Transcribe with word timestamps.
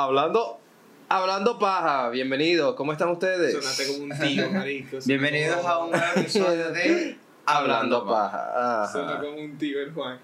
Hablando, 0.00 0.60
hablando 1.08 1.58
paja, 1.58 2.08
bienvenidos, 2.10 2.76
¿cómo 2.76 2.92
están 2.92 3.08
ustedes? 3.08 3.52
Sonaste 3.52 3.88
como 3.88 4.04
un 4.04 4.16
tío, 4.16 4.48
marico. 4.48 4.98
Bienvenidos 5.06 5.66
a 5.66 5.78
un 5.78 5.90
nuevo 5.90 6.06
episodio 6.14 6.70
de 6.70 7.18
Hablando 7.46 8.06
paja. 8.06 8.88
Suena 8.92 9.18
como 9.18 9.36
un 9.40 9.58
tío 9.58 9.80
el 9.80 9.92
Juan. 9.92 10.20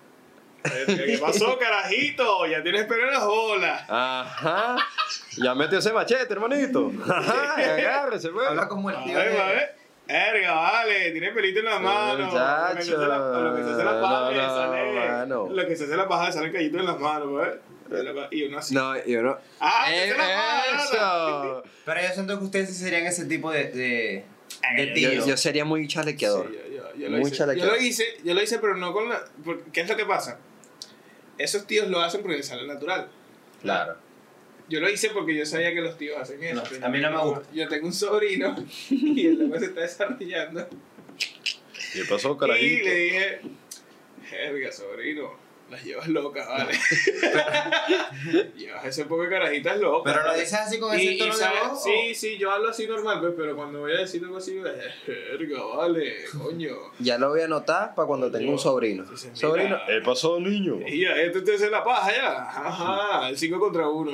¿Qué 0.63 1.19
pasó, 1.21 1.59
carajito? 1.59 2.47
Ya 2.47 2.63
tienes 2.63 2.85
pelo 2.85 3.03
en 3.09 3.15
las 3.15 3.27
bolas. 3.27 3.83
Ajá. 3.89 4.77
Ya 5.39 5.57
metió 5.57 5.81
ese 5.81 5.93
machete, 5.93 6.33
hermanito. 6.33 6.93
Ajá, 7.11 7.55
agárrese, 7.75 8.29
pues. 8.29 8.47
Habla 8.47 8.69
como 8.69 8.91
el 8.91 8.97
A 8.97 9.03
tío 9.03 9.17
ver, 9.19 9.33
de- 9.33 9.43
a 9.43 9.47
ver. 9.49 9.75
Erga, 10.07 10.55
vale, 10.55 11.11
tiene 11.11 11.33
pelito 11.33 11.59
en 11.59 11.65
la 11.65 11.81
mano. 11.81 12.17
Lo 12.19 12.25
que 12.27 12.31
se 12.31 12.39
hace 12.95 13.09
la- 13.09 13.19
Lo 13.41 13.57
que 13.57 13.65
se 13.65 13.71
hace 13.73 13.85
la 13.85 14.01
paja 14.01 14.21
No, 14.21 14.31
no, 14.31 14.55
sale. 14.55 15.09
mano. 15.11 15.49
Lo 15.51 15.67
que 15.67 15.75
se 15.75 15.83
hace 15.85 15.97
la 15.97 16.07
paja 16.07 16.27
le 16.27 16.33
sale 16.33 16.53
callito 16.53 16.79
en 16.79 16.87
las 16.87 17.01
manos, 17.01 17.35
¿ves? 17.35 17.55
Y 18.31 18.43
uno 18.45 18.59
así. 18.59 18.75
No, 18.75 19.05
yo 19.07 19.23
no. 19.23 19.39
¡Ah, 19.61 19.87
Eh, 19.93 20.13
eso. 20.77 21.63
Pero 21.85 22.01
yo 22.03 22.09
siento 22.15 22.39
que 22.39 22.45
ustedes 22.45 22.77
serían 22.77 23.07
ese 23.07 23.25
tipo 23.27 23.51
de, 23.51 23.65
de, 23.71 24.25
de 24.77 24.87
Yo- 24.89 24.95
tío. 24.95 25.13
Yo, 25.13 25.27
yo 25.27 25.37
sería 25.37 25.65
muy 25.65 25.87
chalequeador. 25.89 26.49
Sí, 26.51 26.59
yo, 26.71 26.77
yo- 26.77 26.95
yo 26.97 27.09
lo 27.11 27.19
Muy 27.19 27.27
hice. 27.29 27.37
chalequeado. 27.39 27.71
Yo 27.71 27.77
lo 27.77 27.83
hice, 27.83 28.05
yo 28.25 28.35
lo 28.35 28.43
hice, 28.43 28.59
pero 28.59 28.77
no 28.77 28.93
con 28.93 29.09
la. 29.09 29.25
porque- 29.45 29.71
¿Qué 29.73 29.81
es 29.83 29.89
lo 29.89 29.97
que 29.97 30.05
pasa? 30.07 30.39
Esos 31.39 31.67
tíos 31.67 31.89
lo 31.89 32.01
hacen 32.01 32.23
porque 32.23 32.37
les 32.39 32.47
sale 32.47 32.67
natural. 32.67 33.09
Claro. 33.63 33.97
Yo 34.69 34.81
lo 34.81 34.89
hice 34.89 35.11
porque 35.11 35.35
yo 35.35 35.45
sabía 35.45 35.75
que 35.75 35.81
los 35.83 35.99
tíos 35.99 36.17
hacen 36.19 36.43
eso. 36.43 36.63
No, 36.81 36.87
a 36.87 36.89
mí 36.89 37.01
no 37.01 37.11
me 37.11 37.19
gusta. 37.19 37.43
Yo 37.53 37.69
tengo 37.69 37.87
un 37.87 37.93
sobrino 37.93 38.55
y 38.91 39.27
el 39.27 39.39
loco 39.39 39.59
se 39.59 39.67
está 39.67 39.81
desarrollando. 39.83 40.69
¿Qué 41.93 42.05
pasó, 42.09 42.33
Y 42.35 42.39
carajito? 42.39 42.85
le 42.85 42.95
dije, 42.95 43.41
Jerga, 44.31 44.73
sobrino, 44.73 45.33
las 45.71 45.83
llevas 45.83 46.09
locas, 46.09 46.47
¿vale? 46.47 46.73
llevas 48.57 48.85
ese 48.87 49.05
poco 49.07 49.23
de 49.23 49.31
carajitas 49.31 49.79
locas. 49.79 50.13
Pero 50.13 50.25
lo 50.25 50.31
¿vale? 50.31 50.41
dices 50.43 50.59
así 50.59 50.79
con 50.79 50.95
ese 50.95 51.05
Y- 51.13 51.19
tono 51.19 51.37
de 51.37 51.45
voz. 51.69 51.83
Sí, 51.83 52.15
sí, 52.15 52.39
yo 52.39 52.51
hablo 52.51 52.69
así 52.69 52.87
normal, 52.87 53.21
pues, 53.21 53.33
pero 53.37 53.57
cuando 53.57 53.81
voy 53.81 53.93
a 53.93 53.99
decir 53.99 54.23
algo 54.23 54.37
así, 54.37 54.61
jerga, 55.07 55.65
vale, 55.77 56.15
coño. 56.39 56.77
Ya 57.01 57.19
lo 57.19 57.31
voy 57.31 57.41
a 57.41 57.45
anotar 57.47 57.95
para 57.95 58.07
cuando 58.07 58.31
tenga 58.31 58.51
un 58.51 58.59
sobrino. 58.59 59.05
Sobrino. 59.33 59.79
¿Qué 59.87 60.01
pasó, 60.05 60.39
niño? 60.39 60.79
Y 60.87 61.01
ya, 61.03 61.17
este 61.17 61.41
te 61.43 61.55
hace 61.55 61.71
la 61.71 61.83
paja 61.83 62.13
ya. 62.15 62.43
Ajá, 62.43 63.29
el 63.29 63.37
5 63.39 63.59
contra 63.59 63.89
1. 63.89 64.13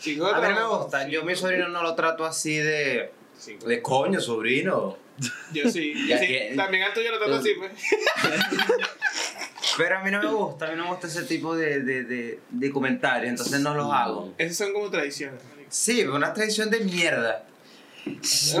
5 0.00 0.26
A 0.34 0.40
mí 0.40 0.48
no 0.48 0.54
me 0.54 0.64
uno. 0.66 0.78
gusta. 0.78 1.08
Yo 1.08 1.22
mi 1.24 1.36
sobrino 1.36 1.68
no 1.68 1.82
lo 1.82 1.94
trato 1.94 2.24
así 2.24 2.56
de. 2.56 3.12
Cinco. 3.38 3.66
De 3.68 3.80
coño, 3.82 4.20
sobrino. 4.20 4.96
Yo 5.52 5.68
sí. 5.70 5.94
Ya 6.08 6.18
sí, 6.18 6.26
que- 6.26 6.52
También 6.56 6.82
al 6.84 6.92
tuyo 6.94 7.10
lo 7.12 7.18
trato 7.18 7.34
así, 7.36 7.50
pues. 7.58 7.70
Pero 9.78 9.98
a 9.98 10.02
mí 10.02 10.10
no 10.10 10.20
me 10.20 10.28
gusta. 10.28 10.66
A 10.66 10.70
mí 10.70 10.76
no 10.76 10.84
me 10.84 10.90
gusta 10.90 11.06
ese 11.06 11.22
tipo 11.22 11.56
de, 11.56 11.80
de, 11.80 12.04
de, 12.04 12.40
de 12.50 12.70
comentarios. 12.72 13.30
Entonces 13.30 13.60
no 13.60 13.74
los 13.74 13.90
hago. 13.92 14.34
Esas 14.36 14.56
son 14.58 14.72
como 14.74 14.90
tradiciones. 14.90 15.40
Sí, 15.70 15.98
pero 16.00 16.16
una 16.16 16.34
tradición 16.34 16.68
de 16.70 16.80
mierda. 16.80 17.44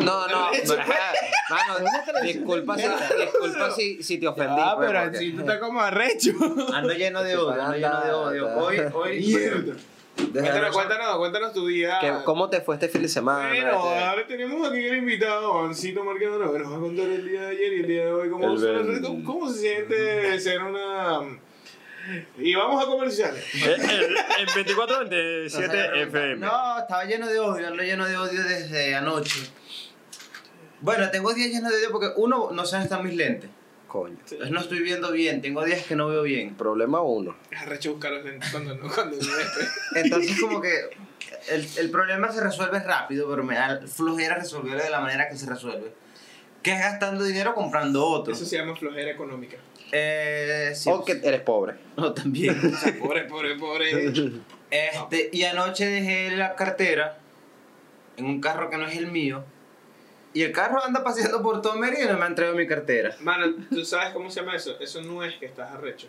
No, 0.02 0.28
no, 0.28 0.48
fue- 0.64 0.76
mano, 0.76 1.88
disculpa, 2.22 2.76
si, 2.76 2.82
disculpa 3.18 3.70
si, 3.70 4.02
si 4.02 4.18
te 4.18 4.28
ofendí. 4.28 4.54
Ah, 4.58 4.74
pues, 4.76 4.86
pero 4.88 4.98
así 5.00 5.32
tú 5.32 5.40
estás 5.40 5.58
como 5.58 5.80
arrecho. 5.80 6.32
Ando 6.74 6.92
lleno 6.92 7.22
de 7.22 7.36
odio, 7.36 7.62
ando 7.62 7.76
lleno 7.76 8.00
de 8.04 8.12
odio. 8.12 8.56
Hoy, 8.56 8.78
hoy. 8.92 9.74
Cuéntanos, 10.18 10.74
cuéntanos, 10.74 11.16
cuéntanos 11.18 11.52
tu 11.52 11.66
día. 11.66 12.22
¿Cómo 12.24 12.50
te 12.50 12.60
fue 12.60 12.74
este 12.74 12.88
fin 12.88 13.02
de 13.02 13.08
semana? 13.08 13.48
Bueno, 13.48 13.68
Este- 13.92 14.04
ahora 14.04 14.26
tenemos 14.26 14.68
aquí 14.68 14.84
el 14.84 14.96
invitado, 14.98 15.52
Juancito 15.52 16.04
Marquedano, 16.04 16.52
que 16.52 16.58
nos 16.58 16.72
va 16.72 16.76
a 16.76 16.80
contar 16.80 17.06
el 17.06 17.28
día 17.28 17.42
de 17.42 17.46
ayer 17.48 17.72
y 17.72 17.80
el 17.80 17.86
día 17.86 18.04
de 18.06 18.12
hoy. 18.12 18.30
¿Cómo, 18.30 18.52
El 18.52 18.58
se, 18.58 18.66
ven- 18.66 19.02
cómo, 19.02 19.24
cómo 19.24 19.48
se 19.50 19.58
siente 19.60 20.40
ser 20.40 20.62
una... 20.62 21.20
Y 22.38 22.54
vamos 22.54 22.82
a 22.82 22.86
comerciales. 22.86 23.44
El 23.54 24.46
2427 24.46 26.02
FM. 26.02 26.36
No, 26.36 26.78
estaba 26.78 27.04
lleno 27.04 27.26
de 27.26 27.38
odio, 27.38 27.66
ando 27.68 27.82
lleno 27.82 28.06
de 28.06 28.16
odio 28.16 28.42
desde 28.44 28.94
anoche. 28.94 29.40
Bueno, 30.80 31.10
tengo 31.10 31.32
días 31.34 31.50
llenos 31.50 31.70
de 31.70 31.78
odio 31.78 31.90
porque 31.92 32.08
uno, 32.16 32.50
no 32.52 32.64
sé 32.64 32.76
dónde 32.76 32.84
están 32.84 33.04
mis 33.04 33.14
lentes. 33.14 33.50
Coño. 33.88 34.16
Entonces 34.20 34.50
no 34.50 34.60
estoy 34.60 34.80
viendo 34.80 35.10
bien, 35.10 35.40
tengo 35.40 35.64
días 35.64 35.84
que 35.84 35.96
no 35.96 36.08
veo 36.08 36.22
bien. 36.22 36.54
Problema 36.54 37.00
uno. 37.00 37.34
Es 37.50 37.62
arrecho 37.62 37.92
buscar 37.92 38.12
los 38.12 38.24
lentes 38.24 38.50
cuando 38.50 38.74
no, 38.74 38.88
cuando 38.94 39.16
no 39.16 39.36
ves. 39.36 39.48
Entonces 39.94 40.38
como 40.40 40.60
que 40.60 40.90
el, 41.48 41.66
el 41.78 41.90
problema 41.90 42.30
se 42.30 42.42
resuelve 42.42 42.80
rápido, 42.80 43.28
pero 43.28 43.42
me 43.42 43.54
da 43.54 43.80
flojera 43.86 44.36
resolverlo 44.36 44.82
de 44.84 44.90
la 44.90 45.00
manera 45.00 45.28
que 45.28 45.36
se 45.36 45.46
resuelve. 45.46 45.92
Que 46.62 46.72
es 46.72 46.80
gastando 46.80 47.24
dinero 47.24 47.54
comprando 47.54 48.04
otro. 48.04 48.34
Eso 48.34 48.44
se 48.44 48.58
llama 48.58 48.76
flojera 48.76 49.10
económica. 49.10 49.56
Eh, 49.90 50.72
sí, 50.74 50.90
O 50.92 51.04
que 51.04 51.12
eres 51.22 51.40
pobre. 51.40 51.76
No, 51.96 52.12
también. 52.12 52.58
O 52.58 52.76
sea, 52.76 52.94
pobre, 52.98 53.24
pobre, 53.24 53.56
pobre. 53.56 54.12
Este, 54.70 55.30
y 55.32 55.44
anoche 55.44 55.86
dejé 55.86 56.36
la 56.36 56.54
cartera 56.54 57.18
en 58.18 58.26
un 58.26 58.40
carro 58.40 58.68
que 58.68 58.76
no 58.76 58.86
es 58.86 58.96
el 58.96 59.06
mío. 59.06 59.44
Y 60.34 60.42
el 60.42 60.52
carro 60.52 60.84
anda 60.84 61.02
paseando 61.02 61.42
por 61.42 61.62
todo 61.62 61.74
Mérida 61.76 62.04
y 62.04 62.06
no 62.08 62.18
me 62.18 62.24
ha 62.24 62.28
entregado 62.28 62.56
mi 62.56 62.66
cartera. 62.66 63.16
Mano, 63.20 63.46
¿tú 63.70 63.84
sabes 63.84 64.10
cómo 64.12 64.30
se 64.30 64.40
llama 64.40 64.54
eso? 64.56 64.78
Eso 64.80 65.00
no 65.02 65.24
es 65.24 65.34
que 65.36 65.46
estás 65.46 65.70
arrecho. 65.72 66.06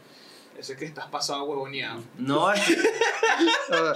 Eso 0.58 0.74
es 0.74 0.78
que 0.78 0.84
estás 0.84 1.06
pasado 1.06 1.46
huevoneado. 1.46 2.02
No, 2.18 2.52
estoy, 2.54 2.76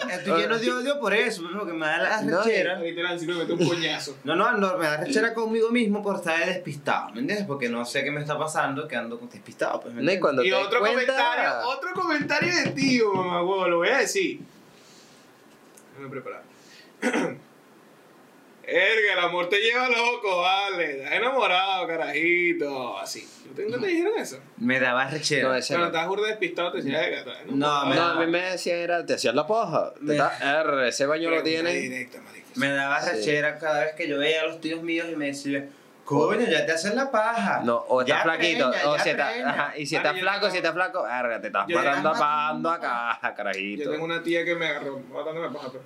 estoy 0.10 0.42
lleno 0.42 0.58
de 0.58 0.72
odio 0.72 0.98
por 0.98 1.14
eso, 1.14 1.44
porque 1.58 1.74
me 1.74 1.86
da 1.86 1.98
la 1.98 2.22
No, 2.22 2.42
rechera. 2.42 2.80
Literal, 2.80 3.20
si 3.20 3.28
no 3.28 3.36
me 3.36 3.44
un 3.44 3.68
coñazo. 3.68 4.16
No, 4.24 4.34
no, 4.34 4.54
no, 4.56 4.78
me 4.78 4.86
da 4.86 4.96
rechera 4.96 5.34
conmigo 5.34 5.70
mismo 5.72 6.02
por 6.02 6.16
estar 6.16 6.46
despistado, 6.46 7.10
¿me 7.12 7.20
entiendes? 7.20 7.46
Porque 7.46 7.68
no 7.68 7.84
sé 7.84 8.06
qué 8.06 8.12
me 8.12 8.22
está 8.22 8.38
pasando, 8.40 8.88
que 8.88 8.96
ando 8.96 9.18
despistado, 9.18 9.82
pues, 9.82 9.94
¿me 9.94 10.02
No, 10.04 10.12
y 10.14 10.20
cuando 10.22 10.42
Y 10.42 10.52
te 10.52 10.56
otro 10.56 10.80
cuenta- 10.80 11.06
comentario, 11.06 11.68
otro 11.68 11.90
comentario 11.94 12.56
de 12.56 12.72
tío, 12.72 13.14
mamá, 13.14 13.44
huevo, 13.44 13.68
lo 13.68 13.78
voy 13.80 13.90
a 13.90 13.98
decir. 13.98 14.40
No 15.96 16.00
me 16.00 16.08
he 16.08 16.12
preparado. 16.12 16.44
Erga, 18.66 19.14
el 19.14 19.20
amor 19.20 19.50
te 19.50 19.58
lleva 19.60 19.90
loco, 19.90 20.38
vale. 20.42 21.04
Estás 21.04 21.14
enamorado, 21.14 21.86
carajito. 21.86 22.98
Así. 22.98 23.28
¿No 23.50 23.54
te, 23.56 23.66
no 23.66 23.78
te 23.80 23.88
dijeron 23.88 24.18
eso? 24.18 24.40
Me 24.58 24.80
daba 24.80 25.08
rechera. 25.10 25.44
No, 25.44 25.50
Cuando 25.60 25.78
no. 25.80 25.86
estabas 25.88 26.08
burda 26.08 26.28
despistado, 26.28 26.72
te 26.72 26.78
decía, 26.78 27.06
erga, 27.06 27.24
No, 27.48 27.54
enamorado". 27.56 27.86
me 27.88 27.96
No, 27.96 28.02
da- 28.02 28.12
a 28.12 28.20
mí 28.26 28.32
me 28.32 28.42
decían 28.42 28.78
era, 28.78 29.06
te 29.06 29.16
hacías 29.16 29.36
la 29.36 29.46
paja. 29.46 29.94
Te 29.96 30.02
Me- 30.02 30.16
R, 30.18 30.88
ese 30.88 31.06
baño 31.06 31.30
lo 31.30 31.44
tiene. 31.44 31.74
directa. 31.74 32.20
Me 32.56 32.70
daba 32.70 33.02
Sí. 33.02 33.10
rechera 33.12 33.58
cada 33.60 33.84
vez 33.86 33.96
que 33.96 34.08
yo 34.08 34.18
veía 34.20 34.42
a 34.42 34.46
los 34.46 34.62
tíos 34.62 34.82
míos 34.82 35.08
y 35.12 35.16
me 35.18 35.26
decía, 35.28 35.68
coño, 36.06 36.46
ya 36.48 36.66
te 36.66 36.72
hacen 36.72 36.96
la 36.96 37.12
paja. 37.12 37.62
No, 37.66 37.84
o 37.90 38.02
Ya 38.06 38.20
estás 38.20 38.36
flaquito, 38.38 38.72
preña, 38.72 38.90
o 38.90 39.00
si 39.00 39.10
estás, 39.10 39.34
ajá, 39.46 39.74
y 39.78 39.86
si 39.86 39.96
Vale, 39.96 40.08
estás 40.08 40.16
yo 40.16 40.22
flaco, 40.22 40.40
tengo- 40.40 40.52
si 40.52 40.58
estás 40.58 40.74
flaco, 40.74 41.04
verga, 41.04 41.42
te 41.42 41.48
estás 41.48 41.66
Yo 41.68 41.78
matando 41.78 42.12
tengo- 42.12 42.24
apagando 42.24 42.70
acá, 42.70 43.20
Yo 43.24 43.36
carajito. 43.36 43.92
tengo 43.92 44.06
una 44.06 44.24
tía 44.24 44.46
que 44.46 44.56
me 44.56 44.68
agarró 44.68 45.00
botándome 45.00 45.50
paja, 45.50 45.68
pero. 45.72 45.84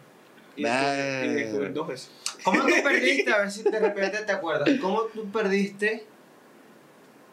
Y, 0.57 0.63
Ver. 0.63 1.25
y 1.25 1.34
descubrí 1.34 1.69
dos 1.72 1.88
veces. 1.88 2.12
¿Cómo 2.44 2.62
tú 2.62 2.73
perdiste? 2.84 3.31
A 3.31 3.38
ver 3.40 3.51
si 3.51 3.63
de 3.63 3.79
repente 3.79 4.18
te 4.19 4.31
acuerdas. 4.31 4.69
¿Cómo 4.81 5.03
tú 5.03 5.31
perdiste 5.31 6.06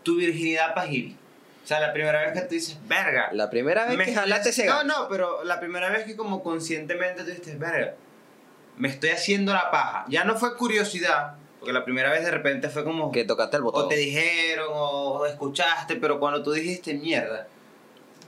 tu 0.03 0.17
virginidad 0.17 0.75
pajil? 0.75 1.17
O 1.65 1.67
sea, 1.67 1.81
la 1.81 1.95
primera 1.95 2.21
vez 2.21 2.35
que 2.35 2.41
tú 2.43 2.55
dices, 2.55 2.79
verga. 2.87 3.31
La 3.33 3.49
primera 3.49 3.87
vez 3.87 3.97
me 3.97 4.05
que 4.05 4.15
jalaste 4.15 4.51
ese 4.51 4.67
No, 4.67 4.85
no, 4.85 5.09
pero 5.09 5.43
la 5.45 5.59
primera 5.59 5.89
vez 5.89 6.05
que 6.05 6.15
como 6.15 6.43
conscientemente 6.43 7.25
tú 7.25 7.31
dices, 7.31 7.59
verga, 7.59 7.95
me 8.77 8.89
estoy 8.89 9.11
haciendo 9.11 9.55
la 9.55 9.71
paja. 9.71 10.05
Ya 10.09 10.25
no 10.25 10.37
fue 10.37 10.57
curiosidad, 10.59 11.37
porque 11.59 11.73
la 11.73 11.83
primera 11.87 12.11
vez 12.11 12.23
de 12.23 12.31
repente 12.31 12.69
fue 12.69 12.85
como... 12.85 13.11
Que 13.11 13.25
tocaste 13.25 13.57
el 13.57 13.63
botón. 13.63 13.87
O 13.87 13.89
te 13.89 13.97
dijeron, 13.97 14.69
o 14.73 15.25
escuchaste, 15.25 15.97
pero 15.97 16.21
cuando 16.21 16.43
tú 16.43 16.53
dijiste 16.53 16.93
mierda, 16.93 17.49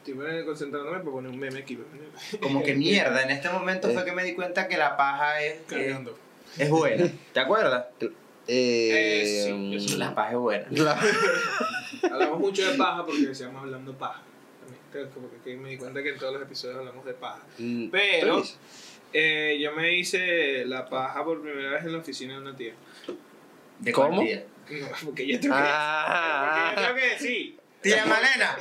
Estoy 0.06 0.14
bueno, 0.22 0.46
concentrándome 0.46 0.98
para 1.00 1.10
poner 1.10 1.32
un 1.32 1.38
meme 1.40 1.58
aquí. 1.58 1.76
como 2.40 2.62
que 2.62 2.74
mierda, 2.76 3.24
en 3.24 3.30
este 3.30 3.50
momento 3.50 3.90
fue 3.90 4.04
que 4.04 4.12
me 4.12 4.22
di 4.22 4.34
cuenta 4.34 4.68
que 4.68 4.76
la 4.76 4.96
paja 4.96 5.42
es, 5.42 5.54
es, 5.54 5.60
Cargando. 5.66 6.16
es 6.56 6.70
buena. 6.70 7.08
¿Te 7.32 7.40
acuerdas? 7.40 7.86
Eh, 8.00 8.12
Eh, 8.46 9.44
sí, 9.48 9.70
yo 9.72 9.80
sí. 9.80 9.96
La 9.96 10.14
paja 10.14 10.30
es 10.30 10.36
buena. 10.36 10.66
la- 10.70 11.00
Hablamos 12.12 12.38
mucho 12.38 12.70
de 12.70 12.78
paja 12.78 13.04
porque 13.04 13.22
decíamos 13.26 13.60
hablando 13.62 13.94
paja. 13.98 14.22
Como 15.12 15.28
que 15.44 15.56
me 15.56 15.70
di 15.70 15.76
cuenta 15.76 16.00
que 16.04 16.10
en 16.10 16.18
todos 16.18 16.34
los 16.34 16.42
episodios 16.42 16.78
hablamos 16.78 17.04
de 17.04 17.12
paja. 17.14 17.42
Mm, 17.58 17.88
Pero 17.90 18.44
eh, 19.12 19.58
yo 19.60 19.72
me 19.72 19.92
hice 19.92 20.64
la 20.66 20.88
paja 20.88 21.24
por 21.24 21.42
primera 21.42 21.72
vez 21.72 21.84
en 21.84 21.92
la 21.92 21.98
oficina 21.98 22.34
de 22.34 22.40
una 22.42 22.56
tía. 22.56 22.74
¿De 23.80 23.90
¿Cómo? 23.92 24.22
tía? 24.22 24.44
No, 24.70 24.86
porque 25.04 25.26
yo 25.26 25.40
tengo 25.40 25.56
que, 25.56 25.62
Ah. 25.64 26.70
porque 26.74 26.80
yo 26.80 26.86
tengo 26.86 26.94
que 27.00 27.08
decir. 27.14 27.58
Tía 27.82 28.06
Malena. 28.06 28.56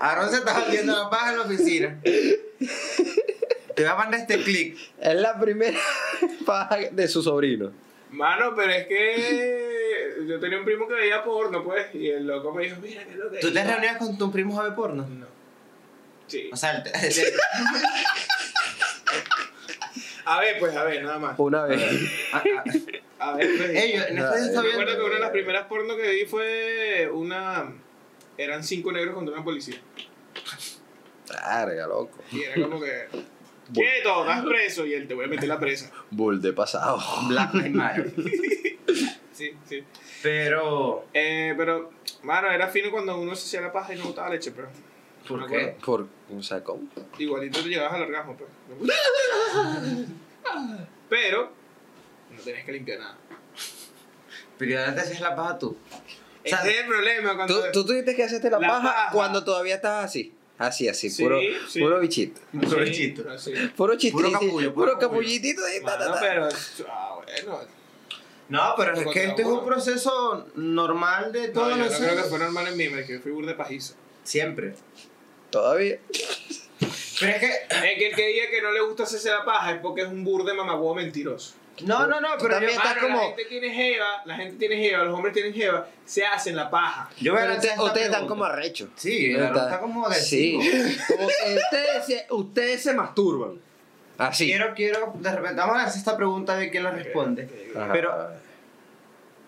Aaron 0.00 0.30
se 0.30 0.36
está 0.38 0.56
haciendo 0.56 0.96
la 0.96 1.10
paja 1.10 1.30
en 1.32 1.38
la 1.38 1.44
oficina. 1.44 2.00
Te 2.02 3.82
voy 3.82 3.84
a 3.84 3.94
mandar 3.94 4.20
este 4.20 4.42
clic. 4.42 4.76
Es 5.00 5.14
la 5.14 5.38
primera 5.38 5.78
paja 6.46 6.76
de 6.90 7.06
su 7.08 7.22
sobrino. 7.22 7.70
Mano, 8.10 8.54
pero 8.56 8.72
es 8.72 8.86
que 8.88 10.16
yo 10.26 10.40
tenía 10.40 10.58
un 10.58 10.64
primo 10.64 10.88
que 10.88 10.94
veía 10.94 11.22
porno, 11.22 11.62
pues, 11.62 11.94
y 11.94 12.08
el 12.08 12.26
loco 12.26 12.52
me 12.52 12.64
dijo, 12.64 12.76
mira, 12.82 13.04
¿qué 13.04 13.10
es 13.12 13.16
lo 13.16 13.30
que 13.30 13.38
¿Tú 13.38 13.52
te 13.52 13.62
reunías 13.62 13.98
con 13.98 14.18
tus 14.18 14.32
primos 14.32 14.58
a 14.58 14.64
ver 14.64 14.74
porno? 14.74 15.06
No. 15.06 15.26
Sí. 16.26 16.50
O 16.52 16.56
sea, 16.56 16.72
el- 16.78 16.82
A 20.26 20.38
ver, 20.40 20.58
pues, 20.60 20.76
a 20.76 20.84
ver, 20.84 21.02
nada 21.02 21.18
más. 21.18 21.34
Una 21.38 21.64
vez. 21.64 21.80
a- 23.18 23.34
ver, 23.36 23.48
pues. 23.56 23.70
ellos, 23.84 24.06
en 24.08 24.18
estos 24.18 24.36
días 24.40 24.54
Yo 24.54 24.62
me 24.62 24.68
acuerdo 24.70 24.76
que 24.76 24.84
viendo. 24.86 25.04
una 25.06 25.14
de 25.14 25.20
las 25.20 25.30
primeras 25.30 25.66
porno 25.66 25.96
que 25.96 26.08
vi 26.10 26.24
fue 26.26 27.10
una. 27.12 27.72
Eran 28.36 28.62
cinco 28.64 28.92
negros 28.92 29.14
contra 29.14 29.34
una 29.34 29.44
policía. 29.44 29.80
Verga, 31.48 31.86
loco. 31.86 32.18
Y 32.32 32.42
era 32.42 32.62
como 32.62 32.80
que. 32.80 33.08
Quieto, 33.72 34.22
estás 34.22 34.44
preso 34.44 34.84
y 34.84 34.94
él 34.94 35.06
te 35.06 35.14
voy 35.14 35.26
a 35.26 35.28
meter 35.28 35.48
la 35.48 35.58
presa. 35.60 35.90
bull 36.10 36.42
de 36.42 36.52
pasado. 36.52 36.98
Black 37.28 37.54
Lives 37.54 37.72
Matter. 37.72 38.12
Sí, 39.32 39.52
sí. 39.66 39.82
Pero. 40.22 41.06
Eh, 41.14 41.54
pero, 41.56 41.92
mano, 42.24 42.50
era 42.50 42.68
fino 42.68 42.90
cuando 42.90 43.18
uno 43.18 43.34
se 43.34 43.46
hacía 43.46 43.62
la 43.66 43.72
paja 43.72 43.94
y 43.94 43.98
no 43.98 44.04
gustaba 44.04 44.28
leche, 44.28 44.50
pero. 44.50 44.68
¿Por 45.26 45.46
qué? 45.48 45.70
acuerdo. 45.78 46.08
Por, 46.28 46.36
o 46.38 46.42
sea, 46.42 46.62
¿cómo? 46.62 46.82
Igualito 47.18 47.62
te 47.62 47.68
llegabas 47.70 47.94
al 47.94 48.02
orgasmo, 48.02 48.36
pero. 48.36 48.50
Pero, 51.08 51.50
no 52.36 52.42
tenías 52.42 52.64
que 52.64 52.72
limpiar 52.72 52.98
nada. 53.00 53.16
Pero 54.58 54.70
ya 54.72 54.94
te 54.94 55.00
hacías 55.00 55.20
la 55.20 55.34
paja 55.34 55.58
tú. 55.58 55.76
Ese 56.44 56.56
sea, 56.56 56.70
es 56.70 56.80
el 56.80 56.86
problema 56.86 57.30
¿Tú, 57.30 57.36
cuando. 57.36 57.72
tú 57.72 57.86
tuviste 57.86 58.14
que 58.14 58.24
hacerte 58.24 58.50
la, 58.50 58.58
La 58.58 58.68
paja, 58.68 58.82
paja. 58.82 59.10
cuando 59.12 59.42
todavía 59.44 59.76
estabas 59.76 60.04
así. 60.06 60.34
Así, 60.60 60.88
así, 60.88 61.08
Sí, 61.08 61.22
puro, 61.22 61.38
sí. 61.68 61.80
puro 61.80 61.98
bichito. 62.00 62.40
Puro 62.52 62.68
Sí, 62.70 62.90
bichito. 62.90 63.30
así. 63.30 63.52
Puro 63.74 63.94
chistito. 63.96 64.18
Puro 64.18 64.30
capullo, 64.32 64.52
puro 64.52 64.72
Puro 64.74 64.92
capullo. 64.92 65.10
capullitito. 65.10 65.64
ahí, 65.64 65.80
ta, 65.80 65.98
ta, 65.98 65.98
Mano, 66.00 66.14
ta. 66.14 66.20
pero. 66.20 66.48
Ah, 66.88 67.14
bueno. 67.46 67.58
No, 68.50 68.74
pero 68.76 68.94
es 68.94 69.06
que 69.12 69.24
este 69.24 69.42
es 69.42 69.48
un 69.48 69.64
proceso 69.64 70.46
normal 70.56 71.32
de 71.32 71.48
No, 71.48 71.54
todos 71.54 71.70
yo 71.70 71.76
no 71.76 71.84
los 71.86 71.94
creo 71.96 72.16
que 72.16 72.22
fue 72.24 72.38
normal 72.40 72.66
en 72.66 72.76
mí, 72.76 72.88
me 72.90 73.04
que 73.06 73.20
fui 73.20 73.32
burde 73.32 73.54
pajizo. 73.54 73.94
Siempre. 74.22 74.74
Todavía. 75.50 75.98
Pero 77.20 77.32
es 77.32 77.38
que. 77.38 77.46
Es 77.48 77.98
que 77.98 78.06
el 78.08 78.14
que 78.16 78.26
diga 78.26 78.50
que 78.50 78.62
no 78.62 78.72
le 78.72 78.80
gusta 78.80 79.02
hacerse 79.04 79.30
la 79.30 79.44
paja 79.44 79.72
es 79.72 79.78
porque 79.80 80.02
es 80.02 80.08
un 80.08 80.24
burde 80.24 80.52
mamagüevo 80.54 80.94
mentiroso. 80.94 81.54
No, 81.84 82.06
no, 82.06 82.20
no, 82.20 82.28
pero 82.38 82.50
También 82.56 82.72
yo, 82.72 82.78
está 82.78 82.94
Mano, 82.94 83.00
como- 83.00 83.16
La 83.20 83.26
gente 83.28 83.44
tiene 83.46 83.70
jeva, 83.72 84.22
la 84.26 84.36
gente 84.36 84.56
tiene 84.56 84.76
jeva, 84.76 85.04
los 85.04 85.14
hombres 85.14 85.32
tienen 85.32 85.54
jeva, 85.54 85.86
se 86.04 86.26
hacen 86.26 86.54
la 86.54 86.68
paja. 86.68 87.08
yo 87.18 87.34
Pero 87.34 87.54
ustedes, 87.54 87.78
ustedes 87.78 88.06
están 88.08 88.26
como 88.26 88.44
arrechos. 88.44 88.90
Sí, 88.96 89.34
arroz 89.34 89.62
está 89.62 89.80
como 89.80 90.10
Sí. 90.10 90.58
agresivo. 90.58 90.62
Como 91.08 91.28
que 91.28 91.54
ustedes 91.56 92.04
se, 92.06 92.26
ustedes 92.30 92.82
se 92.82 92.92
masturban. 92.92 93.60
Así. 94.18 94.46
Quiero, 94.46 94.74
quiero, 94.74 95.12
de 95.14 95.32
repente, 95.32 95.56
vamos 95.56 95.76
a 95.78 95.84
hacer 95.84 95.98
esta 96.00 96.16
pregunta 96.18 96.52
a 96.52 96.56
ver 96.56 96.70
quién 96.70 96.82
la 96.84 96.90
responde. 96.90 97.48
Ajá. 97.74 97.92
Pero, 97.92 98.28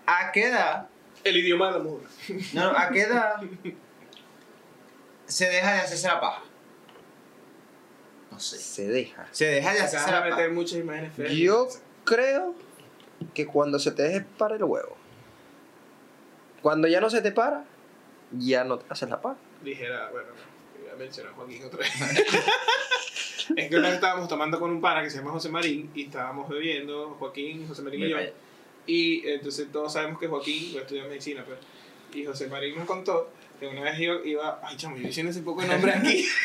¿a 0.06 0.32
qué 0.32 0.44
edad? 0.46 0.88
El 1.24 1.36
idioma 1.36 1.66
del 1.70 1.82
amor. 1.82 2.00
No, 2.54 2.72
no, 2.72 2.78
¿a 2.78 2.88
qué 2.88 3.02
edad 3.02 3.34
se 5.26 5.46
deja 5.50 5.74
de 5.74 5.80
hacerse 5.80 6.06
la 6.08 6.20
paja? 6.20 6.42
No 8.32 8.40
sé. 8.40 8.58
se 8.58 8.88
deja. 8.88 9.28
Se 9.30 9.44
deja 9.46 9.72
de 9.72 9.78
Se 9.78 9.84
hacerse 9.84 10.06
van 10.06 10.14
a 10.14 10.28
la 10.28 10.36
meter 10.36 10.52
muchas 10.52 10.78
imágenes 10.78 11.12
feas. 11.12 11.32
Yo 11.32 11.68
creo 12.04 12.54
que 13.34 13.46
cuando 13.46 13.78
se 13.78 13.92
te 13.92 14.02
deje 14.02 14.22
para 14.38 14.56
el 14.56 14.64
huevo. 14.64 14.96
Cuando 16.62 16.88
ya 16.88 17.00
no 17.00 17.10
se 17.10 17.20
te 17.20 17.32
para, 17.32 17.64
ya 18.32 18.64
no 18.64 18.78
te 18.78 18.86
haces 18.88 19.08
la 19.08 19.20
paja. 19.20 19.36
Dijera, 19.62 20.10
bueno, 20.10 20.28
voy 20.80 20.90
a 20.90 20.96
mencionar 20.96 21.32
a 21.32 21.36
Joaquín 21.36 21.64
otra 21.64 21.80
vez. 21.80 21.90
es 23.56 23.68
que 23.68 23.76
una 23.76 23.88
vez 23.88 23.96
estábamos 23.96 24.28
tomando 24.28 24.58
con 24.58 24.70
un 24.70 24.80
pana 24.80 25.02
que 25.02 25.10
se 25.10 25.18
llama 25.18 25.32
José 25.32 25.48
Marín 25.48 25.90
y 25.94 26.04
estábamos 26.04 26.48
bebiendo, 26.48 27.16
Joaquín, 27.18 27.66
José 27.68 27.82
Marín 27.82 28.04
y 28.04 28.08
yo. 28.08 28.16
Y 28.86 29.28
entonces 29.28 29.70
todos 29.70 29.92
sabemos 29.92 30.18
que 30.18 30.26
Joaquín 30.26 30.74
va 30.74 30.80
a 30.80 30.82
estudiar 30.82 31.08
medicina, 31.08 31.44
pues. 31.44 31.58
Y 32.14 32.24
José 32.24 32.48
Marín 32.48 32.76
nos 32.76 32.86
contó 32.86 33.30
que 33.62 33.68
una 33.68 33.82
vez 33.82 33.98
iba, 34.00 34.16
iba 34.24 34.60
ay 34.62 34.76
chamo, 34.76 34.96
yo 34.96 35.02
diciendo 35.06 35.30
ese 35.30 35.42
poco 35.42 35.62
de 35.62 35.68
nombre 35.68 35.92
aquí. 35.92 36.26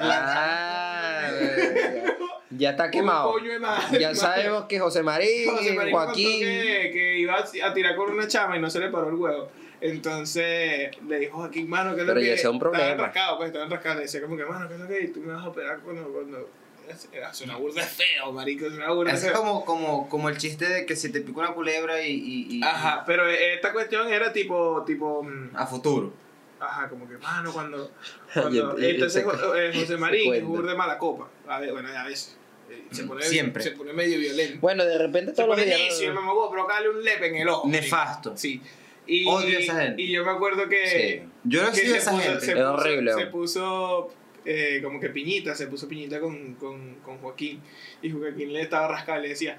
Ah, 0.00 1.30
ya, 1.30 2.16
ya 2.50 2.70
está 2.70 2.90
quemado. 2.90 3.32
madre, 3.60 4.00
Ya 4.00 4.08
madre. 4.08 4.14
sabemos 4.16 4.64
que 4.64 4.80
José 4.80 5.04
Marín, 5.04 5.50
José 5.50 5.72
Marín 5.72 5.92
Joaquín. 5.94 6.40
que, 6.40 6.90
que 6.92 7.18
iba 7.20 7.36
a 7.38 7.72
tirar 7.74 7.94
con 7.94 8.10
una 8.10 8.26
chama 8.26 8.56
y 8.56 8.60
no 8.60 8.68
se 8.70 8.80
le 8.80 8.88
paró 8.88 9.08
el 9.08 9.14
huevo. 9.14 9.48
Entonces 9.80 10.90
le 11.06 11.18
dijo 11.20 11.36
Joaquín, 11.38 11.68
mano, 11.68 11.94
¿qué 11.94 12.00
es 12.00 12.06
lo 12.08 12.12
Pero 12.14 12.20
que 12.22 12.26
ya 12.26 12.32
ese 12.34 12.42
es 12.42 12.48
un 12.48 12.56
Estaba 12.56 12.70
problema. 12.72 12.92
enrascado, 12.92 13.36
pues, 13.36 13.46
estaba 13.48 13.64
enrascado. 13.66 13.94
Le 13.96 14.00
decía 14.02 14.20
como 14.22 14.36
que, 14.36 14.44
mano, 14.44 14.66
¿qué 14.68 14.74
es 14.74 14.80
lo 14.80 14.88
que 14.88 14.94
hay? 14.94 15.08
Tú 15.08 15.20
me 15.20 15.32
vas 15.32 15.44
a 15.44 15.48
operar 15.48 15.78
cuando... 15.80 16.08
cuando... 16.08 16.50
Es 16.86 17.40
una 17.40 17.56
burda 17.56 17.82
feo, 17.82 18.30
marico, 18.32 18.66
es 18.66 18.72
una 18.74 18.90
burda 18.90 19.12
Es 19.12 19.22
feo. 19.22 19.32
como, 19.32 19.64
como, 19.64 20.06
como 20.08 20.28
el 20.28 20.36
chiste 20.36 20.68
de 20.68 20.84
que 20.84 20.96
si 20.96 21.10
te 21.10 21.22
pica 21.22 21.38
una 21.40 21.54
culebra 21.54 22.02
y, 22.02 22.10
y, 22.12 22.58
y- 22.58 22.62
Ajá, 22.62 23.04
pero 23.06 23.26
esta 23.26 23.72
cuestión 23.72 24.12
era 24.12 24.32
tipo, 24.34 24.82
tipo... 24.84 25.22
mm, 25.22 25.50
a 25.56 25.66
futuro. 25.66 26.12
Ajá, 26.64 26.88
como 26.88 27.08
que, 27.08 27.16
mano, 27.18 27.52
cuando... 27.52 27.90
Y 28.78 28.84
entonces 28.86 29.24
Jo- 29.24 29.54
eh, 29.54 29.72
José 29.74 29.96
Marín 29.96 30.34
es 30.34 30.44
burda 30.44 30.72
de 30.72 30.76
mala 30.78 30.98
copa. 30.98 31.28
A 31.48 31.60
ver, 31.60 31.72
bueno, 31.72 31.88
a 31.96 32.04
veces. 32.04 32.36
Eh, 32.70 32.84
Se 32.90 33.04
pone, 33.04 33.22
Siempre. 33.22 33.62
Se 33.62 33.72
pone 33.72 33.92
medio 33.92 34.18
violento. 34.18 34.58
Bueno, 34.60 34.84
de 34.84 34.98
repente 34.98 35.32
Se 35.32 35.36
todos 35.42 35.56
los 35.56 35.64
días. 35.66 36.00
me 36.00 36.12
mamó, 36.12 36.50
provocarle 36.50 36.88
un 36.88 37.02
lepe 37.04 37.26
en 37.28 37.36
el 37.36 37.48
ojo. 37.48 37.68
Nefasto. 37.68 38.36
Sí. 38.36 38.60
Y, 39.06 39.26
Odio 39.28 39.58
a 39.58 39.60
esa 39.60 39.80
gente. 39.82 40.00
Y 40.02 40.10
yo 40.12 40.24
me 40.24 40.30
acuerdo 40.32 40.66
que... 40.68 40.86
Sí. 41.22 41.28
Yo 41.44 41.62
no 41.62 41.68
he 41.68 41.74
sido 41.74 41.92
se 41.92 41.98
esa 41.98 42.12
puso- 42.12 42.22
gente. 42.22 42.40
Se 42.40 42.52
Es 42.52 42.56
puso, 42.58 42.72
horrible, 42.72 43.12
Se 43.14 43.26
puso 43.26 44.14
eh, 44.46 44.80
como 44.82 44.98
que 45.00 45.10
piñita, 45.10 45.54
se 45.54 45.66
puso 45.66 45.86
piñita 45.88 46.20
con, 46.20 46.54
con, 46.54 46.94
con 46.96 47.18
Joaquín. 47.18 47.60
Y 48.02 48.10
Joaquín 48.10 48.52
le 48.52 48.62
estaba 48.62 48.88
rascado 48.88 49.18
y 49.20 49.22
le 49.24 49.28
decía: 49.30 49.58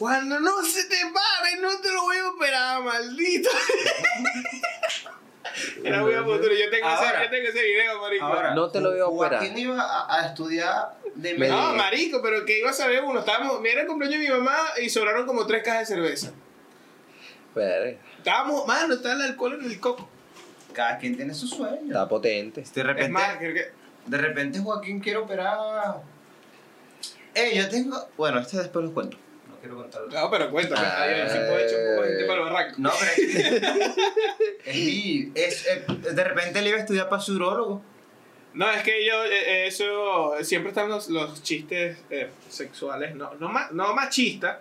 Cuando 0.00 0.40
no 0.40 0.62
se 0.64 0.84
te 0.88 0.96
pare, 1.12 1.60
no 1.60 1.80
te 1.80 1.92
lo 1.92 2.02
voy 2.02 2.16
a 2.18 2.28
operar, 2.30 2.82
maldito. 2.82 3.50
Era 5.84 6.00
muy 6.00 6.14
a 6.14 6.22
futuro. 6.22 6.54
Yo 6.54 6.70
tengo, 6.70 6.88
ese, 6.88 7.24
yo 7.24 7.30
tengo 7.30 7.48
ese 7.48 7.62
video, 7.62 8.00
marico. 8.00 8.24
Ahora, 8.24 8.54
No 8.54 8.70
te 8.70 8.80
lo 8.80 8.90
voy 8.90 9.00
a 9.00 9.06
operar. 9.06 9.40
¿Quién 9.40 9.58
iba 9.58 9.80
a, 9.82 10.20
a 10.22 10.26
estudiar 10.26 10.98
de 11.14 11.34
medicina? 11.34 11.68
no, 11.70 11.74
marico, 11.74 12.20
pero 12.22 12.44
que 12.44 12.58
iba 12.58 12.70
a 12.70 12.72
saber 12.72 13.02
uno. 13.04 13.20
Estábamos, 13.20 13.60
mira 13.60 13.80
el 13.82 13.86
cumpleaños 13.86 14.20
de 14.20 14.26
mi 14.28 14.32
mamá 14.32 14.56
y 14.82 14.88
sobraron 14.88 15.26
como 15.26 15.46
tres 15.46 15.62
cajas 15.62 15.88
de 15.88 15.94
cerveza. 15.94 16.32
Verga, 17.54 17.98
Estábamos, 18.18 18.66
mano, 18.66 18.94
está 18.94 19.12
el 19.12 19.22
alcohol 19.22 19.58
en 19.60 19.70
el 19.70 19.78
coco. 19.80 20.08
Cada 20.72 20.96
quien 20.98 21.16
tiene 21.16 21.34
su 21.34 21.46
sueño. 21.46 21.86
Está 21.88 22.08
potente. 22.08 22.62
De 22.62 22.66
Es 22.66 22.86
repente, 22.86 23.08
más, 23.10 23.36
creo 23.36 23.52
que. 23.52 23.70
de 24.06 24.18
repente 24.18 24.58
Joaquín 24.60 25.00
quiere 25.00 25.18
operar. 25.18 26.00
Eh, 27.34 27.52
yo 27.56 27.68
tengo. 27.68 28.08
Bueno, 28.16 28.38
este 28.40 28.56
después 28.58 28.84
lo 28.84 28.94
cuento. 28.94 29.16
No 29.62 29.68
quiero 29.68 29.76
contarlo. 29.76 30.08
No, 30.10 30.30
pero 30.30 30.50
cuéntame. 30.50 30.80
Ah, 30.84 31.02
Ay, 31.02 31.28
si 31.28 31.38
puedo 31.38 31.58
echar 31.58 31.78
un 31.80 31.96
poco 31.96 32.02
de 32.02 32.08
gente 32.08 32.24
para 32.26 32.38
el 32.40 32.44
barranco. 32.52 32.74
No, 32.78 32.90
pero 32.98 33.10
es, 33.12 33.18
es. 34.66 35.28
Es, 35.34 35.66
eh, 35.66 35.84
de 36.12 36.24
repente 36.24 36.58
él 36.58 36.66
iba 36.68 36.76
a 36.76 36.80
estudiar 36.80 37.08
para 37.08 37.22
su 37.22 37.34
urólogo. 37.34 37.82
No, 38.54 38.70
es 38.70 38.82
que 38.82 39.06
yo, 39.06 39.24
eh, 39.24 39.66
eso, 39.66 40.34
siempre 40.42 40.70
están 40.70 40.88
los, 40.88 41.08
los 41.08 41.42
chistes 41.42 41.96
eh, 42.10 42.28
sexuales, 42.50 43.14
no, 43.14 43.32
no, 43.36 43.48
ma- 43.48 43.68
no 43.72 43.94
machistas, 43.94 44.58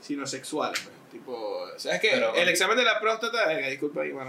sino 0.00 0.26
sexuales. 0.26 0.80
pues. 0.80 0.96
Tipo, 1.12 1.66
¿sabes 1.76 2.00
qué? 2.00 2.10
Pero- 2.14 2.34
el 2.34 2.48
examen 2.48 2.76
de 2.76 2.84
la 2.84 2.98
próstata, 3.00 3.46
verga, 3.46 3.68
disculpa 3.68 4.02
mía. 4.02 4.24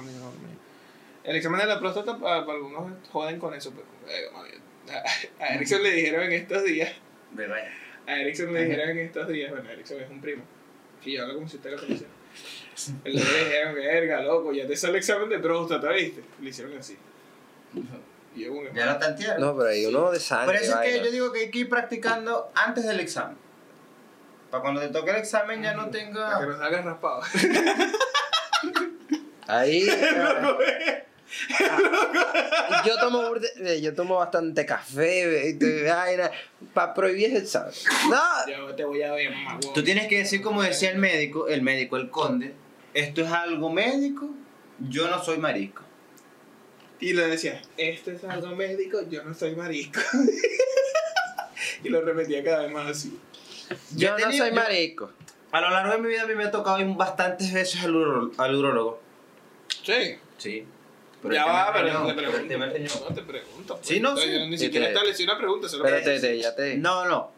El 1.23 1.35
examen 1.37 1.61
de 1.61 1.67
la 1.67 1.79
próstata, 1.79 2.17
para, 2.17 2.45
para 2.45 2.57
algunos 2.57 2.91
joden 3.09 3.39
con 3.39 3.53
eso, 3.53 3.71
pues. 3.71 3.85
verga, 4.05 4.43
mía. 4.43 4.59
A, 5.39 5.43
a 5.45 5.55
Erickson 5.55 5.81
le 5.81 5.91
dijeron 5.91 6.23
en 6.23 6.33
estos 6.33 6.63
días, 6.65 6.91
¿Verdad? 7.31 7.63
A 8.07 8.19
Erickson 8.19 8.53
le 8.53 8.65
dijeron 8.65 8.89
en 8.89 8.99
estos 8.99 9.27
días, 9.27 9.51
bueno, 9.51 9.69
Erickson 9.69 9.99
es 10.01 10.09
un 10.09 10.21
primo, 10.21 10.43
y 11.03 11.13
yo 11.13 11.23
hablo 11.23 11.35
como 11.35 11.47
si 11.47 11.57
usted 11.57 11.71
lo 11.71 11.79
conociera. 11.79 12.11
Le 13.03 13.11
dijeron, 13.11 13.75
verga, 13.75 14.21
loco, 14.21 14.51
ya 14.51 14.65
te 14.65 14.75
sale 14.75 14.93
el 14.93 14.97
examen 14.97 15.29
de 15.29 15.39
próstata, 15.39 15.89
¿viste? 15.91 16.23
Le 16.41 16.49
hicieron 16.49 16.77
así. 16.77 16.97
Y 18.35 18.43
que, 18.43 18.71
Ya 18.73 18.85
lo 18.87 18.97
tantearon. 18.97 19.41
No, 19.41 19.55
pero 19.55 19.69
hay 19.69 19.85
uno 19.85 20.11
de 20.11 20.19
sangre. 20.19 20.57
Por 20.57 20.63
eso 20.63 20.81
es 20.81 20.91
que 20.91 21.05
yo 21.05 21.11
digo 21.11 21.31
que 21.31 21.41
hay 21.41 21.51
que 21.51 21.59
ir 21.59 21.69
practicando 21.69 22.51
antes 22.55 22.85
del 22.85 22.99
examen. 22.99 23.37
Para 24.49 24.61
cuando 24.61 24.81
te 24.81 24.89
toque 24.89 25.11
el 25.11 25.17
examen 25.17 25.61
ya 25.61 25.73
no 25.73 25.83
para 25.83 25.91
que 25.91 25.97
tenga. 25.99 26.45
no 26.45 26.57
salga 26.57 26.81
raspado. 26.81 27.21
Ahí. 29.47 29.87
yo 32.85 32.97
tomo 32.99 33.21
burde- 33.29 33.51
eh, 33.57 33.81
yo 33.81 33.93
tomo 33.93 34.15
bastante 34.17 34.65
café 34.65 35.57
para 36.73 36.93
prohibir 36.93 37.27
ese 37.27 37.37
examen. 37.39 37.73
No. 38.09 38.21
Yo 38.47 38.75
te 38.75 38.83
voy 38.83 39.01
a 39.03 39.13
ver, 39.13 39.31
mamá. 39.31 39.59
Tú 39.73 39.83
tienes 39.83 40.07
que 40.07 40.19
decir 40.19 40.41
como 40.41 40.61
decía 40.63 40.91
el 40.91 40.97
médico, 40.97 41.47
el 41.47 41.61
médico, 41.61 41.97
el 41.97 42.09
conde, 42.09 42.53
esto 42.93 43.21
es 43.21 43.31
algo 43.31 43.69
médico, 43.71 44.29
yo 44.89 45.07
no 45.09 45.23
soy 45.23 45.37
marico. 45.37 45.81
Y 46.99 47.13
le 47.13 47.27
decía, 47.27 47.61
esto 47.77 48.11
es 48.11 48.23
algo 48.23 48.55
médico, 48.55 49.01
yo 49.09 49.23
no 49.23 49.33
soy 49.33 49.55
marico. 49.55 49.99
y 51.83 51.89
lo 51.89 52.01
repetía 52.01 52.43
cada 52.43 52.63
vez 52.63 52.71
más 52.71 52.89
así. 52.89 53.19
Yo 53.95 54.17
no 54.17 54.31
soy 54.31 54.49
yo- 54.49 54.55
marico. 54.55 55.11
A 55.51 55.61
lo 55.61 55.69
largo 55.69 55.91
de 55.93 55.99
mi 55.99 56.07
vida 56.09 56.23
a 56.23 56.27
mí 56.27 56.33
me 56.33 56.45
ha 56.45 56.51
tocado 56.51 56.79
ir 56.79 56.87
bastantes 56.95 57.53
veces 57.53 57.83
al, 57.83 57.93
uro- 57.93 58.31
al 58.37 58.55
urólogo. 58.55 58.99
Sí. 59.83 60.17
Sí. 60.37 60.65
Ya 61.31 61.45
va, 61.45 61.71
pero 61.73 61.93
no, 61.93 62.07
te 62.07 62.13
pregunto. 62.13 62.57
No 63.09 63.15
te 63.15 63.21
pregunto. 63.23 63.75
pues. 63.75 63.87
Sí, 63.87 63.99
no, 63.99 64.09
Entonces, 64.09 64.31
sí. 64.33 64.39
Yo 64.39 64.47
ni 64.47 64.57
siquiera 64.57 64.87
establecí 64.87 65.23
una 65.23 65.37
pregunta, 65.37 65.69
solo 65.69 65.85
Espérate, 65.85 66.19
te- 66.19 66.39
ya 66.39 66.55
te. 66.55 66.77
No, 66.77 67.05
no. 67.05 67.31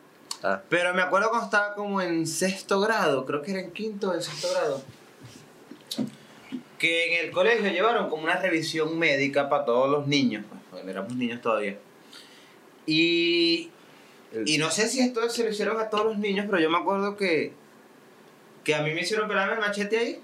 Ah. 0.44 0.62
Pero 0.70 0.94
me 0.94 1.02
acuerdo 1.02 1.30
cuando 1.30 1.46
estaba 1.46 1.74
como 1.74 2.02
en 2.02 2.28
sexto 2.28 2.80
grado, 2.80 3.26
creo 3.26 3.42
que 3.42 3.52
era 3.52 3.60
en 3.62 3.72
quinto 3.72 4.10
o 4.10 4.14
en 4.14 4.22
sexto 4.22 4.50
grado, 4.52 4.82
que 6.78 7.16
en 7.20 7.26
el 7.26 7.32
colegio 7.32 7.70
llevaron 7.72 8.10
como 8.10 8.24
una 8.24 8.36
revisión 8.40 8.98
médica 9.00 9.50
para 9.50 9.66
todos 9.66 9.90
los 9.90 10.08
niños, 10.08 10.44
pues, 10.50 10.62
cuando 10.72 10.92
éramos 10.92 11.16
niños 11.16 11.42
todavía. 11.42 11.78
Y, 12.86 13.72
y 14.46 14.58
no 14.58 14.70
sé 14.70 14.88
si 14.88 15.00
esto 15.00 15.28
se 15.30 15.44
lo 15.44 15.50
hicieron 15.50 15.80
a 15.80 15.90
todos 15.90 16.06
los 16.06 16.18
niños, 16.18 16.46
pero 16.50 16.62
yo 16.62 16.70
me 16.70 16.78
acuerdo 16.78 17.16
que, 17.18 17.54
que 18.64 18.76
a 18.76 18.82
mí 18.84 18.92
me 18.94 19.02
hicieron 19.02 19.28
pelarme 19.28 19.54
el 19.54 19.60
machete 19.60 19.98
ahí, 19.98 20.20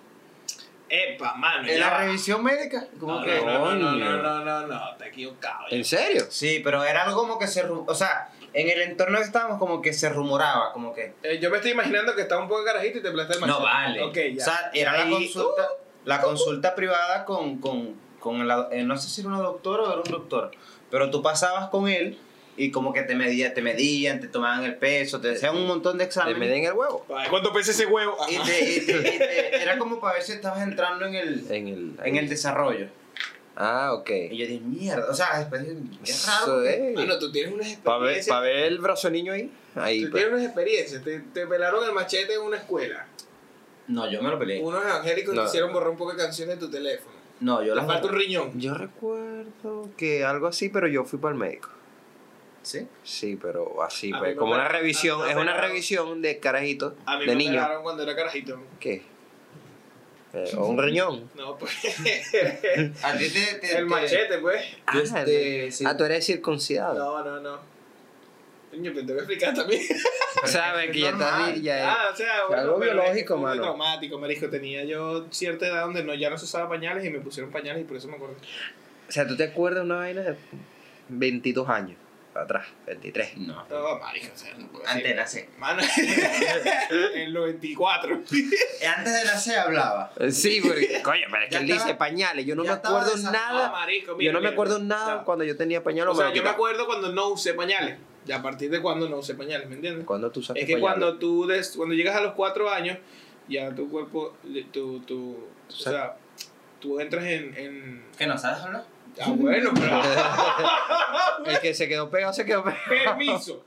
Epa, 0.94 1.36
mano. 1.36 1.68
en 1.68 1.74
ya 1.78 1.80
la 1.80 1.90
va. 1.92 1.98
revisión 2.00 2.44
médica. 2.44 2.86
Como 3.00 3.16
No, 3.20 3.24
que, 3.24 3.40
no, 3.42 3.76
no, 3.76 3.76
no, 3.76 3.96
no, 3.96 4.22
no, 4.22 4.44
no, 4.44 4.68
no, 4.68 4.96
te 4.98 5.06
he 5.06 5.08
equivocado. 5.08 5.66
¿En 5.70 5.86
serio? 5.86 6.26
Sí, 6.30 6.60
pero 6.64 6.84
era 6.84 7.04
algo 7.04 7.22
como 7.22 7.40
que 7.40 7.48
se... 7.48 7.64
O 7.64 7.96
sea, 7.96 8.30
en 8.54 8.70
el 8.70 8.82
entorno 8.82 9.18
que 9.18 9.24
estábamos 9.24 9.58
como 9.58 9.82
que 9.82 9.94
se 9.94 10.10
rumoraba, 10.10 10.74
como 10.74 10.94
que... 10.94 11.14
Eh, 11.24 11.40
yo 11.42 11.50
me 11.50 11.58
estoy 11.58 11.72
imaginando 11.72 12.14
que 12.16 12.24
estaba 12.24 12.42
un 12.42 12.50
poco 12.50 12.66
carajito 12.66 12.98
y 12.98 13.02
te 13.02 13.12
plata 13.12 13.34
el 13.34 13.40
machete. 13.40 13.60
No 13.60 13.64
vale. 13.64 14.04
Ok, 14.04 14.18
ya. 14.36 14.42
O 14.44 14.46
sea, 14.46 14.72
era 14.74 14.98
la 15.06 15.10
consulta, 15.10 15.68
la 16.04 16.22
consulta 16.22 16.76
privada 16.76 17.24
con, 17.24 17.60
con, 17.62 17.96
con 18.20 18.46
la- 18.48 18.68
eh, 18.72 18.84
no 18.84 18.98
sé 18.98 19.08
si 19.10 19.22
era 19.22 19.30
una 19.30 19.40
doctora 19.40 19.84
o 19.84 19.88
era 19.94 20.02
un 20.06 20.12
doctor, 20.12 20.52
pero 20.90 21.10
tú 21.10 21.22
pasabas 21.24 21.70
con 21.70 21.88
él 21.88 22.20
y 22.64 22.72
como 22.72 22.94
que 22.94 23.04
te 23.04 23.16
medían, 23.16 23.54
te 23.54 23.62
medían, 23.62 24.20
te 24.20 24.28
tomaban 24.28 24.64
el 24.64 24.76
peso, 24.76 25.20
te 25.20 25.32
hacían 25.32 25.56
un 25.56 25.68
montón 25.68 25.98
de 25.98 26.04
Te 26.06 26.08
exámenes. 26.10 26.38
meten 26.40 26.64
el 26.66 26.74
huevo. 26.74 27.06
¿Cuánto 27.30 27.52
pesa 27.54 27.72
ese 27.72 27.86
huevo? 27.86 28.16
Y 28.30 28.38
te- 28.38 28.76
y 28.76 28.80
te- 28.86 28.98
y 29.16 29.18
te- 29.18 29.62
era 29.64 29.78
como 29.78 30.00
para 30.00 30.16
ver 30.16 30.24
si 30.24 30.34
estabas 30.34 30.62
entrando 30.62 31.06
en 31.06 31.16
el, 31.16 31.46
En 31.52 31.68
el. 31.68 31.92
en 32.04 32.16
el 32.18 32.30
desarrollo. 32.30 32.88
Ah, 33.56 33.94
ok. 33.94 34.10
Y 34.32 34.38
yo 34.38 34.46
dije, 34.48 34.62
mierda, 34.62 35.10
o 35.10 35.14
sea, 35.14 35.40
después 35.40 35.62
dije, 35.62 35.76
qué 36.04 36.14
raro. 36.26 36.64
Es. 36.64 36.96
Mano, 36.96 37.20
tú 37.20 37.32
tienes 37.32 37.54
unas 37.54 37.68
Para 37.78 37.98
ver, 37.98 38.18
experiencias. 38.18 38.36
pa' 38.36 38.40
ver 38.42 38.56
el 38.66 38.80
brazo 38.80 39.08
de 39.10 39.12
niño 39.14 39.34
ahí. 39.34 39.52
Ahí, 39.76 40.04
Tú 40.06 40.12
pues. 40.12 40.22
tienes 40.24 40.34
unas 40.40 40.46
experiencias. 40.46 41.04
Te, 41.04 41.20
te 41.20 41.48
pelaron 41.48 41.84
el 41.84 41.92
machete 41.94 42.34
en 42.36 42.42
una 42.42 42.58
escuela. 42.58 43.08
No, 43.88 44.10
yo 44.10 44.22
me 44.22 44.30
lo 44.30 44.40
peleé. 44.40 44.62
Unos 44.62 44.84
evangélicos 44.86 45.36
No. 45.36 45.42
te 45.42 45.48
hicieron 45.50 45.74
borrar 45.74 45.90
un 45.90 45.98
poco 45.98 46.12
de 46.14 46.18
canciones 46.18 46.56
de 46.60 46.66
tu 46.66 46.72
teléfono. 46.72 47.16
No, 47.42 47.62
yo 47.64 47.74
Te 47.74 47.78
las 47.78 47.88
falta 47.88 48.08
un 48.08 48.14
riñón. 48.16 48.52
Yo 48.60 48.74
recuerdo 48.76 49.90
que 49.98 50.24
algo 50.24 50.48
así, 50.48 50.70
pero 50.70 50.88
yo 50.88 51.04
fui 51.04 51.20
para 51.20 51.34
el 51.34 51.40
médico. 51.40 51.70
¿Sí? 52.64 52.88
Sí, 53.04 53.40
pero 53.42 53.82
así, 53.84 54.12
A 54.14 54.20
pues, 54.20 54.36
como 54.38 54.54
una 54.54 54.68
revisión, 54.68 55.28
es 55.30 55.36
una 55.36 55.60
revisión 55.60 56.22
de 56.22 56.38
carajitos, 56.40 56.94
A 57.06 57.18
mí 57.18 57.26
de 57.26 57.32
me 57.32 57.36
niños. 57.36 57.56
operaron 57.64 57.84
cuando 57.84 58.04
era 58.04 58.16
carajito. 58.16 58.62
¿Qué? 58.80 59.02
Eh, 60.34 60.52
o 60.58 60.66
un 60.68 60.78
riñón. 60.82 61.30
No, 61.36 61.58
pues. 61.58 61.74
A 63.04 63.18
ti 63.18 63.30
te... 63.30 63.56
te- 63.60 63.72
el 63.72 63.78
te- 63.78 63.82
machete, 63.86 64.38
pues. 64.38 64.64
Ah, 64.86 65.00
Este, 65.04 65.72
sí. 65.72 65.84
ah, 65.88 65.98
tú 65.98 66.06
eres 66.06 66.26
circuncidado. 66.26 66.98
No, 66.98 67.24
no, 67.26 67.40
no. 67.42 67.60
Coño, 68.70 68.92
pero 68.94 69.06
te 69.06 69.12
voy 69.12 69.20
a 69.20 69.24
explicar 69.26 69.54
también. 69.54 69.82
Sabes 70.46 70.92
que 70.92 71.00
ya 71.02 71.10
está 71.10 71.32
normal. 71.40 71.62
ya 71.62 71.92
Ah, 71.94 72.10
o 72.14 72.16
sea, 72.16 72.46
bueno, 72.48 72.62
algo 72.62 72.80
pero 72.80 72.94
biológico, 72.94 73.34
fue 73.34 73.38
muy 73.42 73.50
mano. 73.50 73.62
traumático, 73.64 74.18
marisco. 74.20 74.50
Tenía 74.50 74.86
yo 74.86 75.26
cierta 75.32 75.68
edad 75.68 75.82
donde 75.82 76.04
no, 76.06 76.14
ya 76.16 76.30
no 76.30 76.38
se 76.38 76.46
usaba 76.46 76.70
pañales 76.70 77.04
y 77.04 77.10
me 77.10 77.20
pusieron 77.20 77.52
pañales 77.52 77.82
y 77.82 77.86
por 77.86 77.98
eso 77.98 78.08
me 78.08 78.16
acuerdo. 78.16 78.36
O 79.10 79.12
sea, 79.12 79.28
¿tú 79.28 79.36
te 79.36 79.44
acuerdas 79.44 79.80
de 79.84 79.86
una 79.88 79.98
vaina 79.98 80.22
de 80.22 80.36
22 81.10 81.68
años 81.68 81.98
atrás? 82.34 82.66
23. 82.88 83.38
No. 83.40 83.66
No, 83.70 83.78
o 83.96 84.00
sea, 84.36 84.54
no 84.58 84.68
puedo 84.68 84.88
Antes 84.88 85.04
de 85.04 85.14
decir. 85.14 85.16
nacer. 85.16 85.50
Mano, 85.58 85.82
en 87.16 87.34
los 87.34 87.44
24. 87.46 88.14
Antes 88.16 89.14
de 89.14 89.26
nacer 89.26 89.60
hablaba. 89.60 90.12
Eh, 90.20 90.32
Sí, 90.32 90.60
porque, 90.62 91.02
coño, 91.04 91.26
pero 91.30 91.44
es 91.44 91.50
que 91.50 91.58
él 91.58 91.70
estaba- 91.70 91.84
dice 91.86 91.96
pañales. 91.98 92.46
Yo 92.46 92.56
no 92.56 92.64
me 92.64 92.70
acuerdo 92.70 93.12
Ah, 93.16 93.32
nada. 93.32 93.72
marico, 93.72 94.12
yo 94.14 94.18
mira, 94.18 94.34
no 94.34 94.42
me 94.42 94.50
acuerdo 94.50 94.80
mira. 94.80 94.96
nada 94.98 95.18
Ya. 95.18 95.24
cuando 95.24 95.44
yo 95.44 95.58
tenía 95.58 95.84
pañales. 95.84 96.14
O 96.14 96.18
sea, 96.18 96.34
yo 96.34 96.44
me 96.44 96.50
acuerdo 96.50 96.86
cuando 96.86 97.12
no 97.12 97.30
usé 97.30 97.54
pañales. 97.54 97.98
Y 98.26 98.32
a 98.32 98.42
partir 98.42 98.70
de 98.70 98.82
cuando 98.82 99.10
no 99.10 99.18
usé 99.18 99.34
pañales, 99.36 99.68
¿me 99.68 99.76
entiendes? 99.76 100.06
Cuando 100.06 100.30
tú 100.32 100.42
usaste 100.42 100.62
Es 100.62 100.68
que 100.68 100.74
pañales? 100.74 101.00
cuando 101.00 101.18
tú 101.18 101.48
des, 101.48 101.74
cuando 101.76 101.96
llegas 101.96 102.16
a 102.16 102.22
los 102.22 102.34
cuatro 102.34 102.70
años, 102.70 102.98
ya 103.48 103.74
tu 103.74 103.90
cuerpo, 103.90 104.38
tu, 104.72 105.00
tu, 105.02 105.48
o 105.68 105.72
sea, 105.72 106.16
tú 106.80 107.00
entras 107.00 107.26
en, 107.26 107.56
en 107.58 108.04
¿Qué 108.18 108.28
no 108.28 108.38
sabes 108.38 108.62
hablar? 108.64 108.86
Ah, 109.20 109.34
bueno, 109.36 109.72
pero 109.74 110.02
El 111.52 111.60
que 111.60 111.74
se 111.74 111.88
quedó 111.88 112.10
pegado 112.10 112.34
se 112.34 112.46
quedó 112.46 112.64
pegado. 112.64 112.80
permiso. 112.88 113.66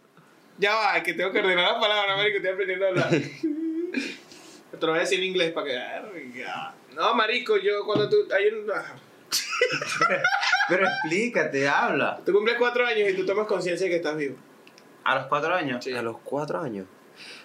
Ya 0.58 0.74
va, 0.74 0.96
es 0.96 1.02
que 1.02 1.14
tengo 1.14 1.32
que 1.32 1.40
ordenar 1.40 1.72
las 1.72 1.80
palabras, 1.80 2.16
marico, 2.16 2.36
estoy 2.36 2.52
aprendiendo 2.52 2.86
a 2.86 2.88
hablar. 2.88 3.08
Te 3.10 4.86
lo 4.86 4.88
voy 4.88 4.98
a 4.98 5.00
decir 5.00 5.18
en 5.18 5.26
inglés 5.26 5.52
para 5.52 5.66
que. 5.66 5.80
No, 6.94 7.14
marico, 7.14 7.56
yo 7.56 7.84
cuando 7.84 8.08
tú 8.08 8.16
hay 8.34 8.48
un 8.48 8.70
ah, 8.70 8.94
Pero 10.68 10.86
explícate, 10.86 11.68
habla. 11.68 12.20
tú 12.24 12.32
cumples 12.32 12.56
cuatro 12.58 12.86
años 12.86 13.08
y 13.10 13.14
tú 13.14 13.26
tomas 13.26 13.46
conciencia 13.46 13.84
de 13.86 13.90
que 13.90 13.96
estás 13.96 14.16
vivo. 14.16 14.36
A 15.04 15.16
los 15.16 15.26
cuatro 15.26 15.54
años. 15.54 15.84
Sí. 15.84 15.92
A 15.92 16.02
los 16.02 16.18
cuatro 16.24 16.60
años. 16.60 16.86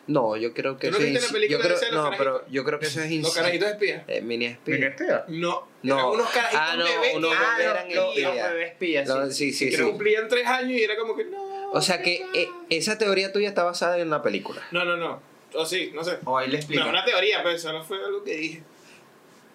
No, 0.10 0.36
yo 0.36 0.54
creo 0.54 0.78
que 0.78 0.88
¿Tú 0.88 0.94
no 0.94 0.98
eso 0.98 1.06
es 1.06 1.12
viste 1.14 1.28
la 1.28 1.34
película 1.34 1.58
yo 1.60 1.64
creo, 1.64 1.80
de 1.80 1.92
los 1.92 2.04
No, 2.12 2.18
pero 2.18 2.46
yo 2.50 2.64
creo 2.66 2.80
que 2.80 2.88
eso 2.88 3.02
es 3.02 3.12
Los 3.22 3.34
carajitos 3.34 3.68
de 3.68 3.74
espía. 3.74 4.04
eh, 4.08 4.22
mini 4.22 4.46
espía. 4.48 5.24
No, 5.28 5.68
No. 5.84 5.94
eran 5.96 6.06
unos 6.10 6.30
carajitos 6.32 6.62
Ah, 6.62 6.76
no, 6.78 6.84
bebés 6.86 7.16
unos 7.16 7.32
Ah, 7.38 7.56
bebés 7.58 7.72
eran 7.72 7.96
los, 7.96 8.10
espías. 8.18 8.36
los 8.36 8.44
bebés 8.54 8.70
espías, 8.72 9.08
No, 9.08 9.26
sí. 9.28 9.34
sí, 9.34 9.54
sí, 9.54 9.70
que 9.70 9.78
sí. 9.78 9.84
cumplían 9.84 10.28
tres 10.28 10.48
años 10.48 10.72
y 10.80 10.84
era 10.84 10.98
como 10.98 11.16
que 11.16 11.26
no. 11.26 11.72
O 11.72 11.82
sea 11.82 12.02
que 12.02 12.26
eh, 12.34 12.48
esa 12.72 12.98
teoría 12.98 13.32
tuya 13.32 13.50
está 13.50 13.64
basada 13.64 14.00
en 14.00 14.10
la 14.10 14.24
película. 14.24 14.62
No, 14.72 14.84
no, 14.84 14.98
no. 14.98 15.22
O 15.54 15.66
sí, 15.66 15.92
no 15.94 16.04
sé. 16.04 16.18
O 16.26 16.38
ahí 16.38 16.48
le 16.50 16.58
explica. 16.58 16.84
No, 16.84 16.90
una 16.90 17.06
teoría, 17.06 17.44
pero 17.44 17.56
eso 17.56 17.72
no 17.72 17.84
fue 17.84 18.04
algo 18.04 18.24
que 18.24 18.36
dije. 18.36 18.64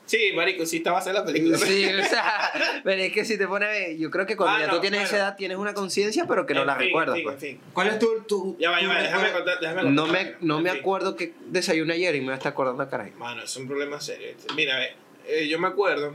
Sí, 0.06 0.32
marico, 0.34 0.66
sí 0.66 0.76
estaba 0.78 0.98
a 0.98 1.00
hacer 1.00 1.14
la 1.14 1.24
película. 1.24 1.56
Sí, 1.56 1.86
o 1.86 2.04
sea, 2.04 2.50
pero 2.84 3.00
es 3.02 3.10
que 3.12 3.24
si 3.24 3.38
te 3.38 3.46
pones 3.48 3.68
a 3.68 3.72
ver, 3.72 3.96
yo 3.96 4.10
creo 4.10 4.26
que 4.26 4.36
cuando 4.36 4.56
Ah, 4.56 4.60
ya 4.60 4.66
no, 4.66 4.74
tú 4.74 4.80
tienes 4.82 5.00
bueno. 5.00 5.06
esa 5.08 5.16
edad 5.16 5.36
tienes 5.36 5.56
una 5.56 5.72
conciencia, 5.72 6.26
pero 6.26 6.44
que 6.44 6.52
no 6.54 6.60
En 6.60 6.66
la 6.66 6.76
fin, 6.76 6.86
recuerdas. 6.88 7.16
en 7.16 7.22
fin, 7.22 7.30
pues. 7.32 7.42
en 7.42 7.50
fin. 7.58 7.60
¿Cuál 7.72 7.88
es 7.88 7.98
tu, 7.98 8.20
tu 8.28 8.56
Ya 8.58 8.70
va, 8.70 8.80
ya 8.82 8.88
va, 8.88 9.02
déjame 9.02 9.32
contar, 9.32 9.60
déjame 9.60 9.82
contar. 9.82 10.06
No 10.06 10.06
me, 10.12 10.34
no 10.40 10.60
me 10.60 10.70
En 10.70 10.76
acuerdo 10.78 11.16
que 11.16 11.32
desayuné 11.46 11.94
ayer 11.94 12.14
y 12.16 12.20
me 12.20 12.34
está 12.34 12.50
acordando 12.50 12.86
caray. 12.90 13.12
Mano, 13.12 13.42
es 13.44 13.56
un 13.56 13.66
problema 13.66 13.98
serio. 14.00 14.28
Mira, 14.54 14.78
ve, 14.78 14.92
eh, 15.26 15.48
yo 15.48 15.58
me 15.58 15.68
acuerdo 15.68 16.14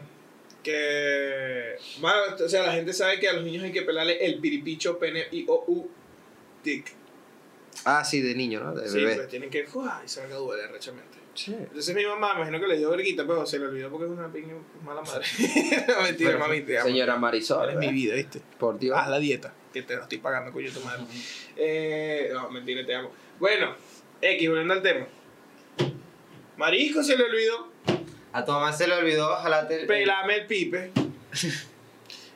que. 0.64 1.76
Mano, 2.00 2.22
o 2.44 2.50
sea, 2.50 2.64
la 2.64 2.74
gente 2.74 2.94
sabe 2.94 3.20
que 3.20 3.28
a 3.28 3.34
los 3.34 3.44
niños 3.44 3.64
hay 3.64 3.72
que 3.72 3.82
pelarle 3.82 4.24
el 4.26 4.40
piripicho 4.40 5.00
pene 5.00 5.26
y 5.32 5.46
o 5.48 5.64
u 5.68 5.90
dick. 6.64 6.94
Ah, 7.86 8.04
sí, 8.04 8.22
de 8.22 8.36
niño, 8.36 8.60
¿no? 8.64 8.74
De 8.76 8.88
Sí, 8.90 8.98
bebé. 8.98 9.16
pues 9.16 9.28
tienen 9.30 9.50
que. 9.50 9.66
¡fua! 9.66 10.02
y 10.06 10.10
salga 10.10 10.36
duele 10.36 10.68
rechamente. 10.68 11.18
Sí. 11.34 11.54
Entonces 11.58 11.96
mi 11.96 12.06
mamá, 12.06 12.34
me 12.34 12.40
imagino 12.42 12.60
que 12.60 12.68
le 12.68 12.78
dio 12.78 12.90
verguita, 12.90 13.26
pero 13.26 13.46
se 13.46 13.60
le 13.60 13.68
olvidó 13.68 13.90
porque 13.90 14.06
es 14.08 14.12
una 14.12 14.32
pinga 14.32 14.56
mala 14.84 15.02
madre. 15.02 15.26
no, 15.88 16.02
mentira, 16.02 16.38
mami, 16.38 16.62
te 16.62 16.78
amo. 16.78 16.88
Señora 16.88 17.16
Marisol. 17.16 17.70
Es 17.70 17.76
mi 17.76 17.86
¿verdad? 17.86 17.94
vida, 17.94 18.16
¿viste? 18.16 18.42
Por 18.58 18.78
Dios. 18.78 18.98
Haz 18.98 19.08
la 19.10 19.20
dieta, 19.20 19.54
que 19.72 19.84
te 19.84 19.96
lo 19.96 20.02
estoy 20.04 20.18
pagando, 20.18 20.52
coño, 20.52 20.70
tu 20.72 20.82
madre. 20.82 21.04
Eh, 21.56 22.30
no, 22.34 22.50
mentira, 22.50 22.86
te 22.86 22.94
amo. 22.96 23.12
Bueno, 23.40 23.74
X, 24.22 24.50
volviendo 24.50 24.74
al 24.74 24.82
tema. 24.82 25.08
Marisco 26.58 27.02
se 27.04 27.16
le 27.16 27.24
olvidó 27.24 27.72
A 28.34 28.44
tu 28.44 28.52
mamá 28.52 28.74
se 28.74 28.86
le 28.88 28.96
olvidó 28.96 29.34
jalarte 29.38 29.82
el... 29.82 29.88
pelame 29.88 30.36
el 30.36 30.46
pipe. 30.48 30.92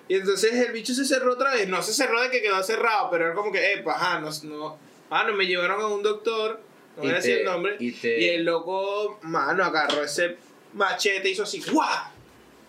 Y 0.08 0.16
entonces 0.16 0.54
el 0.54 0.72
bicho 0.72 0.94
se 0.94 1.04
cerró 1.06 1.34
otra 1.34 1.54
vez. 1.56 1.68
No 1.68 1.82
se 1.82 1.94
cerró 1.94 2.22
de 2.22 2.30
que 2.30 2.42
quedó 2.42 2.62
cerrado, 2.64 3.10
pero 3.12 3.26
era 3.26 3.34
como 3.36 3.52
que, 3.52 3.74
epa, 3.74 3.94
ajá, 3.94 4.20
no, 4.20 4.30
no. 4.44 4.78
Mano, 5.14 5.34
me 5.34 5.46
llevaron 5.46 5.80
a 5.80 5.86
un 5.86 6.02
doctor, 6.02 6.60
no 6.98 7.04
voy 7.04 7.12
a 7.12 7.16
decir 7.16 7.38
el 7.40 7.46
nombre. 7.46 7.78
y 7.80 8.26
el 8.30 8.46
loco, 8.46 9.20
mano, 9.22 9.64
agarró 9.64 10.04
ese 10.04 10.38
machete 10.74 11.30
y 11.30 11.34
hizo 11.34 11.44
así, 11.44 11.62
¡guau! 11.72 12.08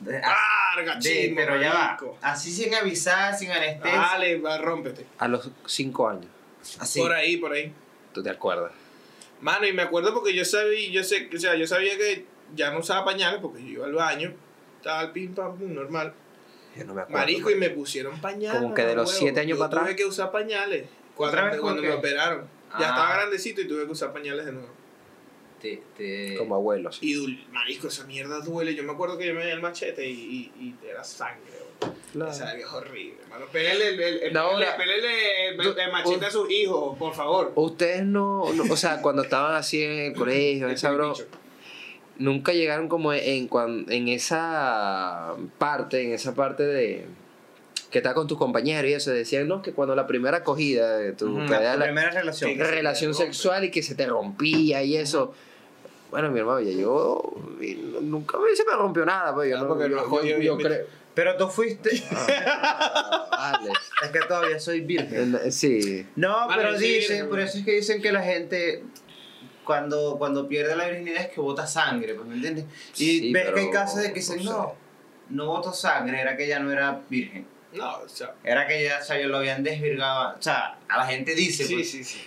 de- 0.01 0.21
¡Carga, 0.21 0.97
de- 0.97 1.01
chismo, 1.01 1.37
pero 1.37 1.59
ya 1.59 1.73
va. 1.73 1.99
Así 2.21 2.53
sin 2.53 2.75
avisar, 2.75 3.35
sin 3.35 3.51
anestesia. 3.51 3.97
Dale, 3.99 4.39
va, 4.41 4.59
rómpete. 4.59 5.07
A 5.17 5.27
los 5.27 5.51
cinco 5.65 6.07
años, 6.07 6.27
Así. 6.79 7.01
Por 7.01 7.15
ahí, 7.15 7.39
por 7.39 7.51
ahí. 7.55 7.73
tú 8.13 8.23
te 8.23 8.29
acuerdas. 8.29 8.73
Mano, 9.41 9.67
y 9.67 9.73
me 9.73 9.81
acuerdo 9.81 10.13
porque 10.13 10.35
yo 10.35 10.45
sabía, 10.45 10.91
yo 10.91 11.03
sé, 11.03 11.31
o 11.35 11.39
sea, 11.39 11.55
yo 11.55 11.67
sabía 11.67 11.97
que 11.97 12.27
ya 12.55 12.71
no 12.73 12.81
usaba 12.81 13.07
pañales 13.07 13.41
porque 13.41 13.63
yo 13.63 13.71
iba 13.71 13.87
al 13.87 13.95
baño, 13.95 14.35
estaba 14.77 15.01
al 15.01 15.13
pim 15.13 15.35
pam 15.35 15.57
pum 15.57 15.73
normal. 15.73 16.13
Yo 16.77 16.85
no 16.85 16.93
me 16.93 17.01
acuerdo. 17.01 17.21
Marico, 17.21 17.51
y 17.51 17.55
me 17.55 17.71
pusieron 17.71 18.21
pañales. 18.21 18.61
Como 18.61 18.75
que 18.75 18.83
de 18.85 18.97
los 18.97 19.09
huevo. 19.09 19.19
siete 19.19 19.41
años 19.41 19.57
Yo 19.57 19.65
para 19.65 19.67
atrás. 19.69 19.85
Tuve 19.85 19.97
que 19.97 20.05
usar 20.05 20.31
pañales. 20.31 20.85
Cuando, 21.15 21.37
¿Otra 21.39 21.51
vez 21.51 21.61
cuando 21.61 21.83
me 21.83 21.91
operaron. 21.93 22.43
Ya 22.73 22.87
Ah. 22.87 22.89
estaba 22.89 23.15
grandecito 23.15 23.61
y 23.61 23.69
tuve 23.69 23.85
que 23.87 23.93
usar 23.93 24.13
pañales 24.13 24.47
de 24.47 24.53
nuevo. 24.53 24.69
Te, 25.61 25.83
te... 25.97 26.37
Como 26.37 26.57
abuelo, 26.57 26.91
sí. 26.93 27.15
Y 27.15 27.47
marico, 27.53 27.89
esa 27.89 28.05
mierda 28.05 28.41
duele. 28.41 28.75
Yo 28.75 28.83
me 28.83 28.93
acuerdo 28.93 29.17
que 29.17 29.27
yo 29.29 29.35
me 29.35 29.45
di 29.47 29.51
el 29.53 29.61
machete 29.63 30.07
y, 30.09 30.13
y, 30.59 30.65
y 30.83 30.87
era 30.87 31.03
sangre, 31.05 31.41
bro. 32.13 32.29
Esa 32.29 32.57
es 32.57 32.67
horrible, 32.67 33.15
hermano. 33.23 33.47
Pélele 33.53 33.89
el, 33.91 34.01
el, 34.01 34.23
el, 34.25 34.33
No, 34.33 34.41
pélele- 34.41 34.53
ahora- 34.67 34.77
pélele 34.77 35.49
el- 35.51 35.57
tú- 35.59 35.75
el 35.79 35.93
machete 35.93 36.27
a 36.27 36.31
sus 36.31 36.51
hijos, 36.51 36.99
por 36.99 37.15
favor. 37.15 37.53
Ustedes 37.55 38.05
no, 38.05 38.53
no- 38.53 38.73
o 38.73 38.77
sea, 38.77 39.01
cuando 39.01 39.23
estaban 39.23 39.55
así 39.55 39.83
en 39.83 39.93
el 39.93 40.13
colegio, 40.15 40.67
en 40.69 40.75
esa 40.75 40.91
bro, 40.91 41.15
nunca 42.19 42.53
llegaron 42.53 42.89
como 42.89 43.13
en, 43.13 43.49
cuan- 43.49 43.87
en 43.89 44.09
esa 44.09 45.35
parte, 45.59 46.03
en 46.03 46.13
esa 46.13 46.35
parte 46.35 46.63
de 46.65 47.07
que 47.95 47.99
está 48.01 48.13
con 48.13 48.27
tus 48.27 48.37
compañeros 48.37 48.91
y 48.91 48.95
eso, 48.95 49.13
decían, 49.13 49.47
no, 49.47 49.63
que 49.63 49.73
cuando 49.73 49.95
la 49.95 50.05
primera 50.05 50.39
acogida 50.39 50.99
de 50.99 51.13
tu 51.13 51.39
era 51.43 51.61
la 51.61 51.77
la 51.77 51.85
primera 51.85 52.11
relación. 52.11 52.51
Que 52.51 52.65
se 52.65 52.71
relación 52.73 53.13
rompe. 53.13 53.25
sexual 53.27 53.63
y 53.67 53.71
que 53.71 53.85
se 53.85 53.95
te 53.95 54.05
rompía 54.07 54.83
y 54.83 54.97
eso. 54.97 55.33
Bueno, 56.11 56.29
mi 56.33 56.41
hermano, 56.41 56.59
ya 56.61 56.73
yo 56.73 57.23
nunca 58.03 58.37
me- 58.39 58.57
se 58.57 58.65
me 58.65 58.73
rompió 58.73 59.05
nada, 59.07 59.33
pues 59.33 59.49
yo 59.49 59.59
Ah, 59.59 59.61
no, 59.63 59.69
porque 59.69 59.89
yo, 59.89 60.23
yo- 60.25 60.39
yo 60.41 60.59
creo. 60.59 60.87
Pero 61.15 61.37
tú 61.37 61.47
fuiste... 61.47 62.03
Ah, 62.11 63.59
vale. 63.61 63.71
es 64.05 64.11
que 64.11 64.19
todavía 64.27 64.59
soy 64.59 64.81
virgen. 64.81 65.39
Sí. 65.53 66.05
No, 66.17 66.49
Vale, 66.49 66.63
pero 66.65 66.77
sí, 66.79 66.95
dicen, 66.95 67.29
por 67.29 67.39
¿no? 67.39 67.45
eso 67.45 67.59
es 67.59 67.65
que 67.65 67.73
dicen 67.77 68.03
que 68.03 68.11
la 68.11 68.23
gente 68.23 68.83
cuando, 69.63 70.17
cuando 70.19 70.49
pierde 70.49 70.75
la 70.75 70.87
virginidad 70.89 71.23
es 71.23 71.29
que 71.29 71.41
bota 71.41 71.65
sangre, 71.69 72.15
pues, 72.15 72.27
¿me 72.27 72.35
entiendes? 72.35 72.65
Y 72.97 73.19
Sí, 73.21 73.33
ves 73.33 73.51
que 73.53 73.61
hay 73.61 73.71
casos 73.71 74.03
de 74.03 74.09
que 74.09 74.15
dicen, 74.15 74.39
no 74.39 74.43
sé. 74.43 74.49
no, 74.51 74.75
no 75.31 75.47
botó 75.47 75.73
sangre, 75.73 76.21
era 76.21 76.37
que 76.37 76.47
ella 76.47 76.59
no 76.59 76.73
era 76.73 77.01
virgen. 77.09 77.47
No, 77.75 77.99
o 77.99 78.09
sea. 78.09 78.35
Era 78.45 78.67
que 78.67 78.85
ya, 78.85 78.99
o 79.01 79.05
sea, 79.05 79.19
lo 79.27 79.39
habían 79.39 79.63
desvirgado. 79.63 80.37
O 80.39 80.43
sea, 80.43 80.79
a 80.89 80.99
la 80.99 81.07
gente 81.07 81.35
dice, 81.35 81.65
Sí, 81.65 81.75
pues, 81.75 81.91
sí, 81.91 82.05
sí. 82.05 82.21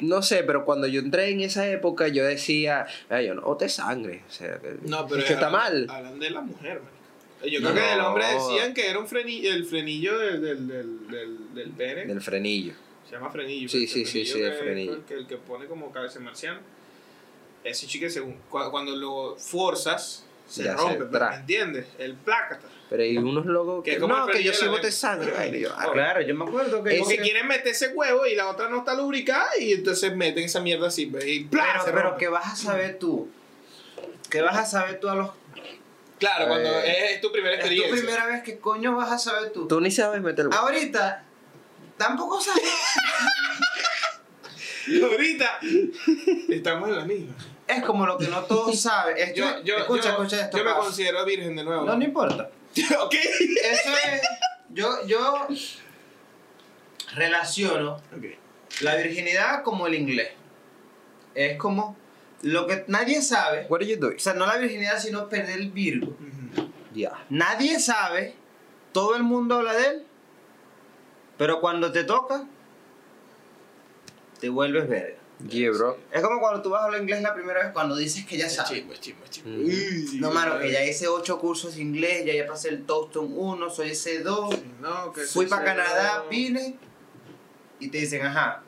No 0.00 0.22
sé, 0.22 0.42
pero 0.44 0.64
cuando 0.64 0.86
yo 0.86 1.00
entré 1.00 1.28
en 1.28 1.42
esa 1.42 1.68
época, 1.68 2.08
yo 2.08 2.24
decía, 2.24 2.86
"Ay, 3.10 3.26
yo 3.26 3.34
no 3.34 3.42
boté 3.42 3.68
sangre. 3.68 4.22
O 4.26 4.32
sea, 4.32 4.58
que, 4.58 4.76
No, 4.82 5.06
pero 5.06 5.22
que 5.24 5.34
está 5.34 5.48
hablan- 5.48 5.52
mal. 5.52 5.86
Hablan 5.90 6.18
de 6.18 6.30
la 6.30 6.40
mujer, 6.40 6.80
marico. 6.80 7.46
Yo 7.46 7.60
No. 7.60 7.70
creo 7.72 7.82
que 7.84 7.90
del 7.90 8.00
hombre 8.00 8.24
decían 8.26 8.74
que 8.74 8.88
era 8.90 8.98
un 8.98 9.06
frenillo, 9.08 9.52
el 9.52 9.64
frenillo 9.66 10.18
del, 10.18 10.40
del, 10.42 10.68
del, 10.68 11.08
del, 11.08 11.54
del 11.54 11.70
pene. 11.70 12.06
Del 12.06 12.20
frenillo. 12.22 12.72
Se 13.08 13.16
llama 13.16 13.30
frenillo. 13.30 13.68
Sí, 13.68 13.80
pues, 13.80 13.92
sí, 13.92 14.04
sí, 14.06 14.24
sí, 14.24 14.40
el 14.40 14.54
frenillo. 14.54 14.94
El 14.94 15.02
que, 15.04 15.14
el 15.14 15.26
que 15.26 15.36
pone 15.36 15.66
como 15.66 15.90
cabeza 15.92 16.18
marciano. 16.20 16.60
Ese 17.64 17.86
chique, 17.86 18.08
según, 18.08 18.34
cu- 18.48 18.70
cuando 18.70 18.96
lo 18.96 19.36
forzas, 19.36 20.24
se 20.48 20.64
Ya 20.64 20.76
se 20.76 20.82
rompe, 20.82 21.04
pero, 21.10 21.28
¿me 21.30 21.36
entiendes? 21.36 21.86
El 21.98 22.14
plácata. 22.14 22.66
Pero 22.90 23.04
hay 23.04 23.16
unos 23.16 23.46
locos 23.46 23.84
Que 23.84 23.90
que, 23.90 23.96
es 23.96 24.02
como 24.02 24.16
no, 24.16 24.26
que 24.26 24.42
yo 24.42 24.52
sí 24.52 24.66
boté 24.66 24.90
sangre. 24.90 25.32
Ay, 25.38 25.60
yo, 25.60 25.70
ah, 25.76 25.90
Claro, 25.92 26.20
yo 26.22 26.34
me 26.34 26.44
acuerdo 26.44 26.82
que. 26.82 26.98
Porque 26.98 27.16
que- 27.16 27.22
quieren 27.22 27.46
meter 27.46 27.68
ese 27.68 27.88
huevo 27.94 28.26
y 28.26 28.34
la 28.34 28.48
otra 28.50 28.68
no 28.68 28.78
está 28.78 28.94
lubricada 28.94 29.46
y 29.60 29.72
entonces 29.74 30.14
meten 30.16 30.42
esa 30.44 30.60
mierda 30.60 30.88
así. 30.88 31.06
pues, 31.06 31.24
Y 31.24 31.44
¡plá! 31.44 31.66
Pero, 31.72 31.84
se 31.84 31.92
pero. 31.92 32.16
¿qué 32.18 32.28
vas 32.28 32.52
a 32.52 32.56
saber 32.56 32.98
tú? 32.98 33.30
¿Qué 34.28 34.42
vas 34.42 34.56
a 34.56 34.66
saber 34.66 34.98
tú 35.00 35.08
a 35.08 35.14
los... 35.14 35.30
Claro, 36.18 36.48
cuando 36.48 36.68
Eh, 36.68 37.04
es, 37.06 37.12
es 37.14 37.20
tu 37.20 37.30
primera 37.32 37.54
Es 37.54 37.60
tu 37.60 37.66
experiencia. 37.66 37.96
primera 38.04 38.26
vez 38.26 38.42
que 38.42 38.58
coño 38.58 38.94
vas 38.96 39.10
a 39.12 39.18
saber 39.18 39.52
tú. 39.52 39.66
Tú 39.68 39.80
ni 39.80 39.90
sabes 39.92 40.20
meter 40.20 40.46
el 40.46 40.52
Ahorita, 40.52 41.24
tampoco 41.96 42.40
sabes. 42.40 42.62
Ahorita 45.02 45.58
estamos 46.48 46.88
en 46.88 46.96
la 46.96 47.04
misma. 47.04 47.34
Es 47.66 47.82
como 47.84 48.04
lo 48.06 48.18
que 48.18 48.26
no 48.26 48.42
todos 48.44 48.78
saben. 48.80 49.16
Esto- 49.16 49.36
Yo, 49.40 49.62
yo, 49.62 49.76
escucha, 49.78 50.04
yo, 50.04 50.10
escucha 50.10 50.40
esto. 50.42 50.58
yo 50.58 50.64
me 50.64 50.70
Paz. 50.72 50.80
considero 50.84 51.24
virgen 51.24 51.54
de 51.54 51.62
nuevo. 51.64 51.84
No, 51.84 51.96
no 51.96 52.04
importa. 52.04 52.50
ok. 53.02 53.14
Eso 53.14 53.90
es. 53.90 54.22
Yo, 54.70 55.06
yo 55.06 55.48
relaciono 57.14 58.00
la 58.82 58.96
virginidad 58.96 59.62
como 59.62 59.86
el 59.86 59.94
inglés. 59.94 60.30
Es 61.34 61.56
como 61.58 61.96
lo 62.42 62.66
que 62.66 62.84
nadie 62.88 63.22
sabe. 63.22 63.66
What 63.68 63.80
are 63.80 63.86
you 63.86 63.96
doing? 63.98 64.16
O 64.16 64.18
sea, 64.18 64.34
no 64.34 64.46
la 64.46 64.56
virginidad, 64.56 64.98
sino 64.98 65.28
perder 65.28 65.58
el 65.58 65.70
virgo. 65.70 66.16
Ya. 66.94 67.24
Nadie 67.28 67.78
sabe, 67.78 68.34
todo 68.92 69.16
el 69.16 69.22
mundo 69.22 69.56
habla 69.56 69.74
de 69.74 69.86
él, 69.86 70.06
pero 71.36 71.60
cuando 71.60 71.92
te 71.92 72.04
toca, 72.04 72.46
te 74.40 74.48
vuelves 74.48 74.88
verga. 74.88 75.19
Yeah, 75.48 75.70
bro. 75.70 75.96
Es 76.12 76.20
como 76.22 76.38
cuando 76.40 76.60
tú 76.62 76.70
vas 76.70 76.82
a 76.82 76.84
hablar 76.86 77.00
inglés 77.00 77.22
la 77.22 77.32
primera 77.34 77.62
vez, 77.62 77.72
cuando 77.72 77.96
dices 77.96 78.26
que 78.26 78.36
ya 78.36 78.46
Es 78.46 78.56
sabes. 78.56 78.72
chimbo, 78.72 78.92
es 78.92 79.00
chimbo, 79.00 79.24
es 79.24 79.30
chimbo. 79.30 79.50
Mm. 79.50 80.20
No, 80.20 80.30
mano, 80.32 80.58
que 80.58 80.70
ya 80.70 80.84
hice 80.84 81.08
ocho 81.08 81.38
cursos 81.38 81.76
de 81.76 81.82
inglés, 81.82 82.24
ya 82.26 82.34
ya 82.34 82.46
pasé 82.46 82.68
el 82.68 82.84
Toaston 82.84 83.32
1, 83.34 83.70
soy 83.70 83.90
ese 83.90 84.20
2. 84.22 84.54
No, 84.80 85.12
que 85.12 85.22
Fui 85.22 85.46
se- 85.46 85.50
para 85.50 85.64
Canadá, 85.64 86.24
vine 86.30 86.76
y 87.78 87.88
te 87.88 87.98
dicen, 87.98 88.22
ajá. 88.26 88.62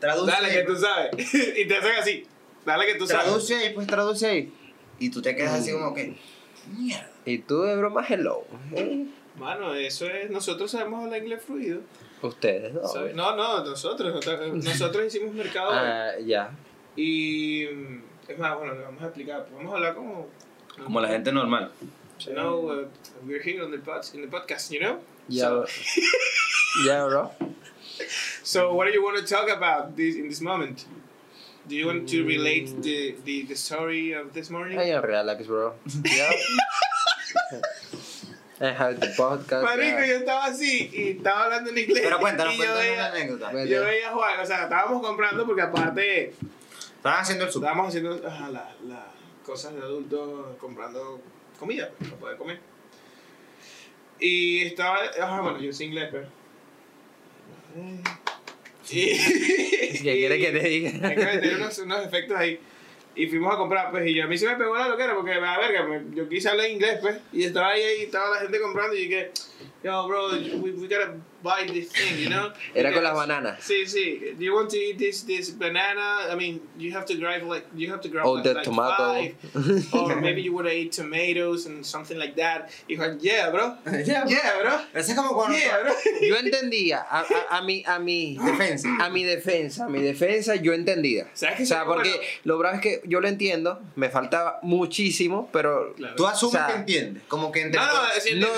Traduce, 0.00 0.30
Dale 0.30 0.50
que 0.52 0.62
tú 0.64 0.76
sabes. 0.76 1.34
y 1.56 1.66
te 1.66 1.76
hacen 1.76 1.92
así. 1.98 2.26
Dale 2.64 2.86
que 2.86 2.94
tú 2.96 3.06
sabes. 3.06 3.24
traduce 3.24 3.54
ahí, 3.56 3.74
pues 3.74 3.86
traduce 3.86 4.26
ahí. 4.26 4.52
Y 4.98 5.10
tú 5.10 5.22
te 5.22 5.34
quedas 5.34 5.60
así 5.60 5.72
como 5.72 5.94
que, 5.94 6.16
mierda. 6.76 7.08
Y 7.24 7.38
tú 7.38 7.62
de 7.62 7.74
broma, 7.76 8.04
hello. 8.08 8.44
¿eh? 8.74 9.06
Mano, 9.38 9.74
eso 9.74 10.06
es. 10.06 10.30
Nosotros 10.30 10.70
sabemos 10.70 11.04
hablar 11.04 11.22
inglés 11.22 11.42
fluido. 11.44 11.80
Ustedes, 12.22 12.74
no. 12.74 12.86
¿sabes? 12.88 13.14
No, 13.14 13.36
no, 13.36 13.64
nosotros. 13.64 14.26
Nosotros, 14.54 15.06
hicimos 15.06 15.34
mercado. 15.34 15.70
Ah, 15.72 16.12
ya. 16.24 16.50
Y. 16.96 17.66
mm, 17.72 18.02
Es 18.28 18.38
más, 18.38 18.56
bueno, 18.58 18.74
le 18.74 18.82
vamos 18.82 19.02
a 19.02 19.06
explicar. 19.06 19.46
Vamos 19.54 19.72
a 19.72 19.76
hablar 19.76 19.94
como. 19.94 20.26
Como 20.84 21.00
la 21.00 21.08
gente 21.08 21.32
normal. 21.32 21.70
You 22.20 22.34
know, 22.34 22.68
uh, 22.70 22.88
we're 23.24 23.40
here 23.42 23.62
on 23.62 23.70
the, 23.70 23.78
pod, 23.78 24.04
in 24.14 24.22
the 24.22 24.28
podcast, 24.28 24.70
you 24.72 24.80
know? 24.80 24.98
Ya, 25.28 25.44
So. 25.48 25.64
Ya, 26.84 27.04
bro. 27.06 27.30
so, 28.42 28.74
what 28.74 28.86
do 28.86 28.92
you 28.92 29.02
want 29.02 29.16
to 29.18 29.24
talk 29.24 29.48
about 29.48 29.96
this 29.96 30.16
in 30.16 30.28
this 30.28 30.40
moment? 30.40 30.84
Do 31.68 31.74
you 31.76 31.86
want 31.86 32.08
to 32.08 32.24
relate 32.24 32.82
the, 32.82 33.14
the, 33.24 33.42
the 33.42 33.54
story 33.54 34.12
of 34.12 34.32
this 34.32 34.50
morning? 34.50 34.78
Ay, 34.78 34.92
relax, 34.94 35.46
bro. 35.46 35.74
Ya. 36.04 36.30
The 38.58 39.14
podcast. 39.16 39.62
Marico, 39.62 40.00
ya. 40.00 40.06
yo 40.06 40.14
estaba 40.16 40.46
así 40.46 40.90
y 40.92 41.10
estaba 41.18 41.44
hablando 41.44 41.70
en 41.70 41.78
inglés. 41.78 42.00
Pero 42.02 42.18
cuéntanos, 42.18 42.54
y 42.56 42.58
yo 42.58 42.64
cuéntanos 42.64 42.82
veía, 42.82 42.94
una 42.94 43.06
anécdota. 43.06 43.50
Bueno. 43.52 43.70
yo 43.70 43.84
veía 43.84 44.08
a 44.08 44.12
Juan, 44.12 44.40
o 44.40 44.46
sea, 44.46 44.62
estábamos 44.64 45.02
comprando 45.06 45.46
porque 45.46 45.62
aparte 45.62 46.34
Estaban 46.96 47.20
haciendo 47.20 47.44
el 47.44 47.52
super. 47.52 47.68
estábamos 47.68 47.88
haciendo 47.88 48.16
las 48.16 48.82
las 48.82 49.04
cosas 49.44 49.74
de 49.74 49.80
adultos, 49.80 50.56
comprando 50.58 51.20
comida 51.58 51.90
pues, 51.96 52.10
para 52.10 52.20
poder 52.20 52.36
comer. 52.36 52.60
Y 54.18 54.62
estaba, 54.62 54.98
ajá, 55.04 55.40
bueno, 55.40 55.60
yo 55.60 55.72
sé 55.72 55.84
inglés, 55.84 56.08
pero... 56.10 56.26
Y, 58.90 59.16
¿Qué 59.92 60.00
quieres 60.00 60.44
que 60.44 60.58
te 60.58 60.68
diga? 60.68 60.90
Hay 61.08 61.14
que 61.14 61.24
meter 61.24 61.56
unos, 61.56 61.78
unos 61.78 62.04
efectos 62.04 62.36
ahí. 62.36 62.58
Y 63.18 63.26
fuimos 63.26 63.52
a 63.52 63.58
comprar, 63.58 63.90
pues, 63.90 64.06
y 64.06 64.14
yo, 64.14 64.24
a 64.24 64.26
mí 64.28 64.38
se 64.38 64.46
me 64.46 64.54
pegó 64.56 64.76
la 64.76 64.88
loquera 64.88 65.14
porque, 65.14 65.32
a 65.34 65.58
verga, 65.58 65.82
me- 65.86 66.14
yo 66.14 66.28
quise 66.28 66.48
hablar 66.48 66.70
inglés, 66.70 66.98
pues, 67.00 67.18
y 67.32 67.42
estaba 67.44 67.70
ahí, 67.70 67.82
ahí 67.82 68.02
estaba 68.04 68.30
la 68.30 68.40
gente 68.42 68.60
comprando, 68.60 68.94
y 68.94 69.08
dije, 69.08 69.32
yo, 69.82 70.06
bro, 70.06 70.28
we, 70.30 70.70
we 70.70 70.86
gotta 70.86 71.14
buy 71.42 71.66
this 71.66 71.88
thing, 71.90 72.18
you 72.18 72.28
know? 72.30 72.52
Era 72.74 72.92
con 72.92 73.02
las 73.02 73.14
bananas. 73.14 73.58
Sí, 73.60 73.86
sí. 73.86 74.34
Do 74.38 74.44
you 74.44 74.54
want 74.54 74.70
to 74.70 74.76
eat 74.76 74.98
this 74.98 75.22
this 75.22 75.50
banana? 75.50 76.28
I 76.30 76.34
mean, 76.34 76.60
you 76.78 76.92
have 76.92 77.04
to 77.06 77.14
grab 77.16 77.42
like 77.44 77.66
you 77.74 77.90
have 77.90 78.00
to 78.02 78.08
grab 78.08 78.26
Oh, 78.26 78.32
like, 78.32 78.44
the 78.44 78.54
like 78.54 78.64
tomato. 78.64 78.96
five, 78.96 79.34
or 79.94 80.16
maybe 80.20 80.42
you 80.42 80.52
would 80.52 80.66
have 80.66 80.74
eat 80.74 80.92
tomatoes 80.92 81.66
and 81.66 81.84
something 81.84 82.18
like 82.18 82.36
that. 82.36 82.70
Y 82.88 82.96
dijo, 82.96 83.16
yeah, 83.22 83.50
bro. 83.50 83.76
Ya, 84.04 84.22
bro. 84.22 84.30
Yeah, 84.30 84.60
bro. 84.62 84.80
Eso 84.94 85.12
es 85.12 85.14
como 85.16 85.34
cuando. 85.34 85.56
Yeah, 85.56 85.78
bro. 85.82 85.92
Yo 86.20 86.36
entendía, 86.36 87.06
a, 87.08 87.20
a, 87.50 87.58
a 87.58 87.62
mi, 87.62 87.82
a 87.86 87.98
mi 87.98 88.36
Defensa. 88.44 88.88
a 89.00 89.10
mi 89.10 89.24
defensa, 89.24 89.84
a 89.84 89.88
mi 89.88 90.00
defensa, 90.02 90.56
yo 90.56 90.72
entendía. 90.72 91.28
¿Sabes 91.34 91.56
qué 91.58 91.62
O 91.62 91.66
sea, 91.66 91.84
porque 91.84 92.10
bueno? 92.10 92.24
lo 92.44 92.58
bravo 92.58 92.76
es 92.76 92.80
que 92.82 93.02
yo 93.06 93.20
lo 93.20 93.28
entiendo, 93.28 93.80
me 93.96 94.08
falta 94.10 94.58
muchísimo, 94.62 95.48
pero 95.52 95.94
Claro. 95.96 96.14
Tú 96.16 96.26
asumes 96.26 96.54
O 96.54 96.58
sea, 96.58 96.66
que 96.66 96.80
entiendes. 96.80 97.22
Como 97.28 97.52
que 97.52 97.62
entre 97.62 97.80
No, 97.80 97.86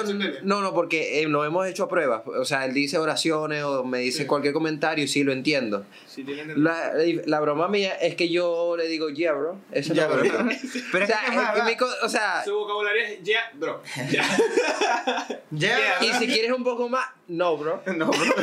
no, 0.05 0.13
no, 0.13 0.25
no, 0.43 0.61
no, 0.61 0.75
porque 0.75 1.21
eh, 1.23 1.27
no 1.29 1.45
hemos 1.45 1.67
hecho 1.67 1.89
pruebas. 1.89 2.23
O 2.27 2.45
sea, 2.45 2.67
él 2.71 2.75
dice 2.75 2.99
oraciones 2.99 3.63
o 3.63 3.85
me 3.85 3.99
dice 3.99 4.23
Sí. 4.23 4.27
cualquier 4.27 4.53
comentario 4.55 5.05
y 5.05 5.09
sí 5.09 5.23
lo 5.23 5.33
entiendo. 5.33 5.85
Sí, 6.07 6.25
La, 6.57 6.93
la 7.27 7.41
broma 7.41 7.69
mía 7.69 7.95
es 8.01 8.15
que 8.17 8.29
yo 8.31 8.75
le 8.77 8.89
digo, 8.89 9.11
yeah, 9.11 9.33
bro. 9.33 9.59
Eso 9.71 9.93
Ya, 9.95 10.09
no 10.09 10.15
bro. 10.15 10.29
broma. 10.29 10.53
Pero 10.93 11.05
o 11.05 11.07
sea, 11.07 11.21
es 11.57 11.65
mi 11.65 11.77
o 12.03 12.09
Su 12.45 12.55
vocabulario 12.55 13.03
es 13.05 13.23
yeah, 13.23 13.51
bro. 13.55 13.83
Yeah. 14.11 14.25
Ya, 15.53 15.79
Yeah. 15.79 16.05
y 16.05 16.13
si 16.19 16.27
quieres 16.27 16.53
un 16.53 16.65
poco 16.65 16.89
más, 16.89 17.07
no, 17.29 17.57
bro. 17.57 17.83
No, 17.95 18.07
bro. 18.07 18.35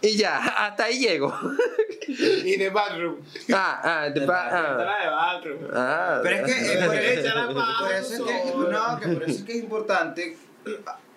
Y 0.00 0.16
ya, 0.16 0.36
hasta 0.38 0.84
ahí 0.84 0.98
llego. 0.98 1.32
y 2.08 2.58
the 2.58 2.68
bathroom. 2.68 3.16
Ah, 3.52 3.80
ah, 3.82 4.06
Está 4.08 4.48
ah. 4.50 5.10
bathroom. 5.10 5.58
Ah, 5.72 6.20
Pero 6.22 6.36
es 6.46 6.54
que, 6.54 6.72
eh, 6.74 6.84
por, 6.84 6.94
Echa 6.94 7.34
la 7.34 7.46
mano 7.50 7.72
por 7.80 7.92
eso 7.92 8.14
es 8.28 8.42
que, 8.42 8.48
sola. 8.52 8.70
no, 8.92 9.00
que 9.00 9.08
por 9.08 9.22
eso 9.22 9.30
es 9.38 9.42
que 9.44 9.52
es 9.52 9.58
importante 9.60 10.36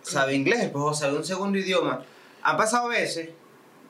saber 0.07 0.35
inglés, 0.35 0.69
pues, 0.71 0.83
o 0.83 0.93
saber 0.93 1.17
un 1.17 1.25
segundo 1.25 1.57
idioma. 1.57 2.03
Han 2.43 2.57
pasado 2.57 2.87
veces 2.89 3.29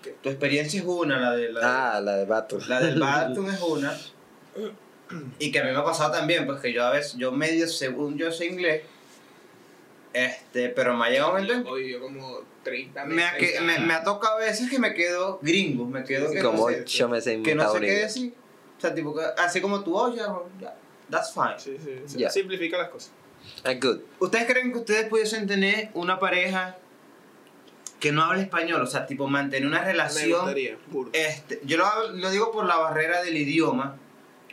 que 0.02 0.12
tu 0.22 0.30
experiencia 0.30 0.80
es 0.80 0.86
una, 0.86 1.20
la 1.20 1.36
de 1.36 1.52
la, 1.52 1.96
ah, 1.96 2.02
la 2.02 2.18
de 2.18 2.26
vato. 2.26 2.60
la 2.68 2.80
del 2.80 3.00
bathroom 3.00 3.50
es 3.54 3.62
una, 3.62 3.98
y 5.40 5.52
que 5.52 5.60
a 5.60 5.64
mí 5.64 5.72
me 5.72 5.78
ha 5.78 5.84
pasado 5.84 6.12
también, 6.12 6.46
pues 6.46 6.60
que 6.60 6.74
yo 6.74 6.84
a 6.86 6.92
veces, 6.92 7.16
yo 7.18 7.32
medio, 7.32 7.68
según 7.68 8.18
yo 8.18 8.32
sé 8.32 8.46
inglés, 8.48 8.84
este, 10.14 10.70
pero 10.70 10.96
me 10.96 11.06
ha 11.06 11.10
llegado 11.10 11.30
un 11.30 11.34
momento 11.36 11.54
en 11.54 11.68
Oye, 11.68 11.90
yo 11.92 12.00
como 12.02 12.40
30 12.64 13.06
me 13.06 13.24
ha, 13.24 13.38
que- 13.38 13.60
me, 13.62 13.80
me 13.80 13.94
ha 13.94 14.04
tocado 14.04 14.36
a 14.38 14.40
veces 14.40 14.70
que 14.70 14.80
me 14.80 14.94
quedo 14.94 15.40
gringo, 15.42 15.86
me 15.86 16.04
quedo 16.04 16.32
que 16.32 16.42
Como 16.42 16.70
no 16.70 16.76
sé, 16.76 16.86
yo 16.86 17.08
me 17.10 17.22
sé 17.22 17.42
que 17.42 17.56
no 17.56 17.72
sé 17.72 17.80
qué 17.82 17.92
decir. 17.94 18.34
O 18.78 18.82
sea, 18.82 18.94
tipo, 18.94 19.16
así 19.38 19.62
como 19.62 19.84
tú, 19.84 19.96
oye, 19.96 20.22
ya, 20.60 20.76
that's 21.10 21.34
fine. 21.34 21.56
Sí, 21.58 21.78
sí, 21.84 22.02
sí. 22.06 22.18
Ya. 22.20 22.30
Simplifica 22.30 22.78
las 22.78 22.90
cosas. 22.90 23.12
Good. 23.82 24.00
¿Ustedes 24.20 24.46
creen 24.52 24.72
que 24.72 24.80
ustedes 24.80 25.08
pudiesen 25.10 25.48
tener 25.48 25.90
una 25.94 26.20
pareja 26.20 26.78
que 28.00 28.12
no 28.12 28.24
hable 28.24 28.42
español? 28.44 28.82
O 28.82 28.88
sea, 28.88 29.06
tipo, 29.06 29.28
mantener 29.28 29.68
una 29.68 29.80
Me 29.82 29.86
relación. 29.88 30.40
gustaría, 30.42 30.78
burda. 30.88 31.12
Este, 31.14 31.60
yo 31.64 31.78
lo, 31.78 32.12
lo 32.14 32.30
digo 32.30 32.52
por 32.52 32.66
la 32.66 32.78
barrera 32.78 33.22
del 33.24 33.36
idioma. 33.38 33.98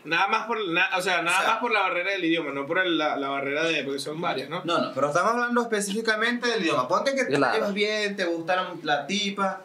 Nada 0.04 0.28
más 0.28 0.46
por, 0.46 0.58
na- 0.68 0.90
o 0.98 1.00
sea, 1.00 1.22
nada 1.22 1.38
O 1.38 1.42
sea- 1.42 1.50
más 1.52 1.58
por 1.60 1.72
la 1.72 1.80
barrera 1.80 2.10
del 2.12 2.24
idioma, 2.24 2.52
no 2.52 2.66
por 2.66 2.78
el- 2.78 2.98
la, 2.98 3.16
la 3.16 3.28
barrera 3.28 3.64
de, 3.64 3.82
porque 3.84 3.98
son 3.98 4.20
varias, 4.20 4.50
¿no? 4.50 4.62
No, 4.64 4.78
no, 4.78 4.92
pero 4.94 5.08
estamos 5.08 5.32
hablando 5.32 5.62
específicamente 5.62 6.46
del 6.48 6.60
idioma. 6.62 6.86
Ponte 6.88 7.14
que 7.14 7.24
te 7.24 7.34
Claro. 7.34 7.54
llevas 7.54 7.72
bien, 7.72 8.14
te 8.16 8.24
gusta 8.26 8.54
la, 8.56 8.74
la 8.82 9.06
tipa, 9.06 9.62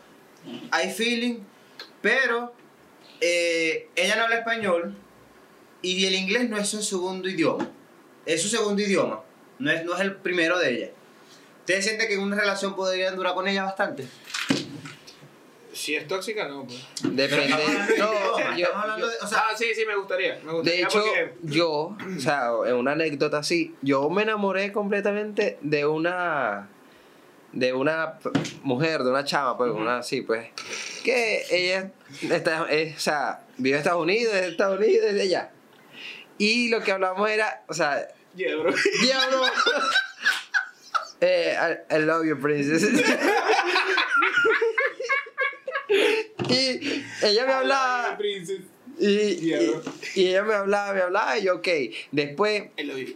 hay 0.71 0.91
feeling, 0.93 1.39
pero 2.01 2.53
eh, 3.19 3.89
ella 3.97 4.15
no 4.15 4.23
habla 4.23 4.37
español 4.37 4.95
y 5.81 6.05
el 6.05 6.15
inglés 6.15 6.49
no 6.49 6.57
es 6.57 6.69
su 6.69 6.81
segundo 6.81 7.27
idioma. 7.27 7.67
Es 8.25 8.41
su 8.41 8.49
segundo 8.49 8.81
idioma, 8.81 9.21
no 9.59 9.71
es, 9.71 9.83
no 9.85 9.95
es 9.95 10.01
el 10.01 10.15
primero 10.15 10.57
de 10.59 10.71
ella. 10.75 10.89
¿Ustedes 11.61 11.85
sienten 11.85 12.07
que 12.07 12.15
en 12.15 12.21
una 12.21 12.35
relación 12.35 12.75
podrían 12.75 13.15
durar 13.15 13.33
con 13.33 13.47
ella 13.47 13.63
bastante? 13.63 14.05
Si 15.73 15.95
es 15.95 16.07
tóxica, 16.07 16.47
no, 16.47 16.65
pues. 16.65 16.83
Depende. 17.03 17.47
No, 17.49 17.57
Estamos 17.57 18.57
yo- 18.57 18.75
hablando 18.75 19.05
yo- 19.05 19.11
de- 19.11 19.17
o 19.21 19.27
sea, 19.27 19.43
ah, 19.49 19.55
sí, 19.57 19.65
sí, 19.75 19.85
me 19.85 19.95
gustaría. 19.95 20.35
Me 20.43 20.47
de 20.47 20.51
gustaría 20.51 20.85
hecho, 20.85 21.01
porque... 21.01 21.33
yo, 21.43 21.69
o 21.71 22.19
sea, 22.19 22.49
en 22.65 22.75
una 22.75 22.91
anécdota 22.93 23.37
así, 23.37 23.75
yo 23.81 24.09
me 24.09 24.23
enamoré 24.23 24.71
completamente 24.71 25.57
de 25.61 25.85
una 25.85 26.69
de 27.51 27.73
una 27.73 28.19
mujer, 28.61 29.03
de 29.03 29.09
una 29.09 29.23
chama, 29.23 29.57
pues, 29.57 29.71
una 29.71 29.99
así, 29.99 30.21
pues, 30.21 30.47
que 31.03 31.43
ella 31.49 31.91
está, 32.29 32.67
es, 32.69 32.95
o 32.97 32.99
sea, 32.99 33.43
vive 33.57 33.75
en 33.77 33.79
Estados 33.79 34.03
Unidos, 34.03 34.33
es 34.35 34.41
de 34.41 34.47
Estados 34.49 34.77
Unidos, 34.79 35.05
es 35.07 35.15
de 35.15 35.21
allá. 35.21 35.51
Y 36.39 36.69
lo 36.69 36.81
que 36.81 36.91
hablamos 36.91 37.29
era, 37.29 37.63
o 37.67 37.73
sea... 37.75 38.07
Yeah, 38.35 38.55
bro. 38.55 38.73
Eh, 41.21 41.53
I, 41.91 41.97
love 41.97 42.25
you, 42.25 42.39
princess. 42.39 42.81
y 46.47 47.03
ella 47.21 47.45
me 47.45 47.51
hablaba... 47.51 48.17
Y, 48.99 49.05
y, 49.07 49.71
y 50.15 50.27
ella 50.27 50.43
me 50.43 50.53
hablaba, 50.53 50.93
me 50.93 51.01
hablaba, 51.01 51.37
y 51.37 51.43
yo, 51.45 51.55
ok. 51.55 51.67
Después, 52.11 52.63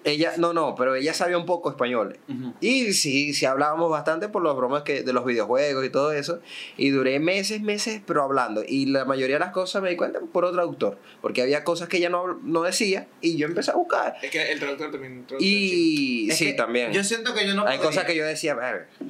ella, 0.03 0.33
no, 0.37 0.53
no, 0.53 0.75
pero 0.75 0.95
ella 0.95 1.13
sabía 1.13 1.37
un 1.37 1.45
poco 1.45 1.69
español. 1.69 2.17
Y 2.61 2.93
sí, 2.93 3.33
sí 3.33 3.45
hablábamos 3.45 3.89
bastante 3.91 4.29
por 4.29 4.43
las 4.43 4.55
bromas 4.55 4.83
que, 4.83 5.03
de 5.03 5.13
los 5.13 5.25
videojuegos 5.25 5.85
y 5.85 5.89
todo 5.89 6.13
eso. 6.13 6.39
Y 6.77 6.89
duré 6.89 7.19
meses, 7.19 7.61
meses, 7.61 8.01
pero 8.05 8.23
hablando. 8.23 8.63
Y 8.67 8.85
la 8.87 9.05
mayoría 9.05 9.35
de 9.35 9.41
las 9.41 9.51
cosas 9.51 9.81
me 9.81 9.89
di 9.89 9.95
cuenta 9.95 10.19
por 10.21 10.45
otro 10.45 10.55
traductor. 10.55 10.97
Porque 11.21 11.41
había 11.41 11.63
cosas 11.63 11.89
que 11.89 11.97
ella 11.97 12.09
no, 12.09 12.39
no 12.43 12.63
decía 12.63 13.07
y 13.21 13.37
yo 13.37 13.45
empecé 13.47 13.71
a 13.71 13.75
buscar. 13.75 14.15
Es 14.21 14.31
que 14.31 14.51
el 14.51 14.59
traductor 14.59 14.91
también 14.91 15.25
traduce 15.27 15.45
Y 15.45 16.29
Es 16.31 16.37
sí, 16.37 16.45
que 16.47 16.53
también. 16.53 16.91
Yo 16.93 17.03
siento 17.03 17.33
que 17.33 17.45
yo 17.45 17.53
no 17.55 17.61
Hay 17.67 17.77
podría. 17.77 17.89
cosas 17.89 18.05
que 18.05 18.15
yo 18.15 18.25
decía. 18.25 18.55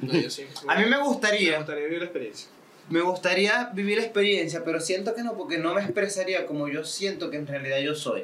No, 0.02 0.12
yo 0.12 0.30
sí. 0.30 0.44
A 0.66 0.76
mí 0.76 0.84
me 0.84 0.90
Me 0.94 1.02
gustaría, 1.02 1.56
gustaría 1.58 1.84
vivir 1.84 1.98
la 2.00 2.04
experiencia. 2.06 2.48
Me 2.90 3.00
gustaría 3.00 3.70
vivir 3.72 3.98
la 3.98 4.04
experiencia, 4.04 4.62
pero 4.64 4.80
siento 4.80 5.14
que 5.14 5.22
no, 5.22 5.34
porque 5.34 5.58
no 5.58 5.74
me 5.74 5.80
expresaría 5.82 6.46
como 6.46 6.68
yo 6.68 6.84
siento 6.84 7.30
que 7.30 7.36
en 7.38 7.46
realidad 7.46 7.78
yo 7.78 7.94
soy. 7.94 8.22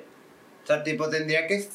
O 0.64 0.66
sea, 0.66 0.82
tipo, 0.82 1.08
tendría 1.08 1.46
que 1.46 1.66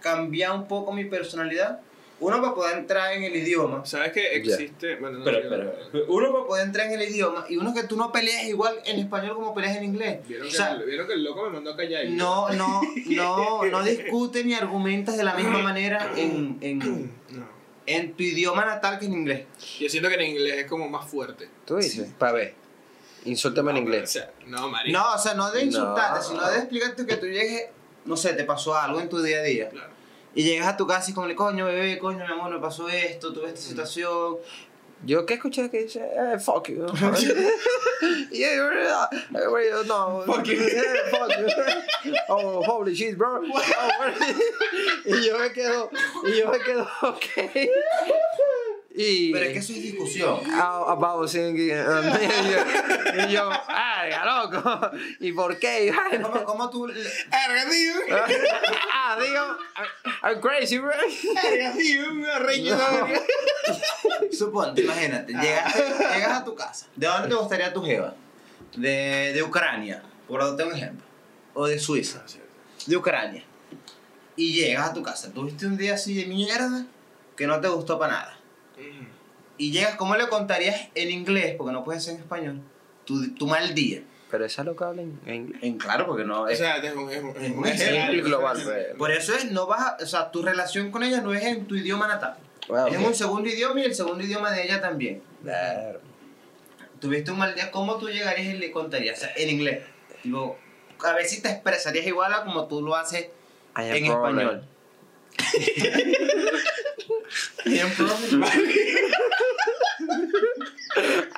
cambiar 0.00 0.52
un 0.52 0.66
poco 0.68 0.92
mi 0.92 1.04
personalidad. 1.04 1.80
Uno 2.20 2.40
para 2.40 2.54
poder 2.54 2.78
entrar 2.78 3.12
en 3.14 3.24
el 3.24 3.34
idioma. 3.34 3.84
¿Sabes 3.84 4.12
que 4.12 4.34
existe? 4.36 4.94
Bueno, 4.96 5.18
no 5.18 5.24
Pero, 5.24 5.42
yo- 5.42 5.48
pero, 5.90 6.04
uno 6.08 6.32
para 6.32 6.44
poder 6.46 6.66
entrar 6.68 6.86
en 6.86 7.00
el 7.00 7.08
idioma 7.08 7.44
y 7.48 7.56
uno 7.56 7.74
que 7.74 7.82
tú 7.82 7.96
no 7.96 8.12
peleas 8.12 8.44
igual 8.44 8.76
en 8.84 9.00
español 9.00 9.34
como 9.34 9.52
peleas 9.52 9.76
en 9.78 9.84
inglés. 9.84 10.20
¿Vieron, 10.28 10.46
O 10.46 10.50
que, 10.50 10.56
sea, 10.56 10.72
el- 10.72 10.84
¿Vieron 10.84 11.08
que 11.08 11.14
el 11.14 11.24
loco 11.24 11.42
me 11.44 11.50
mandó 11.50 11.72
a 11.72 11.76
callar? 11.76 12.04
no, 12.10 12.48
no, 12.50 12.80
no, 13.06 13.64
no 13.64 13.82
discute 13.84 14.44
ni 14.44 14.54
argumentas 14.54 15.16
de 15.16 15.24
la 15.24 15.34
misma 15.34 15.58
manera 15.58 16.12
en, 16.16 16.58
en, 16.60 16.78
No. 17.30 17.51
En 17.86 18.14
tu 18.14 18.22
idioma 18.22 18.64
natal 18.64 18.98
que 18.98 19.06
en 19.06 19.12
inglés. 19.14 19.46
Yo 19.80 19.88
siento 19.88 20.08
que 20.08 20.14
en 20.16 20.22
inglés 20.22 20.54
es 20.58 20.66
como 20.66 20.88
más 20.88 21.08
fuerte. 21.08 21.48
Tú 21.64 21.76
dices, 21.76 22.10
para 22.18 22.32
ver. 22.32 22.54
Insúltame 23.24 23.70
en 23.70 23.76
O 23.76 23.80
inglés. 23.80 24.10
sea, 24.10 24.30
no, 24.46 24.68
marico. 24.68 24.98
No, 24.98 25.14
o 25.14 25.18
sea, 25.18 25.34
no 25.34 25.50
de 25.50 25.64
insultarte, 25.64 26.18
No. 26.18 26.24
sino 26.24 26.50
de 26.50 26.58
explicarte 26.58 27.06
que 27.06 27.16
tú 27.16 27.26
llegues, 27.26 27.66
no 28.04 28.16
sé, 28.16 28.32
te 28.34 28.44
pasó 28.44 28.76
algo 28.76 29.00
en 29.00 29.08
tu 29.08 29.22
día 29.22 29.38
a 29.38 29.42
día. 29.42 29.68
Claro. 29.68 29.92
Y 30.34 30.42
llegas 30.44 30.66
a 30.66 30.76
tu 30.76 30.86
casa 30.86 31.10
y 31.10 31.14
como, 31.14 31.32
coño, 31.34 31.66
bebé, 31.66 31.98
coño, 31.98 32.24
mi 32.26 32.32
amor, 32.32 32.50
me 32.52 32.58
pasó 32.58 32.88
esto, 32.88 33.32
tuve 33.32 33.48
esta 33.48 33.60
situación. 33.60 34.36
Yo 35.04 35.26
que 35.26 35.34
escuché 35.34 35.68
que 35.68 35.82
dice, 35.82 36.00
eh, 36.00 36.38
fuck 36.38 36.68
you. 36.68 36.86
yeah, 38.32 38.60
uh, 38.60 39.82
no. 39.86 40.22
Fuck 40.26 40.46
you. 40.46 40.60
Yeah, 40.72 41.10
fuck 41.10 41.30
you. 42.04 42.14
Oh, 42.28 42.62
holy 42.62 42.94
shit, 42.94 43.18
bro. 43.18 43.42
Oh, 43.44 43.90
y 45.04 45.26
yo 45.26 45.38
me 45.38 45.50
quedo, 45.50 45.90
y 46.24 46.38
yo 46.38 46.50
me 46.50 46.58
quedo, 46.58 46.86
ok. 47.02 47.68
Y, 48.94 49.32
Pero 49.32 49.46
es 49.46 49.52
que 49.52 49.58
eso 49.60 49.72
es 49.72 49.82
discusión. 49.82 50.40
About 50.52 51.28
singing? 51.28 51.72
um, 51.72 52.04
y 53.28 53.32
yo, 53.32 53.48
ah, 53.50 54.50
loco. 54.50 54.90
¿Y 55.20 55.32
por 55.32 55.58
qué? 55.58 55.90
Ay. 55.92 56.20
¿Cómo, 56.20 56.44
cómo 56.44 56.70
tú...? 56.70 56.86
Erga, 56.86 57.70
tío. 57.70 57.94
ah, 58.92 59.18
digo, 59.20 59.56
I'm 60.22 60.40
crazy, 60.40 60.78
bro. 60.78 60.92
Erga, 60.92 61.72
tío. 61.72 62.14
Me 62.14 62.30
arrecho. 62.30 62.78
Suponte, 64.30 64.82
imagínate, 64.82 65.32
llegas, 65.32 65.74
llegas 65.74 66.40
a 66.40 66.44
tu 66.44 66.54
casa. 66.54 66.86
¿De 66.94 67.06
dónde 67.06 67.28
te 67.28 67.34
gustaría 67.34 67.72
tu 67.72 67.82
jeva? 67.82 68.14
De, 68.76 69.32
de 69.34 69.42
Ucrania, 69.42 70.02
por 70.28 70.42
darte 70.42 70.64
un 70.64 70.74
ejemplo. 70.74 71.06
O 71.54 71.66
de 71.66 71.78
Suiza. 71.78 72.24
De 72.86 72.96
Ucrania. 72.96 73.44
Y 74.36 74.52
llegas 74.54 74.90
a 74.90 74.92
tu 74.92 75.02
casa. 75.02 75.32
Tuviste 75.32 75.66
un 75.66 75.76
día 75.76 75.94
así 75.94 76.14
de 76.14 76.26
mierda 76.26 76.86
que 77.36 77.46
no 77.46 77.60
te 77.60 77.68
gustó 77.68 77.98
para 77.98 78.12
nada. 78.12 78.41
Y 79.58 79.70
llegas, 79.70 79.96
¿cómo 79.96 80.16
le 80.16 80.28
contarías 80.28 80.88
en 80.94 81.10
inglés? 81.10 81.54
Porque 81.56 81.72
no 81.72 81.84
puedes 81.84 82.02
ser 82.04 82.14
en 82.14 82.20
español. 82.20 82.60
Tu, 83.04 83.34
tu 83.34 83.46
mal 83.46 83.74
día. 83.74 84.02
Pero 84.30 84.44
esa 84.46 84.64
loca 84.64 84.88
habla 84.88 85.02
en 85.02 85.20
en 85.26 85.34
inglés. 85.34 85.62
En 85.62 85.76
claro, 85.78 86.06
porque 86.06 86.24
no 86.24 86.42
O 86.42 86.48
es. 86.48 86.56
sea, 86.58 86.76
es 86.78 86.94
un, 86.94 87.10
es 87.10 87.22
un, 87.22 87.36
es 87.36 87.50
un 87.50 87.66
Es 87.66 87.80
escenario 87.80 88.24
global, 88.24 88.58
pues. 88.64 88.86
Por 88.96 89.10
eso 89.10 89.34
es, 89.34 89.50
no 89.52 89.66
vas 89.66 89.80
a, 89.82 89.96
o 90.02 90.06
sea, 90.06 90.30
tu 90.30 90.42
relación 90.42 90.90
con 90.90 91.02
ella 91.02 91.20
no 91.20 91.34
es 91.34 91.44
en 91.44 91.66
tu 91.66 91.74
idioma 91.76 92.08
natal. 92.08 92.36
Wow. 92.68 92.86
Es 92.88 92.94
en 92.94 93.04
un 93.04 93.14
segundo 93.14 93.48
idioma 93.48 93.80
y 93.80 93.84
el 93.84 93.94
segundo 93.94 94.24
idioma 94.24 94.50
de 94.52 94.64
ella 94.64 94.80
también. 94.80 95.22
Claro. 95.42 96.00
Tuviste 97.00 97.30
un 97.32 97.38
mal 97.38 97.54
día, 97.54 97.70
¿cómo 97.70 97.98
tú 97.98 98.08
llegarías 98.08 98.54
y 98.54 98.58
le 98.58 98.70
contarías? 98.70 99.18
O 99.18 99.20
sea, 99.22 99.32
en 99.36 99.50
inglés. 99.50 99.84
Tipo, 100.22 100.56
a 101.04 101.12
ver 101.12 101.26
si 101.26 101.42
te 101.42 101.50
expresarías 101.50 102.06
igual 102.06 102.32
a 102.32 102.44
como 102.44 102.66
tú 102.68 102.80
lo 102.80 102.94
haces 102.96 103.28
en 103.76 104.06
problem. 104.06 104.48
español. 104.48 104.68
Profe. 107.64 108.36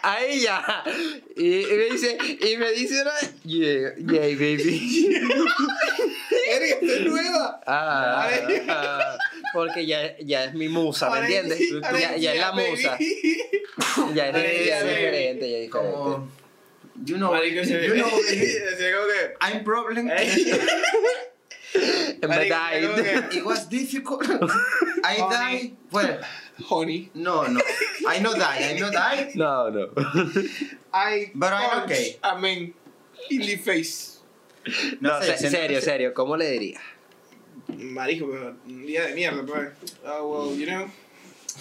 Ahí 0.02 0.40
ya. 0.40 0.82
Y, 1.36 1.60
y 1.60 1.66
me 1.76 1.84
dice, 1.90 2.18
y 2.40 2.56
me 2.56 2.72
dice 2.72 3.02
una. 3.02 3.12
Yeah, 3.44 3.94
yeah, 3.96 4.20
baby. 4.36 5.20
Erga, 6.48 6.66
esta 6.66 6.92
es 6.94 7.00
nueva. 7.06 7.60
Ah, 7.66 8.28
Ay. 8.28 8.62
ah, 8.68 9.16
porque 9.52 9.86
ya, 9.86 10.16
ya 10.18 10.44
es 10.44 10.54
mi 10.54 10.68
musa, 10.68 11.08
¿me 11.10 11.20
entiendes? 11.20 11.60
ahora 11.82 11.98
Ya, 12.00 12.16
ya 12.16 12.34
es 12.34 12.40
la 12.40 12.50
baby. 12.50 12.70
musa. 12.70 12.98
Ya 14.14 14.28
es, 14.28 14.36
sí, 14.36 14.64
ya 14.66 14.78
es 14.80 14.84
diferente, 14.88 15.50
ya 15.50 15.56
es 15.58 15.62
diferente. 15.62 15.70
Como, 15.70 16.28
you 17.04 17.16
know, 17.16 17.34
you 17.42 17.62
know, 17.62 18.10
como 18.10 18.22
que. 18.22 19.34
I'm 19.40 19.64
problem. 19.64 20.10
Me 21.74 22.28
Marico, 22.28 22.48
died. 22.48 22.82
como 22.82 23.02
que, 23.30 23.38
It 23.38 23.44
was 23.44 23.66
difficult. 23.66 24.24
I 25.04 25.16
died. 25.16 25.76
Well, 25.90 26.20
Honey. 26.66 27.10
no, 27.14 27.42
no. 27.46 27.60
I 28.06 28.20
no 28.20 28.32
die. 28.34 28.70
I 28.74 28.78
no 28.78 28.90
die. 28.90 29.32
No, 29.34 29.68
no. 29.70 29.90
I 30.92 31.30
But 31.34 31.52
I'm 31.52 31.82
okay. 31.84 32.16
a 32.22 32.38
man 32.38 32.72
in 33.30 33.40
the 33.40 33.56
face. 33.56 34.20
No, 35.00 35.20
sé, 35.20 35.36
se- 35.36 35.50
serio, 35.50 35.78
que- 35.78 35.84
serio, 35.84 36.14
¿cómo 36.14 36.38
le 36.38 36.50
diría? 36.58 36.78
Marico, 37.68 38.28
pero 38.30 38.54
un 38.66 38.86
día 38.86 39.06
de 39.08 39.14
mierda, 39.14 39.44
pues. 39.44 39.72
Oh, 40.06 40.28
well, 40.28 40.54
you 40.54 40.66
know, 40.66 40.88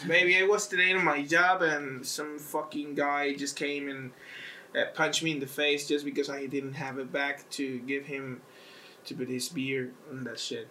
maybe 0.06 0.38
I 0.38 0.44
was 0.44 0.68
today 0.68 0.94
on 0.94 1.04
my 1.04 1.24
job 1.24 1.62
and 1.64 2.06
some 2.06 2.38
fucking 2.40 2.94
guy 2.96 3.34
just 3.36 3.56
came 3.58 3.90
and 3.90 4.12
uh, 4.76 4.86
punched 4.94 5.24
me 5.24 5.32
in 5.32 5.40
the 5.40 5.48
face 5.48 5.88
just 5.88 6.06
because 6.06 6.30
I 6.30 6.46
didn't 6.46 6.74
have 6.74 6.98
it 7.00 7.12
back 7.12 7.50
to 7.52 7.80
give 7.80 8.06
him 8.06 8.42
his 9.10 9.50
beer 9.50 9.92
and 10.12 10.26
that 10.26 10.38
shit. 10.40 10.68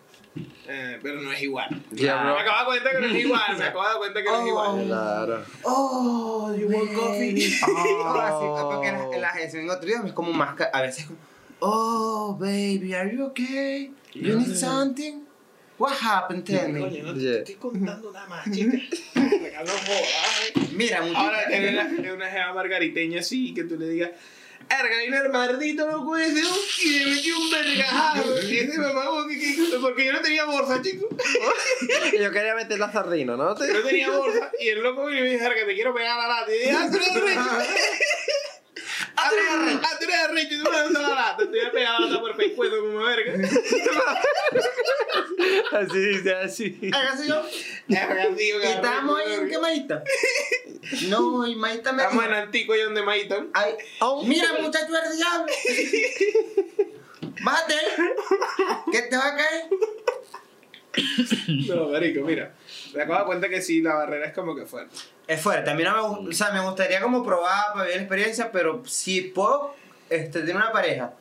Eh, 0.67 0.99
pero 1.03 1.21
no 1.21 1.31
es 1.33 1.43
igual. 1.43 1.69
Yeah, 1.93 2.25
me 2.25 2.31
bro. 2.31 2.39
acabo 2.39 2.73
de 2.73 2.81
cuenta 2.81 2.91
que 2.91 3.01
no 3.07 3.15
es 3.15 3.25
igual. 3.25 3.59
Me 3.59 3.65
acabo 3.65 3.89
de 3.89 3.99
cuenta 3.99 4.23
que 4.23 4.29
no 4.31 4.41
es 4.41 4.47
igual. 4.49 4.87
Claro. 4.87 5.45
Oh, 5.65 6.55
you 6.59 6.69
want 6.69 6.93
coffee? 6.95 7.53
Oh. 7.67 8.03
Oh, 8.05 8.21
así, 8.21 8.73
porque 8.75 8.89
en 8.89 9.21
la, 9.21 9.31
en 9.43 9.67
la 9.67 9.75
otro 9.75 9.89
idioma 9.89 10.09
es 10.09 10.15
como 10.15 10.33
más. 10.33 10.57
A 10.73 10.81
veces 10.83 11.01
es 11.01 11.07
como, 11.07 11.19
oh, 11.61 12.37
baby, 12.41 12.95
are 12.95 13.15
you 13.15 13.25
okay? 13.27 13.93
You 14.15 14.39
need 14.39 14.55
something? 14.57 15.27
What 15.79 15.95
happened? 16.01 16.45
Tell 16.45 16.69
me. 16.73 16.81
Coño, 16.81 17.03
no 17.03 17.15
te 17.15 17.21
Yeah. 17.21 17.39
estoy 17.41 17.55
contando 17.57 18.13
nada 18.13 18.27
más, 18.27 18.51
chica. 18.51 18.79
No 19.63 19.71
jodas, 19.71 20.51
eh. 20.55 20.69
Mira, 20.73 21.03
muchacha. 21.03 21.21
Ahora 21.21 21.43
es 21.43 21.73
una, 22.01 22.15
una 22.15 22.27
jeva 22.31 22.53
margariteña 22.55 23.21
así 23.21 23.55
que 23.55 23.65
tú 23.65 23.77
le 23.79 23.89
digas, 23.89 24.11
Erga, 24.81 24.97
vino 25.05 25.17
el 25.23 25.29
maldito 25.31 25.87
loco 25.87 26.17
ese 26.17 26.41
y 26.85 26.99
le 27.01 27.07
metió 27.15 27.39
un 27.39 27.51
vergajazo. 27.51 28.43
Y 28.43 28.59
ese 28.59 28.79
mamá, 28.79 29.05
¿qué- 29.29 29.39
qué- 29.39 29.79
porque 29.81 30.07
yo 30.07 30.13
no 30.13 30.21
tenía 30.21 30.45
bolsa, 30.45 30.81
chico. 30.83 31.09
Yo 32.21 32.31
quería 32.31 32.55
meter 32.55 32.79
la 32.79 32.91
sardina, 32.93 33.37
¿no? 33.37 33.51
No 33.51 33.55
tenía 33.55 34.11
bolsa. 34.11 34.51
Y 34.61 34.69
el 34.69 34.81
loco 34.83 35.07
vino 35.07 35.19
y 35.21 35.23
me 35.23 35.31
dijo, 35.31 35.45
Erga, 35.45 35.67
te 35.67 35.75
quiero 35.75 35.95
pegar 35.95 36.19
a 36.19 36.23
la 36.23 36.29
lata. 36.41 36.53
Y 36.55 36.59
dije, 36.59 36.73
ah, 36.73 36.89
eres 39.35 40.17
arrecho. 40.25 40.55
Y 40.55 40.59
tú 40.63 40.71
me 40.71 40.93
la 40.93 41.09
lata. 41.09 41.37
Te 41.39 41.45
voy 41.47 41.61
a 41.61 41.73
pegar 41.73 42.01
la 42.01 42.07
lata 42.07 42.21
por 42.21 42.31
el 42.31 42.37
pescuezo 42.37 42.81
como 42.81 42.99
verga. 42.99 43.33
Así 45.73 45.99
dice, 45.99 46.35
así. 46.35 46.91
Hágase 46.93 47.27
yo. 47.29 47.43
Erga, 47.89 48.35
tío, 48.37 48.61
¿Y 48.61 48.67
estamos 48.67 49.19
ahí 49.21 49.33
en 49.35 49.49
qué 49.49 49.59
maíta? 49.59 50.05
No, 51.09 51.47
y 51.47 51.57
maíta 51.57 51.93
me. 51.93 52.03
Estamos 52.03 52.25
en 52.25 52.33
Antico 52.35 52.75
y 52.75 52.81
donde 52.83 53.03
Maíta. 53.03 53.45
Ay, 53.55 53.73
Oh. 54.01 54.23
mira, 54.25 54.53
muchacho, 54.61 54.97
eres 54.97 55.17
diablo. 55.17 55.47
Bájate. 57.43 57.75
Que 58.93 59.03
te 59.03 59.17
va 59.17 59.27
a 59.29 59.37
caer. 59.37 59.65
No, 61.69 61.89
marico, 61.89 62.21
mira. 62.21 62.55
Me 62.95 63.03
acabo 63.03 63.21
de 63.21 63.25
cuenta 63.27 63.49
que 63.49 63.63
sí, 63.63 63.81
la 63.81 63.95
barrera 63.95 64.27
es 64.27 64.35
como 64.35 64.55
que 64.55 64.67
fuerte. 64.67 64.95
Es 65.27 65.41
fuerte, 65.41 65.71
a 65.71 65.75
mí 65.75 65.83
no 65.83 65.93
me 65.95 66.09
gusta, 66.09 66.29
o 66.29 66.33
sea, 66.33 66.53
me 66.53 66.67
gustaría 66.67 67.01
como 67.01 67.25
probar 67.25 67.73
para 67.73 67.85
ver 67.85 67.97
la 67.97 68.03
experiencia, 68.03 68.53
pero 68.53 68.83
si 68.87 69.23
puedo 69.23 69.75
este, 70.11 70.41
tener 70.41 70.57
una 70.57 70.73
pareja 70.73 71.15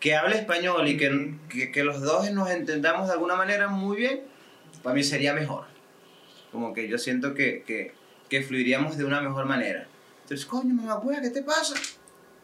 que 0.00 0.14
hable 0.14 0.36
español 0.36 0.86
y 0.88 0.96
que, 0.96 1.34
que, 1.48 1.72
que 1.72 1.84
los 1.84 2.02
dos 2.02 2.30
nos 2.32 2.50
entendamos 2.50 3.06
de 3.06 3.14
alguna 3.14 3.36
manera 3.36 3.68
muy 3.68 3.96
bien, 3.96 4.22
para 4.82 4.94
mí 4.94 5.02
sería 5.02 5.32
mejor. 5.32 5.64
Como 6.52 6.74
que 6.74 6.88
yo 6.88 6.98
siento 6.98 7.34
que, 7.34 7.62
que, 7.66 7.92
que 8.28 8.42
fluiríamos 8.42 8.96
de 8.96 9.04
una 9.04 9.20
mejor 9.20 9.46
manera. 9.46 9.86
Entonces, 10.22 10.46
coño, 10.46 10.74
mamá, 10.74 11.00
¿qué 11.22 11.30
te 11.30 11.42
pasa? 11.42 11.74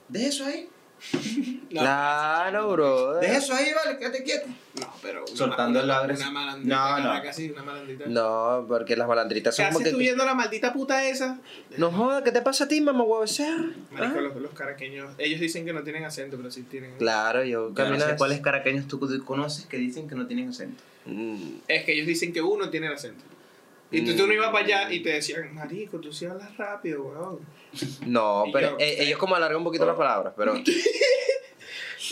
De 0.08 0.26
eso 0.26 0.46
ahí. 0.46 0.68
No, 1.72 1.80
Claro, 1.80 2.70
bro. 2.72 3.14
Deja 3.14 3.38
eso 3.38 3.54
ahí, 3.54 3.72
vale, 3.72 3.98
quédate 3.98 4.22
quieto. 4.22 4.46
No, 4.78 4.92
pero. 5.00 5.24
una- 5.26 5.34
Soltando 5.36 5.82
una, 5.82 5.98
agresión. 6.00 6.28
Una 6.28 6.40
malandrita. 6.40 6.98
No, 7.00 7.14
no. 7.24 7.32
Sí, 7.32 7.50
una 7.50 7.62
malandrita. 7.62 8.04
No, 8.08 8.64
porque 8.68 8.94
las 8.94 9.08
malandritas 9.08 9.56
¿Qué 9.56 9.62
son 9.62 9.66
como 9.72 9.78
haces 9.78 9.88
que. 9.88 9.92
tú 9.94 9.98
viendo 9.98 10.22
la 10.26 10.34
maldita 10.34 10.74
puta 10.74 11.08
esa? 11.08 11.38
No 11.78 11.90
jodas, 11.90 12.22
¿qué 12.24 12.30
te 12.30 12.42
pasa 12.42 12.64
a 12.64 12.68
ti, 12.68 12.82
mamá 12.82 13.02
huevo? 13.04 13.22
O 13.22 13.26
sea, 13.26 13.56
Marico, 13.90 14.18
¿ah? 14.18 14.20
los, 14.20 14.36
los 14.36 14.52
caraqueños. 14.52 15.14
Ellos 15.16 15.40
dicen 15.40 15.64
que 15.64 15.72
no 15.72 15.82
tienen 15.82 16.04
acento, 16.04 16.36
pero 16.36 16.50
sí 16.50 16.62
tienen. 16.64 16.94
Claro, 16.98 17.42
yo 17.42 17.68
no 17.70 17.74
camino. 17.74 18.04
sé 18.04 18.16
cuáles 18.18 18.40
caraqueños 18.42 18.86
tú 18.86 19.00
conoces 19.24 19.64
que 19.64 19.78
dicen 19.78 20.06
que 20.10 20.14
no 20.14 20.26
tienen 20.26 20.50
acento. 20.50 20.82
Mm, 21.06 21.54
Es 21.68 21.84
que 21.84 21.92
ellos 21.94 22.06
dicen 22.06 22.34
que 22.34 22.42
uno 22.42 22.68
tiene 22.68 22.88
el 22.88 22.92
acento. 22.92 23.24
Y 23.92 24.04
tú, 24.04 24.16
tú 24.16 24.26
no 24.26 24.32
ibas 24.32 24.50
para 24.50 24.64
allá 24.64 24.92
y 24.92 25.00
te 25.00 25.10
decían, 25.10 25.54
Marico, 25.54 25.98
tú 25.98 26.12
sí 26.12 26.24
hablas 26.26 26.56
rápido, 26.56 27.02
weón. 27.02 27.40
No, 28.06 28.44
Y 28.46 28.52
pero 28.52 28.70
yo- 28.70 28.76
eh, 28.78 28.96
ellos 29.04 29.18
como 29.18 29.34
alargan 29.36 29.58
un 29.58 29.64
poquito 29.64 29.84
las 29.86 29.96
palabras, 29.96 30.32
pero. 30.36 30.54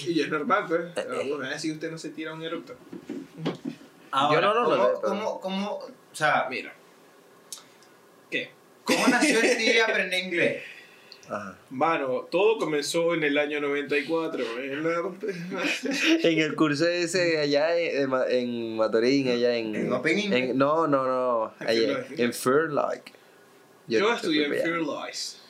Y 0.06 0.20
es 0.20 0.28
normal, 0.30 0.64
pues. 0.68 0.80
Eh, 0.82 0.92
Pero, 0.94 1.36
bueno, 1.36 1.44
así 1.54 1.70
usted 1.72 1.90
no 1.90 1.98
se 1.98 2.10
tira 2.10 2.32
un 2.32 2.42
eructo. 2.42 2.74
Ahora, 4.12 4.40
no 4.40 4.54
lo 4.54 4.64
¿cómo, 4.64 4.76
noté, 4.76 4.88
pero- 4.94 5.00
cómo, 5.02 5.40
cómo, 5.40 5.72
o 5.76 5.90
sea, 6.12 6.46
Mira. 6.48 6.72
¿Qué? 8.30 8.50
¿cómo 8.84 9.08
nació 9.08 9.42
en 9.42 9.58
ti 9.58 9.78
aprender 9.86 10.24
inglés? 10.24 10.62
Ajá. 11.30 11.56
Mano, 11.70 12.26
todo 12.30 12.58
comenzó 12.58 13.14
en 13.14 13.22
el 13.22 13.38
año 13.38 13.60
94. 13.60 14.44
En 14.60 14.82
la- 14.82 15.12
En 16.24 16.38
el 16.40 16.56
curso 16.56 16.88
ese 16.88 17.38
allá 17.38 17.78
en, 17.78 18.02
en 18.02 18.10
Ma- 18.10 18.26
en 18.28 18.76
Matorín, 18.76 19.28
allá 19.28 19.54
en. 19.56 19.74
¿En 19.76 19.92
Open 19.92 20.32
en- 20.32 20.58
no, 20.58 20.86
no, 20.88 21.04
no. 21.06 21.52
En 21.60 21.68
allá, 21.68 21.80
Fairlight. 21.94 22.20
en 22.20 22.32
Fairlight. 22.34 23.02
Yo, 23.86 24.12
estudié 24.12 24.46
en. 24.46 24.54
Fairlies. 24.54 25.40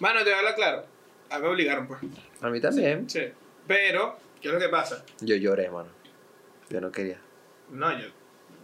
Mano, 0.00 0.18
te 0.20 0.24
voy 0.26 0.32
a 0.34 0.38
hablar 0.38 0.54
claro. 0.56 0.84
A 1.30 1.38
mí 1.38 1.42
me 1.44 1.48
obligaron, 1.50 1.86
pues. 1.86 2.00
A 2.40 2.48
mí 2.50 2.60
también. 2.60 3.08
Sí. 3.08 3.20
Pero, 3.66 4.16
¿qué 4.40 4.48
es 4.48 4.54
lo 4.54 4.60
que 4.60 4.68
pasa? 4.68 5.04
Yo 5.20 5.36
lloré, 5.36 5.70
mano. 5.70 5.88
Yo 6.70 6.80
no 6.80 6.90
quería. 6.90 7.18
No, 7.70 7.92
yo. 7.98 8.06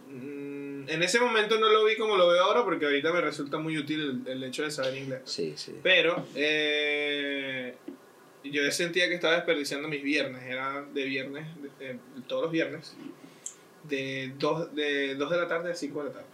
mm, 0.09 0.64
en 0.89 1.03
ese 1.03 1.19
momento 1.19 1.59
no 1.59 1.69
lo 1.69 1.83
vi 1.85 1.95
como 1.97 2.15
lo 2.17 2.27
veo 2.27 2.43
ahora 2.43 2.63
porque 2.63 2.85
ahorita 2.85 3.11
me 3.13 3.21
resulta 3.21 3.57
muy 3.57 3.77
útil 3.77 4.23
el, 4.25 4.31
el 4.31 4.43
hecho 4.43 4.63
de 4.63 4.71
saber 4.71 4.95
inglés. 4.97 5.21
Sí, 5.25 5.53
sí. 5.55 5.77
Pero 5.83 6.25
eh, 6.35 7.75
yo 8.43 8.71
sentía 8.71 9.07
que 9.07 9.15
estaba 9.15 9.35
desperdiciando 9.35 9.87
mis 9.87 10.03
viernes. 10.03 10.43
Era 10.43 10.83
de 10.93 11.03
viernes, 11.03 11.45
de- 11.79 11.91
eh, 11.91 11.97
todos 12.27 12.43
los 12.43 12.51
viernes, 12.51 12.95
de 13.83 14.33
2 14.39 14.73
de, 14.75 15.15
dos 15.15 15.29
de 15.29 15.37
la 15.37 15.47
tarde 15.47 15.71
a 15.71 15.75
5 15.75 15.99
de 16.03 16.09
la 16.09 16.13
tarde. 16.13 16.27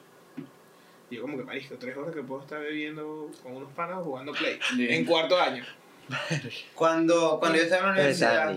Y 1.10 1.16
yo 1.18 1.22
como 1.24 1.38
que 1.38 1.44
marisco, 1.44 1.76
tres 1.76 1.98
horas 1.98 2.16
que 2.16 2.22
puedo 2.22 2.42
estar 2.42 2.62
bebiendo 2.62 3.30
con 3.44 3.56
unos 3.58 3.72
panas 3.74 3.98
jugando 4.04 4.32
play. 4.32 4.58
Bien. 4.76 4.92
En 4.92 5.06
cuarto 5.06 5.38
año. 5.40 5.66
Cuando, 6.76 7.38
cuando 7.40 7.58
yo 7.58 7.64
estaba 7.64 7.82
en 7.82 7.88
la 7.88 7.94
universidad, 7.94 8.50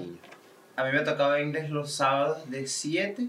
a 0.76 0.84
mí 0.84 0.92
me 0.92 1.00
tocaba 1.00 1.40
inglés 1.40 1.70
los 1.70 1.92
sábados 1.92 2.48
de 2.50 2.66
7 2.66 3.28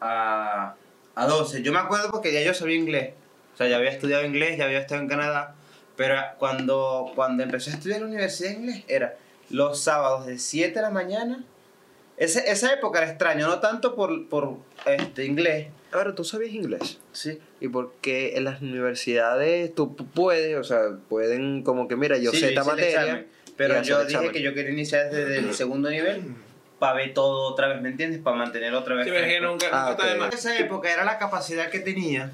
a, 0.00 0.74
a 1.14 1.26
12. 1.26 1.62
Yo 1.62 1.72
me 1.72 1.78
acuerdo 1.78 2.10
porque 2.10 2.32
ya 2.32 2.42
yo 2.42 2.54
sabía 2.54 2.76
inglés. 2.76 3.14
O 3.54 3.56
sea, 3.56 3.68
ya 3.68 3.76
había 3.76 3.90
estudiado 3.90 4.24
inglés, 4.24 4.58
ya 4.58 4.64
había 4.64 4.78
estado 4.80 5.00
en 5.00 5.08
Canadá. 5.08 5.54
Pero 5.96 6.16
cuando, 6.38 7.12
cuando 7.14 7.42
empecé 7.44 7.70
a 7.70 7.74
estudiar 7.74 7.98
en 7.98 8.04
la 8.04 8.08
universidad 8.10 8.50
de 8.50 8.56
inglés, 8.56 8.84
era 8.88 9.16
los 9.50 9.78
sábados 9.80 10.26
de 10.26 10.38
7 10.38 10.74
de 10.74 10.82
la 10.82 10.90
mañana. 10.90 11.44
Ese- 12.16 12.50
esa 12.50 12.72
época 12.72 13.00
era 13.00 13.08
extraña, 13.10 13.46
no 13.46 13.60
tanto 13.60 13.94
por, 13.94 14.28
por 14.28 14.56
este, 14.86 15.24
inglés. 15.24 15.68
Ahora, 15.92 16.14
¿tú 16.14 16.24
sabías 16.24 16.52
inglés? 16.52 16.98
Sí. 17.12 17.38
Y 17.60 17.68
porque 17.68 18.36
en 18.36 18.44
las 18.44 18.60
universidades 18.62 19.72
tú 19.74 19.96
pu- 19.96 20.06
puedes, 20.14 20.56
o 20.56 20.64
sea, 20.64 20.80
pueden 21.08 21.62
como 21.62 21.86
que, 21.88 21.94
mira, 21.96 22.16
yo 22.18 22.30
Sí, 22.32 22.38
sé 22.40 22.48
esta 22.48 22.64
materia. 22.64 23.00
examen, 23.02 23.26
pero 23.56 23.82
yo 23.82 23.98
dije 24.00 24.10
examen. 24.12 24.32
que 24.32 24.42
yo 24.42 24.54
quería 24.54 24.72
iniciar 24.72 25.10
desde 25.10 25.38
el 25.38 25.54
segundo 25.54 25.90
nivel 25.90 26.22
para 26.78 26.94
ver 26.94 27.14
todo 27.14 27.52
otra 27.52 27.68
vez, 27.68 27.80
¿me 27.80 27.88
entiendes? 27.90 28.20
Para 28.20 28.36
mantener 28.36 28.74
otra 28.74 28.94
vez. 28.96 29.04
Sí, 29.06 29.10
pero 29.12 29.24
es 29.24 29.32
que 29.32 29.38
fresco. 29.38 29.52
nunca, 29.52 29.66
Ah, 29.72 29.90
nunca 29.90 29.90
está 29.92 30.06
de 30.06 30.12
ok. 30.14 30.18
más. 30.20 30.32
En 30.32 30.38
esa 30.38 30.58
época 30.58 30.92
era 30.92 31.04
la 31.04 31.18
capacidad 31.18 31.70
que 31.70 31.80
tenía 31.80 32.30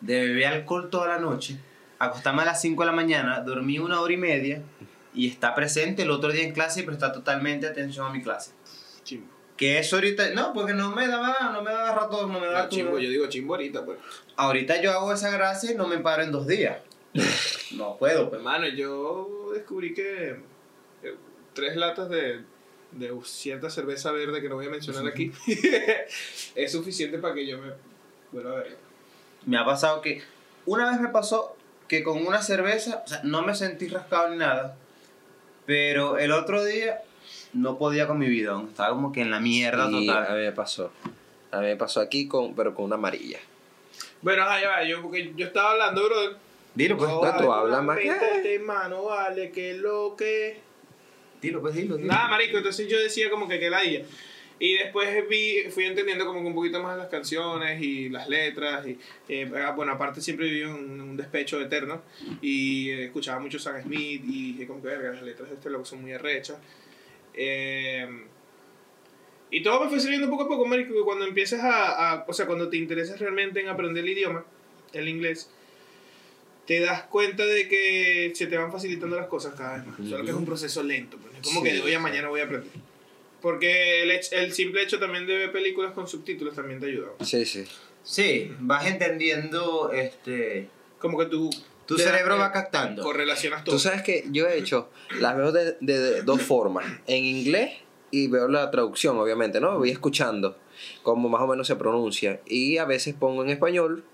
de 0.00 0.20
beber 0.26 0.46
alcohol 0.46 0.90
toda 0.90 1.08
la 1.08 1.18
noche, 1.18 1.56
acostarme 1.98 2.42
a 2.42 2.46
las 2.46 2.60
5 2.60 2.82
de 2.82 2.86
la 2.86 2.92
mañana, 2.92 3.40
dormir 3.40 3.80
una 3.80 4.00
hora 4.00 4.12
y 4.12 4.16
media 4.18 4.62
y 5.14 5.28
estar 5.28 5.54
presente 5.54 6.02
el 6.02 6.10
otro 6.10 6.30
día 6.32 6.42
en 6.44 6.52
clase 6.52 6.80
y 6.80 6.82
prestar 6.82 7.12
totalmente 7.12 7.66
atención 7.66 8.06
a 8.06 8.10
mi 8.10 8.20
clase. 8.22 8.50
Chimbo. 9.04 9.28
Que 9.56 9.78
eso 9.78 9.96
ahorita, 9.96 10.30
no, 10.30 10.52
porque 10.52 10.74
no 10.74 10.90
me 10.90 11.06
daba, 11.06 11.50
no 11.52 11.62
me 11.62 11.70
daba 11.70 11.94
rato, 11.94 12.26
no 12.26 12.40
me 12.40 12.46
daba 12.48 12.62
Ah, 12.64 12.68
chimbo, 12.68 12.98
yo 12.98 13.08
digo 13.08 13.28
chimbo 13.28 13.54
ahorita, 13.54 13.84
pues. 13.84 13.98
Ahorita 14.36 14.82
yo 14.82 14.90
hago 14.90 15.12
esa 15.12 15.30
gracia 15.30 15.70
y 15.70 15.76
no 15.76 15.86
me 15.86 15.98
paro 15.98 16.24
en 16.24 16.32
dos 16.32 16.46
días. 16.48 16.78
no 17.76 17.96
puedo, 17.96 18.28
pues. 18.28 18.40
Hermano, 18.40 18.66
yo 18.66 19.50
descubrí 19.54 19.94
que 19.94 20.40
eh, 21.04 21.14
tres 21.52 21.76
latas 21.76 22.08
de, 22.10 22.40
de 22.98 23.12
cierta 23.24 23.70
cerveza 23.70 24.12
verde 24.12 24.40
que 24.40 24.48
no 24.48 24.54
voy 24.56 24.66
a 24.66 24.70
mencionar 24.70 25.06
aquí 25.06 25.32
es 26.54 26.72
suficiente 26.72 27.18
para 27.18 27.34
que 27.34 27.46
yo 27.46 27.58
me 27.58 27.72
vuelva 28.32 28.52
a 28.52 28.62
ver. 28.62 28.76
Me 29.46 29.58
ha 29.58 29.64
pasado 29.64 30.00
que 30.00 30.22
una 30.66 30.90
vez 30.90 31.00
me 31.00 31.08
pasó 31.08 31.56
que 31.88 32.02
con 32.02 32.26
una 32.26 32.40
cerveza, 32.42 33.02
o 33.04 33.08
sea, 33.08 33.20
no 33.24 33.42
me 33.42 33.54
sentí 33.54 33.88
rascado 33.88 34.30
ni 34.30 34.36
nada, 34.38 34.76
pero 35.66 36.18
el 36.18 36.32
otro 36.32 36.64
día 36.64 37.00
no 37.52 37.78
podía 37.78 38.06
con 38.06 38.18
mi 38.18 38.28
vida, 38.28 38.60
estaba 38.68 38.90
como 38.90 39.12
que 39.12 39.20
en 39.22 39.30
la 39.30 39.40
mierda 39.40 39.88
Y 39.90 40.06
total. 40.06 40.26
a 40.26 40.34
mí 40.34 40.40
me 40.42 40.52
pasó. 40.52 40.90
A 41.50 41.58
mí 41.60 41.66
me 41.66 41.76
pasó 41.76 42.00
aquí, 42.00 42.26
con, 42.26 42.54
pero 42.54 42.74
con 42.74 42.86
una 42.86 42.96
amarilla. 42.96 43.38
Bueno, 44.22 44.42
ajá, 44.42 44.60
ya 44.60 44.68
va, 44.70 44.84
yo, 44.84 45.02
porque 45.02 45.32
yo 45.36 45.46
estaba 45.46 45.72
hablando, 45.72 46.04
brother. 46.04 46.36
Dilo 46.74 46.96
pues, 46.96 47.08
No, 47.10 47.20
tú 47.36 47.52
hablas 47.52 47.82
más 47.84 47.98
que- 47.98 48.08
Este 48.08 48.58
mano, 48.58 49.04
vale, 49.04 49.50
que 49.52 49.74
lo 49.74 50.16
que... 50.16 50.60
dilo 51.44 51.60
pues, 51.60 51.74
dilo, 51.74 51.96
dilo. 51.96 52.08
Nada, 52.08 52.28
marico, 52.28 52.56
entonces 52.58 52.88
yo 52.88 52.98
decía 53.00 53.30
como 53.30 53.46
que 53.48 53.58
que 53.60 53.70
la 53.70 53.82
ella. 53.82 54.04
Y 54.58 54.74
después 54.74 55.28
vi, 55.28 55.64
fui 55.70 55.84
entendiendo 55.84 56.24
como 56.24 56.40
que 56.40 56.46
un 56.46 56.54
poquito 56.54 56.80
más 56.82 56.96
las 56.96 57.08
canciones 57.08 57.82
y 57.82 58.08
las 58.08 58.28
letras. 58.28 58.86
Y, 58.86 58.96
eh, 59.28 59.50
bueno, 59.74 59.92
aparte 59.92 60.20
siempre 60.20 60.46
viví 60.48 60.62
un, 60.62 61.00
un 61.00 61.16
despecho 61.16 61.60
eterno. 61.60 62.02
Y 62.40 62.88
eh, 62.90 63.04
escuchaba 63.06 63.40
mucho 63.40 63.58
Sam 63.58 63.82
Smith 63.82 64.22
y 64.24 64.52
dije 64.52 64.66
como 64.68 64.80
que 64.80 64.88
verga, 64.88 65.10
las 65.12 65.22
letras 65.22 65.48
de 65.50 65.56
este 65.56 65.70
loco 65.70 65.84
son 65.84 66.02
muy 66.02 66.12
arrechas. 66.12 66.56
Eh, 67.34 68.06
y 69.50 69.62
todo 69.62 69.84
me 69.84 69.90
fue 69.90 70.00
saliendo 70.00 70.28
poco 70.30 70.44
a 70.44 70.48
poco, 70.48 70.66
marico, 70.66 70.94
que 70.94 71.00
cuando 71.02 71.26
empiezas 71.26 71.60
a, 71.62 72.12
a- 72.12 72.24
O 72.26 72.32
sea, 72.32 72.46
cuando 72.46 72.68
te 72.68 72.76
interesas 72.76 73.18
realmente 73.20 73.60
en 73.60 73.68
aprender 73.68 74.02
el 74.04 74.10
idioma, 74.10 74.44
el 74.92 75.08
inglés, 75.08 75.50
te 76.66 76.80
das 76.80 77.02
cuenta 77.04 77.44
de 77.44 77.68
que 77.68 78.32
se 78.34 78.46
te 78.46 78.56
van 78.56 78.72
facilitando 78.72 79.16
las 79.16 79.26
cosas 79.26 79.54
cada 79.54 79.76
vez 79.78 79.86
más. 79.86 79.96
Solo 80.08 80.24
que 80.24 80.30
es 80.30 80.36
un 80.36 80.46
proceso 80.46 80.82
lento. 80.82 81.16
Pues. 81.18 81.32
no 81.32 81.38
Es 81.40 81.46
como 81.46 81.60
Sí, 81.60 81.66
que 81.68 81.72
de 81.74 81.80
hoy 81.82 81.92
a 81.94 81.98
mañana 82.00 82.28
voy 82.28 82.40
a 82.40 82.44
aprender. 82.44 82.70
Porque 83.40 84.02
el, 84.02 84.10
el 84.10 84.52
simple 84.52 84.82
hecho 84.82 84.98
también 84.98 85.26
de 85.26 85.36
ver 85.36 85.52
películas 85.52 85.92
con 85.92 86.08
subtítulos 86.08 86.54
también 86.54 86.80
te 86.80 86.86
ayuda. 86.86 87.08
Sí, 87.22 87.44
sí. 87.44 87.64
Sí, 88.02 88.50
vas 88.60 88.86
entendiendo, 88.86 89.90
este, 89.92 90.68
Como 90.98 91.18
que 91.18 91.26
tú... 91.26 91.50
tu 91.86 91.98
cerebro 91.98 92.36
eh, 92.36 92.38
va 92.38 92.52
captando. 92.52 93.02
Correlacionas 93.02 93.64
todo. 93.64 93.74
Tú 93.76 93.78
sabes 93.80 94.02
que 94.02 94.24
yo 94.30 94.46
he 94.48 94.58
hecho, 94.58 94.90
las 95.20 95.36
veo 95.36 95.52
de, 95.52 95.76
de- 95.80 95.98
de 95.98 96.22
dos 96.22 96.40
formas. 96.42 96.86
En 97.06 97.24
inglés 97.24 97.72
y 98.10 98.28
veo 98.28 98.48
la 98.48 98.70
traducción, 98.70 99.18
obviamente, 99.18 99.60
¿no? 99.60 99.76
Voy 99.78 99.90
escuchando 99.90 100.56
cómo 101.02 101.28
más 101.28 101.42
o 101.42 101.46
menos 101.46 101.66
se 101.66 101.76
pronuncia. 101.76 102.40
Y 102.46 102.78
a 102.78 102.84
veces 102.86 103.14
pongo 103.14 103.42
en 103.42 103.50
español, 103.50 104.04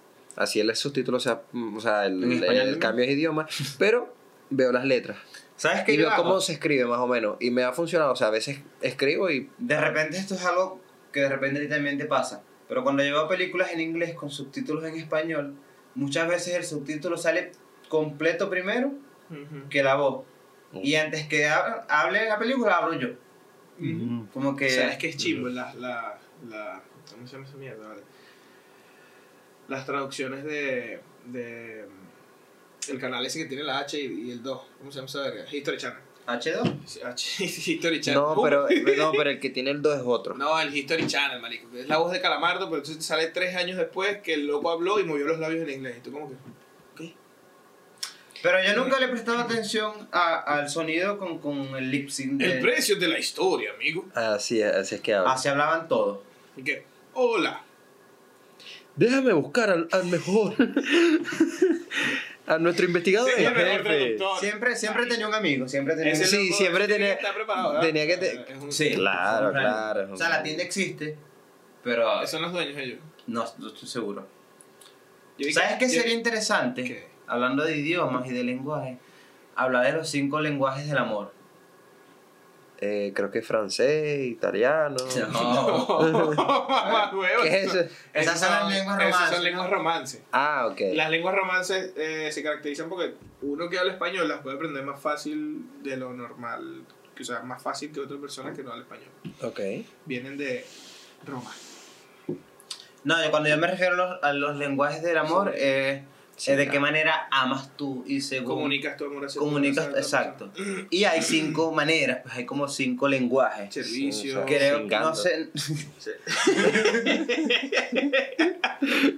así 0.40 0.60
el 0.60 0.74
subtítulo, 0.74 1.18
o 1.18 1.20
sea, 1.20 1.42
mm, 1.52 1.76
o 1.76 1.80
sea 1.80 2.06
el, 2.06 2.22
En 2.24 2.32
español 2.32 2.54
el 2.56 2.62
también. 2.62 2.78
cambio 2.80 3.06
de 3.06 3.12
idioma, 3.12 3.46
pero 3.78 4.14
veo 4.50 4.72
las 4.72 4.84
letras. 4.84 5.18
¿Sabes 5.56 5.82
qué 5.84 5.92
Y 5.92 5.96
yo 5.98 6.04
veo 6.06 6.10
hago? 6.12 6.22
cómo 6.24 6.40
se 6.40 6.52
escribe 6.54 6.86
más 6.86 6.98
o 7.00 7.06
menos. 7.06 7.36
Y 7.38 7.50
me 7.50 7.62
ha 7.64 7.72
funcionado, 7.72 8.12
o 8.12 8.16
sea, 8.16 8.28
a 8.28 8.30
veces 8.30 8.60
escribo 8.80 9.30
y... 9.30 9.50
De 9.58 9.78
repente 9.80 10.16
esto 10.16 10.34
es 10.34 10.44
algo 10.44 10.80
que 11.12 11.20
de 11.20 11.28
repente 11.28 11.60
a 11.60 11.62
ti 11.62 11.68
también 11.68 11.98
te 11.98 12.06
pasa. 12.06 12.42
Pero 12.68 12.82
cuando 12.82 13.02
yo 13.04 13.12
veo 13.12 13.28
películas 13.28 13.70
en 13.72 13.80
inglés 13.80 14.14
con 14.14 14.30
subtítulos 14.30 14.84
en 14.84 14.94
español, 14.96 15.54
muchas 15.94 16.26
veces 16.28 16.54
el 16.54 16.64
subtítulo 16.64 17.16
sale 17.18 17.52
completo 17.88 18.48
primero 18.48 18.88
Ujú. 19.28 19.68
que 19.68 19.82
la 19.82 19.96
voz. 19.96 20.24
Y 20.72 20.94
antes 20.94 21.26
que 21.26 21.46
hab- 21.48 21.84
hable 21.88 22.26
la 22.26 22.38
película, 22.38 22.76
hablo 22.76 22.98
yo. 22.98 23.08
Ujú. 23.80 24.28
Como 24.32 24.56
que... 24.56 24.66
O 24.66 24.70
sea, 24.70 24.90
es 24.92 24.98
que 24.98 25.08
es 25.10 25.16
chimbo 25.16 25.48
la, 25.48 25.74
la, 25.74 26.18
la... 26.48 26.82
¿Cómo 27.12 27.26
se 27.26 27.34
llama 27.34 27.46
esa 27.48 27.56
mierda? 27.58 27.86
Vale. 27.88 28.02
Las 29.70 29.86
traducciones 29.86 30.44
de... 30.44 31.00
de 31.26 31.86
el 32.88 32.98
canal 32.98 33.24
ese 33.24 33.38
que 33.38 33.44
tiene 33.46 33.62
la 33.62 33.78
H 33.78 33.98
y, 33.98 34.28
y 34.28 34.30
el 34.32 34.42
2. 34.42 34.60
¿Cómo 34.78 34.90
se 34.90 34.96
llama 34.96 35.06
esa 35.06 35.20
verga? 35.22 35.44
History 35.50 35.76
Channel. 35.78 36.00
H2. 36.26 37.04
H, 37.04 37.44
History 37.72 38.00
Channel. 38.00 38.20
No, 38.22 38.42
pero, 38.42 38.66
no, 38.96 39.12
pero 39.12 39.30
el 39.30 39.38
que 39.40 39.50
tiene 39.50 39.70
el 39.70 39.80
2 39.82 39.96
es 39.98 40.02
otro. 40.04 40.34
No, 40.34 40.58
el 40.60 40.74
History 40.76 41.06
Channel, 41.06 41.40
marico. 41.40 41.68
Es 41.76 41.88
la 41.88 41.98
voz 41.98 42.10
de 42.12 42.20
Calamardo, 42.20 42.66
pero 42.70 42.78
entonces 42.82 43.04
sale 43.04 43.28
tres 43.28 43.54
años 43.56 43.76
después 43.78 44.18
que 44.22 44.34
el 44.34 44.46
loco 44.46 44.70
habló 44.70 44.98
y 44.98 45.04
movió 45.04 45.26
los 45.26 45.38
labios 45.38 45.62
en 45.68 45.74
inglés. 45.74 45.96
Y 45.98 46.00
tú 46.00 46.12
como 46.12 46.30
que... 46.30 46.36
¿Qué? 46.96 47.14
Pero 48.42 48.58
yo 48.62 48.74
nunca 48.82 48.98
le 48.98 49.06
he 49.06 49.08
prestado 49.08 49.38
atención 49.38 50.08
a- 50.12 50.38
al 50.40 50.68
sonido 50.70 51.18
con, 51.18 51.38
con 51.38 51.76
el 51.76 51.90
lip 51.90 52.08
sync. 52.08 52.32
de- 52.40 52.54
El 52.54 52.60
precio 52.60 52.96
de 52.96 53.08
la 53.08 53.18
historia, 53.18 53.72
amigo. 53.74 54.06
Así 54.14 54.60
es, 54.62 54.72
así 54.72 54.94
es 54.96 55.00
que 55.02 55.14
habla. 55.14 55.32
Así 55.32 55.48
hablaban 55.48 55.86
todos. 55.86 56.20
¿Y 56.56 56.62
qué? 56.64 56.84
Hola. 57.14 57.62
Déjame 58.96 59.32
buscar 59.32 59.70
al, 59.70 59.88
al 59.92 60.04
mejor. 60.06 60.54
A 62.46 62.58
nuestro 62.58 62.84
investigador 62.84 63.30
Sí, 63.30 63.42
jefe. 63.44 64.18
Siempre, 64.40 64.74
siempre 64.76 65.06
tenía 65.06 65.28
un 65.28 65.34
amigo, 65.34 65.68
siempre 65.68 65.94
tenía 65.94 66.14
un 66.14 66.18
Sí, 66.18 66.52
siempre 66.52 66.88
tenía- 66.88 67.08
que 67.08 67.12
estar 67.22 67.34
preparado, 67.34 67.68
¿verdad? 67.74 67.82
tenía 67.86 68.06
que 68.08 68.16
te- 68.16 68.52
Es 68.52 68.58
un- 68.60 68.72
Sí, 68.72 68.94
Claro, 68.94 69.52
claro. 69.52 70.12
O 70.12 70.16
sea, 70.16 70.28
la 70.30 70.42
tienda 70.42 70.64
existe, 70.64 71.16
pero 71.84 72.26
Son 72.26 72.42
los 72.42 72.52
dueños 72.52 72.76
ellos. 72.76 72.98
no, 73.28 73.44
no 73.58 73.68
estoy 73.68 73.88
seguro. 73.88 74.26
¿Sabes 75.52 75.78
qué 75.78 75.86
yo- 75.88 76.00
sería 76.00 76.14
interesante? 76.14 76.82
¿Qué? 76.84 77.08
Hablando 77.28 77.64
de 77.64 77.76
idiomas 77.76 78.26
y 78.26 78.30
de 78.32 78.42
lenguaje, 78.42 78.98
hablar 79.54 79.86
de 79.86 79.92
los 79.92 80.10
cinco 80.10 80.40
lenguajes 80.40 80.88
del 80.88 80.98
amor. 80.98 81.32
Eh, 82.82 83.12
creo 83.14 83.30
que 83.30 83.42
francés, 83.42 84.26
italiano. 84.26 84.96
No. 85.32 86.00
¿Qué 87.42 87.48
es 87.64 87.74
eso? 87.74 87.84
Esas 88.14 88.40
son 88.40 88.50
las 88.50 88.68
lenguas 88.72 88.98
Esas 88.98 89.10
romances. 89.12 89.34
son 89.36 89.44
lenguas 89.44 89.70
romances. 89.70 90.22
Ah, 90.32 90.66
ok. 90.70 90.80
Las 90.94 91.10
lenguas 91.10 91.34
romances 91.34 91.92
eh, 91.96 92.30
se 92.32 92.42
caracterizan 92.42 92.88
porque 92.88 93.14
uno 93.42 93.68
que 93.68 93.78
habla 93.78 93.92
español 93.92 94.28
las 94.28 94.40
puede 94.40 94.56
aprender 94.56 94.82
más 94.84 95.00
fácil 95.00 95.64
de 95.82 95.96
lo 95.96 96.12
normal, 96.14 96.84
o 97.20 97.24
sea, 97.24 97.40
más 97.40 97.62
fácil 97.62 97.92
que 97.92 98.00
otra 98.00 98.16
persona 98.18 98.52
que 98.54 98.62
no 98.62 98.70
habla 98.70 98.82
español. 98.84 99.10
Ok. 99.42 99.60
Vienen 100.06 100.38
de 100.38 100.64
Roma. 101.26 101.50
No, 103.04 103.22
yo- 103.22 103.30
cuando 103.30 103.48
yo 103.48 103.56
me 103.58 103.66
refiero 103.66 103.94
a 103.94 103.96
los, 103.96 104.22
a 104.24 104.32
los 104.32 104.56
lenguajes 104.56 105.02
del 105.02 105.18
amor, 105.18 105.52
eh, 105.54 106.02
Sí, 106.40 106.50
es 106.52 106.56
de 106.56 106.64
claro. 106.64 106.72
qué 106.72 106.80
manera 106.80 107.28
amas 107.30 107.76
tú 107.76 108.02
y 108.06 108.22
según... 108.22 108.46
Comunicas 108.54 108.96
tu 108.96 109.04
amor 109.04 109.26
hacia 109.26 109.38
comunicas, 109.40 109.88
otra 109.88 110.00
exacto. 110.00 110.50
Y 110.88 111.04
hay 111.04 111.20
cinco 111.20 111.70
maneras, 111.70 112.20
pues 112.22 112.34
hay 112.34 112.46
como 112.46 112.66
cinco 112.66 113.08
lenguajes. 113.08 113.74
Servicio. 113.74 114.40
Sí, 114.40 114.44
Creo, 114.46 114.80
no 114.80 115.14
sé, 115.14 115.48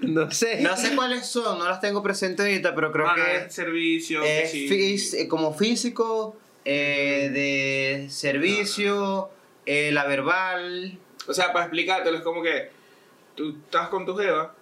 No 0.02 0.30
sé. 0.30 0.60
no 0.62 0.76
sé 0.76 0.94
cuáles 0.96 1.26
son, 1.26 1.58
no 1.58 1.68
las 1.68 1.80
tengo 1.80 2.02
presentes 2.02 2.44
ahorita, 2.44 2.74
pero 2.74 2.90
creo 2.90 3.06
Ah, 3.08 3.14
que 3.14 3.36
es 3.46 3.54
servicio. 3.54 4.22
que 4.22 4.46
sí. 4.48 5.16
eh, 5.16 5.28
como 5.28 5.54
físico, 5.54 6.36
eh, 6.64 7.30
de 7.32 8.10
servicio, 8.10 9.30
eh, 9.66 9.90
la 9.92 10.04
verbal. 10.06 10.98
O 11.28 11.34
sea, 11.34 11.52
para 11.52 11.66
explicártelo, 11.66 12.16
es 12.16 12.24
como 12.24 12.42
que 12.42 12.70
tú 13.36 13.56
estás 13.64 13.88
con 13.90 14.04
tu 14.04 14.16
jeva 14.16 14.56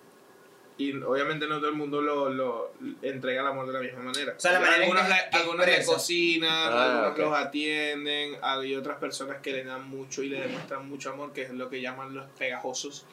y 0.81 0.93
obviamente 1.03 1.47
no 1.47 1.59
todo 1.59 1.69
el 1.69 1.77
mundo 1.77 2.01
lo, 2.01 2.31
lo 2.31 2.73
entrega 3.03 3.43
el 3.43 3.47
amor 3.49 3.67
de 3.67 3.73
la 3.75 3.81
misma 3.81 4.01
manera. 4.03 4.35
O 4.37 4.41
sea, 4.41 4.53
la 4.53 4.61
manera 4.61 4.77
en 4.79 4.83
algunos 4.85 5.03
que- 5.03 5.09
le, 5.11 5.31
que 5.31 5.37
algunos 5.37 5.67
le 5.67 5.73
expresa. 5.73 5.93
cocinan, 5.93 6.51
Ah, 6.73 7.05
algunos 7.07 7.19
los 7.19 7.39
atienden, 7.39 8.37
hay 8.43 8.75
otras 8.75 8.99
personas 8.99 9.39
que 9.43 9.53
le 9.53 9.65
dan 9.65 9.89
mucho 9.89 10.23
y 10.23 10.29
le 10.31 10.41
demuestran 10.41 10.89
mucho 10.89 11.11
amor, 11.11 11.33
que 11.33 11.43
es 11.43 11.51
lo 11.51 11.69
que 11.69 11.81
llaman 11.83 12.15
los 12.15 12.27
pegajosos. 12.39 13.05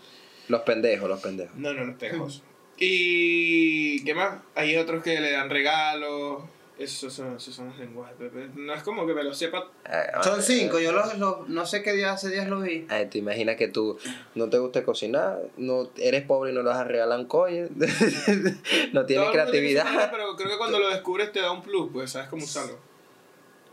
Los 0.48 0.62
pendejos, 0.62 1.10
los 1.10 1.20
pendejos. 1.22 1.56
No, 1.58 1.74
no, 1.74 1.84
los 1.84 1.96
pegajosos. 2.00 2.42
Y 2.78 4.04
¿qué 4.06 4.14
más? 4.16 4.40
Hay 4.56 4.76
otros 4.78 5.04
que 5.04 5.20
le 5.20 5.32
dan 5.32 5.50
regalos. 5.50 6.44
Esos 6.80 7.12
son, 7.12 7.38
esos 7.38 7.56
son 7.56 7.70
los 7.70 7.80
lenguajes. 7.80 8.16
Pepe. 8.18 8.50
No 8.56 8.72
es 8.74 8.84
como 8.84 9.08
que 9.08 9.14
me 9.16 9.24
lo 9.24 9.34
sepa. 9.34 9.72
Eh, 9.86 10.04
Son 10.24 10.40
eh, 10.40 10.44
cinco, 10.44 10.80
yo 10.80 10.92
los, 10.92 11.18
los- 11.18 11.50
no 11.50 11.66
sé 11.66 11.82
qué 11.82 11.94
día 11.94 12.12
hace 12.14 12.30
días 12.30 12.48
lo 12.48 12.60
vi. 12.62 12.86
eh, 12.92 13.08
te 13.10 13.18
imaginas 13.18 13.56
que 13.56 13.68
tú 13.68 13.98
no 14.36 14.48
te 14.50 14.60
gusta 14.60 14.84
cocinar, 14.84 15.40
no 15.58 15.90
eres 15.98 16.24
pobre 16.24 16.52
y 16.52 16.54
no 16.56 16.62
los 16.62 16.78
regalan 16.86 17.26
coño, 17.26 17.68
no 18.94 19.06
tienes 19.08 19.30
creatividad. 19.32 20.12
pero 20.12 20.36
creo 20.36 20.50
que 20.52 20.58
cuando 20.58 20.80
lo 20.80 20.90
descubres 20.90 21.32
te 21.32 21.40
da 21.42 21.52
un 21.52 21.64
plus, 21.64 21.90
pues 21.92 22.12
sabes 22.12 22.30
cómo 22.30 22.44
usarlo. 22.44 22.78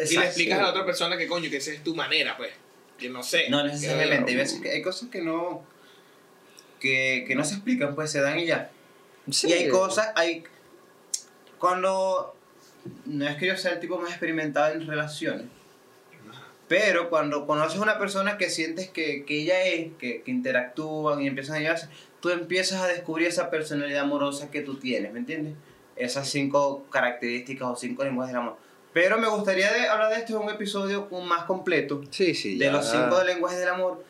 Y 0.01 0.17
le 0.17 0.25
explicas 0.25 0.59
a 0.59 0.63
la 0.63 0.71
otra 0.71 0.87
persona 0.87 1.17
que 1.19 1.27
coño, 1.29 1.51
que 1.51 1.59
esa 1.59 1.73
es 1.73 1.85
tu 1.85 1.95
manera, 1.95 2.37
pues. 2.39 2.53
Que 2.99 3.11
no 3.11 3.23
sé. 3.23 3.51
No 3.51 3.63
necesariamente, 3.65 4.31
hay 4.31 4.37
Que- 4.37 4.43
veces 4.43 4.61
que 4.63 4.71
hay 4.71 4.83
cosas 4.83 5.11
que 5.11 5.21
no 5.21 5.63
que, 6.81 7.25
que 7.29 7.35
no 7.35 7.45
se 7.45 7.55
explican, 7.55 7.95
pues 7.95 8.11
se 8.11 8.21
dan 8.21 8.39
y 8.39 8.47
ya. 8.47 8.71
Sí. 9.31 9.49
Y 9.49 9.53
hay 9.53 9.69
cosas, 9.69 10.11
hay 10.17 10.45
cuando 11.59 12.34
no 13.07 13.27
es 13.29 13.37
que 13.37 13.47
yo 13.47 13.57
sea 13.57 13.73
el 13.73 13.81
tipo 13.81 13.99
más 13.99 14.11
experimentado 14.11 14.73
en 14.75 14.87
relaciones, 14.87 15.47
pero 16.69 17.11
cuando 17.11 17.47
conoces 17.47 17.79
a 17.79 17.83
una 17.83 17.99
persona 17.99 18.39
que 18.39 18.49
sientes 18.49 18.89
que, 18.89 19.25
que 19.25 19.43
ella 19.43 19.63
es, 19.65 19.93
que, 19.99 20.23
que 20.23 20.31
interactúan 20.31 21.21
y 21.21 21.27
empiezan 21.27 21.57
a 21.57 21.61
llevarse, 21.61 21.89
tú 22.21 22.31
empiezas 22.31 22.81
a 22.81 22.87
descubrir 22.87 23.29
esa 23.29 23.51
personalidad 23.51 24.01
amorosa 24.03 24.51
que 24.51 24.63
tú 24.63 24.77
tienes, 24.77 25.13
¿me 25.13 25.19
entiendes? 25.19 25.55
Esas 25.97 26.29
cinco 26.29 26.87
características 26.91 27.69
o 27.69 27.77
cinco 27.77 28.03
lenguajes 28.03 28.33
del 28.35 28.43
amor. 28.43 28.57
Pero 28.95 29.19
me 29.19 29.29
gustaría 29.29 29.73
de 29.73 29.89
hablar 29.89 30.11
de 30.11 30.21
esto 30.21 30.37
en 30.41 30.47
un 30.49 30.55
episodio 30.55 31.09
más 31.27 31.45
completo, 31.45 32.03
Sí, 32.11 32.35
sí. 32.35 32.57
de 32.59 32.67
ya. 32.67 32.73
los 32.73 32.89
cinco 32.91 33.23
lenguajes 33.23 33.59
del 33.59 33.69
amor 33.69 34.05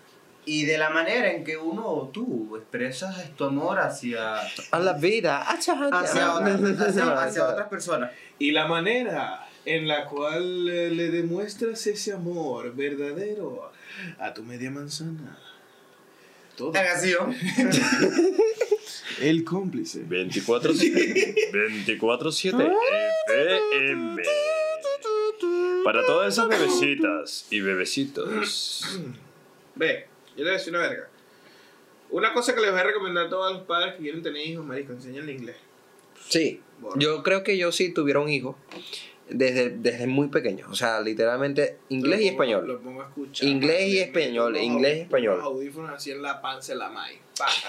y 0.46 0.64
de 0.66 0.78
la 0.78 0.90
manera 0.90 1.32
en 1.32 1.44
que 1.44 1.56
uno, 1.56 2.10
tú, 2.12 2.56
expresas 2.56 3.30
tu 3.36 3.44
amor 3.44 3.78
hacia, 3.78 4.36
A 4.70 4.78
la 4.78 4.92
vida. 4.94 5.42
hacia, 5.42 5.74
otras- 5.74 6.10
hacia- 6.10 7.12
hacia 7.24 7.48
otras 7.48 7.68
personas. 7.68 8.10
Y 8.38 8.50
la 8.52 8.66
manera 8.66 9.46
en 9.64 9.88
la 9.88 10.04
cual 10.06 10.68
eh, 10.68 10.90
le 10.90 11.10
demuestras 11.10 11.86
ese 11.86 12.12
amor 12.12 12.74
verdadero 12.74 13.70
a 14.18 14.34
tu 14.34 14.42
media 14.42 14.70
manzana. 14.70 15.38
Todo. 16.56 16.72
El 19.20 19.44
cómplice. 19.44 20.04
24-7 20.06 22.72
FM. 23.28 24.22
Para 25.84 26.04
todas 26.06 26.32
esas 26.32 26.48
bebecitas 26.48 27.46
y 27.50 27.60
bebecitos. 27.60 29.00
Ve, 29.74 30.06
yo 30.36 30.44
le 30.44 30.50
voy 30.50 30.50
a 30.50 30.58
decir 30.58 30.72
una 30.74 30.82
verga. 30.82 31.08
Una 32.10 32.32
cosa 32.32 32.54
que 32.54 32.60
les 32.60 32.70
voy 32.70 32.80
a 32.80 32.84
recomendar 32.84 33.26
a 33.26 33.28
todos 33.28 33.52
los 33.52 33.62
padres 33.62 33.94
que 33.94 34.02
quieren 34.02 34.22
tener 34.22 34.46
hijos, 34.46 34.64
marico, 34.64 34.92
enséñenle 34.92 35.32
inglés. 35.32 35.56
Sí. 36.28 36.60
Bueno. 36.80 36.96
Yo 37.00 37.22
creo 37.22 37.42
que 37.42 37.56
yo 37.56 37.72
sí 37.72 37.92
tuviera 37.92 38.20
un 38.20 38.28
hijo 38.28 38.56
desde, 39.28 39.70
desde 39.70 40.06
muy 40.06 40.28
pequeño. 40.28 40.66
O 40.70 40.74
sea, 40.74 41.00
literalmente 41.00 41.78
inglés 41.88 42.20
y 42.20 42.24
pongo- 42.24 42.30
español. 42.32 42.66
Lo 42.68 42.80
pongo 42.80 43.02
a 43.02 43.06
escuchar. 43.06 43.48
Inglés 43.48 43.88
y 43.88 43.98
español, 43.98 44.56
inglés 44.56 44.98
y 44.98 45.00
español. 45.02 45.34
unos 45.36 45.46
audífonos 45.46 45.90
así 45.90 46.10
en 46.12 46.22
la 46.22 46.40
panza 46.40 46.74
la 46.74 46.88
maíz. 46.90 47.18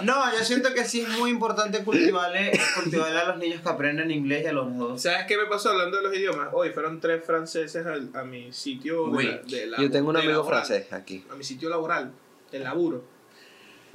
No, 0.04 0.14
yo 0.38 0.44
siento 0.44 0.74
que 0.76 0.86
sí 0.86 1.02
es 1.02 1.10
muy 1.18 1.32
importante 1.32 1.84
cultivarle, 1.84 2.52
cultivarle 2.76 3.18
a 3.20 3.26
los 3.30 3.38
niños 3.40 3.62
que 3.62 3.70
aprenden 3.70 4.12
inglés 4.12 4.44
y 4.44 4.48
a 4.48 4.54
los 4.54 4.78
dos. 4.78 5.02
¿Sabes 5.02 5.26
qué 5.28 5.38
me 5.38 5.46
pasó 5.46 5.70
hablando 5.72 5.98
de 5.98 6.04
los 6.04 6.16
idiomas? 6.16 6.50
Hoy 6.54 6.70
fueron 6.70 7.00
tres 7.00 7.24
franceses 7.26 7.84
al- 7.86 8.10
a, 8.14 8.24
mi 8.24 8.52
sitio 8.54 9.08
de, 9.10 9.24
la- 9.24 9.38
de 9.40 9.66
la- 9.68 9.78
Yo 9.82 9.90
tengo 9.90 10.10
un 10.10 10.18
amigo 10.18 10.34
laboral. 10.34 10.64
francés 10.66 10.94
aquí. 10.94 11.24
A 11.32 11.36
mi 11.36 11.44
sitio 11.44 11.70
laboral, 11.70 12.12
el 12.58 12.64
laburo. 12.64 13.04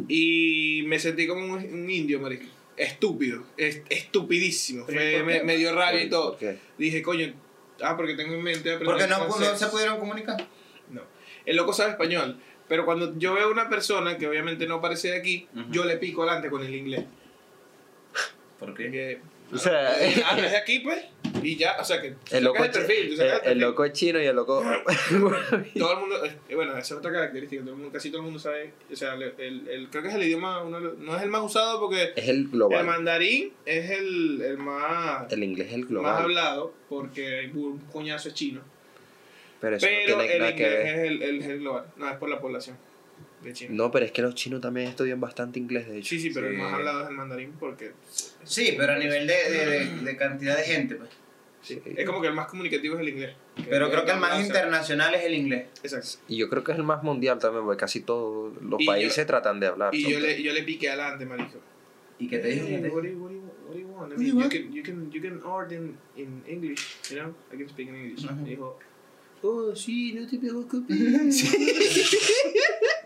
Y 0.08 0.82
me 0.86 0.98
sentí 0.98 1.26
como 1.26 1.44
un, 1.44 1.52
un 1.52 1.90
indio, 1.90 2.20
marico. 2.20 2.44
Estúpido, 2.76 3.44
es, 3.56 3.82
estupidísimo. 3.90 4.86
Me, 4.88 5.42
me 5.42 5.56
dio 5.56 5.74
rabia 5.74 6.02
y 6.02 6.08
¿Por- 6.08 6.38
todo. 6.38 6.56
Dije, 6.78 7.02
coño, 7.02 7.32
ah, 7.82 7.96
porque 7.96 8.14
tengo 8.14 8.34
en 8.34 8.42
mente 8.42 8.72
aprender 8.72 9.08
Porque 9.08 9.44
no, 9.44 9.56
se 9.56 9.66
pudieron 9.66 9.98
comunicar. 9.98 10.48
No. 10.90 11.02
El 11.44 11.56
loco 11.56 11.72
sabe 11.72 11.90
español. 11.90 12.38
Pero 12.68 12.84
cuando 12.84 13.18
yo 13.18 13.34
veo 13.34 13.48
a 13.48 13.50
una 13.50 13.68
persona 13.68 14.16
que 14.16 14.28
obviamente 14.28 14.66
no 14.66 14.80
parece 14.80 15.08
de 15.08 15.16
aquí, 15.18 15.48
yo 15.70 15.84
le 15.84 15.96
pico 15.96 16.22
adelante 16.22 16.48
con 16.48 16.64
el 16.64 16.74
inglés. 16.74 17.04
¿Por 18.60 18.74
qué? 18.74 18.84
Porque, 18.84 19.20
O 19.52 19.58
sea, 19.58 19.94
ah, 20.26 20.36
no 20.36 20.44
es 20.44 20.50
de 20.52 20.56
aquí, 20.56 20.78
pues. 20.80 21.04
Y 21.42 21.56
ya, 21.56 21.76
o 21.80 21.84
sea, 21.84 22.02
que 22.02 22.14
el 22.32 22.44
loco, 22.44 22.62
el 22.62 22.70
perfil, 22.70 23.12
el, 23.14 23.20
el 23.20 23.40
perfil. 23.40 23.58
loco 23.60 23.84
es 23.86 23.92
chino 23.94 24.20
y 24.20 24.26
el 24.26 24.36
loco. 24.36 24.62
Todo 25.78 25.92
el 25.94 25.98
mundo, 26.00 26.16
bueno, 26.54 26.72
esa 26.72 26.80
es 26.80 26.92
otra 26.92 27.10
característica, 27.12 27.62
todo 27.62 27.70
el 27.72 27.76
mundo, 27.78 27.92
casi 27.92 28.10
todo 28.10 28.18
el 28.18 28.24
mundo 28.24 28.38
sabe, 28.38 28.72
o 28.92 28.96
sea, 28.96 29.14
el, 29.14 29.22
el- 29.38 29.68
el- 29.68 29.88
creo 29.88 30.02
que 30.02 30.08
es 30.10 30.14
el 30.14 30.22
idioma, 30.24 30.62
uno, 30.62 30.78
no 30.80 31.16
es 31.16 31.22
el 31.22 31.30
más 31.30 31.42
usado 31.42 31.80
porque 31.80 32.12
es 32.14 32.28
el 32.28 32.36
el 32.36 32.48
global. 32.48 32.84
mandarín 32.84 33.52
es 33.64 33.90
el, 33.90 34.42
el 34.42 34.58
más, 34.58 35.32
El 35.32 35.42
inglés 35.44 35.68
es 35.68 35.74
el 35.74 35.80
más 35.80 35.88
global. 35.90 36.22
hablado 36.24 36.74
porque 36.88 37.38
hay 37.38 37.46
un 37.54 37.78
coñazo 37.92 38.28
es 38.28 38.34
chino. 38.34 38.60
Pero 39.60 39.76
eso 39.76 39.86
Pero 39.86 40.16
no 40.16 40.22
tiene 40.24 40.34
el 40.34 40.40
nada 40.40 40.54
que 40.56 40.62
inglés 40.62 40.84
ver. 40.84 40.86
es 40.86 41.10
el, 41.10 41.22
el, 41.22 41.42
el 41.42 41.58
global, 41.60 41.84
no, 41.96 42.10
es 42.10 42.16
por 42.18 42.28
la 42.28 42.40
población 42.40 42.76
de 43.42 43.52
China. 43.52 43.70
No, 43.74 43.90
pero 43.90 44.04
es 44.06 44.12
que 44.12 44.22
los 44.22 44.34
chinos 44.34 44.60
también 44.60 44.88
estudian 44.88 45.20
bastante 45.20 45.58
inglés, 45.58 45.88
de 45.88 45.98
hecho. 45.98 46.08
Sí, 46.10 46.20
sí, 46.20 46.30
pero 46.34 46.48
el 46.48 46.54
Sí. 46.56 46.60
más 46.62 46.72
hablado 46.74 47.02
es 47.04 47.08
el 47.10 47.14
mandarín 47.16 47.52
porque 47.58 47.92
Sí, 48.44 48.74
pero 48.76 48.92
a 48.92 48.98
nivel 48.98 49.26
de, 49.26 49.34
de, 49.50 49.66
de- 49.66 49.86
de 50.04 50.16
cantidad 50.16 50.56
de 50.56 50.62
gente, 50.64 50.94
pues. 50.96 51.10
sí, 51.62 51.80
es 51.84 52.06
como 52.06 52.20
que 52.20 52.28
el 52.28 52.34
más 52.34 52.48
comunicativo 52.48 52.94
es 52.96 53.00
el 53.02 53.08
inglés. 53.10 53.34
Pero 53.68 53.90
creo 53.90 54.04
que 54.04 54.12
el 54.12 54.18
más 54.18 54.44
internacional 54.44 55.14
es 55.14 55.24
el 55.24 55.34
inglés. 55.34 55.66
Exacto. 55.82 56.24
Y 56.28 56.36
yo 56.38 56.48
creo 56.48 56.64
que 56.64 56.72
es 56.72 56.78
el 56.78 56.84
más 56.84 57.02
mundial 57.02 57.38
también, 57.38 57.64
porque 57.64 57.80
casi 57.80 58.00
todos 58.00 58.54
los 58.62 58.80
Y 58.80 58.84
yo- 58.86 58.90
países 58.92 59.26
tratan 59.26 59.60
de 59.60 59.66
hablar. 59.68 59.94
Y 59.94 60.10
yo 60.10 60.18
le, 60.20 60.42
yo 60.42 60.52
le 60.52 60.62
piqué 60.62 60.88
adelante, 60.88 61.24
marico. 61.26 61.58
¿Y 62.18 62.28
qué 62.28 62.38
te 62.38 62.48
dijo? 62.48 62.66
Hey, 62.68 62.76
¿Qué 62.82 62.82
te 62.82 62.94
what, 62.94 63.02
dijo? 63.02 63.16
do 63.28 63.30
you, 63.30 63.30
what, 63.30 63.30
do 63.30 63.34
you, 63.34 63.42
what 63.66 63.74
do 63.74 63.78
you 63.80 63.88
want? 63.88 64.12
I 64.12 64.16
mean, 64.16 64.38
you 64.38 64.48
can, 64.48 64.72
you 64.72 64.82
can, 64.82 65.10
you 65.12 65.20
can 65.22 65.42
order 65.42 65.76
in, 65.76 65.96
in 66.16 66.42
English, 66.46 66.96
you 67.10 67.16
know? 67.16 67.34
I 67.52 67.56
can 67.56 67.68
speak 67.68 67.88
in 67.88 67.94
English. 67.96 68.24
Ajá. 68.24 68.34
Me 68.34 68.50
dijo, 68.50 68.78
oh, 69.42 69.74
sí, 69.74 70.12
no 70.12 70.26
te 70.26 70.38
preocupes. 70.38 70.96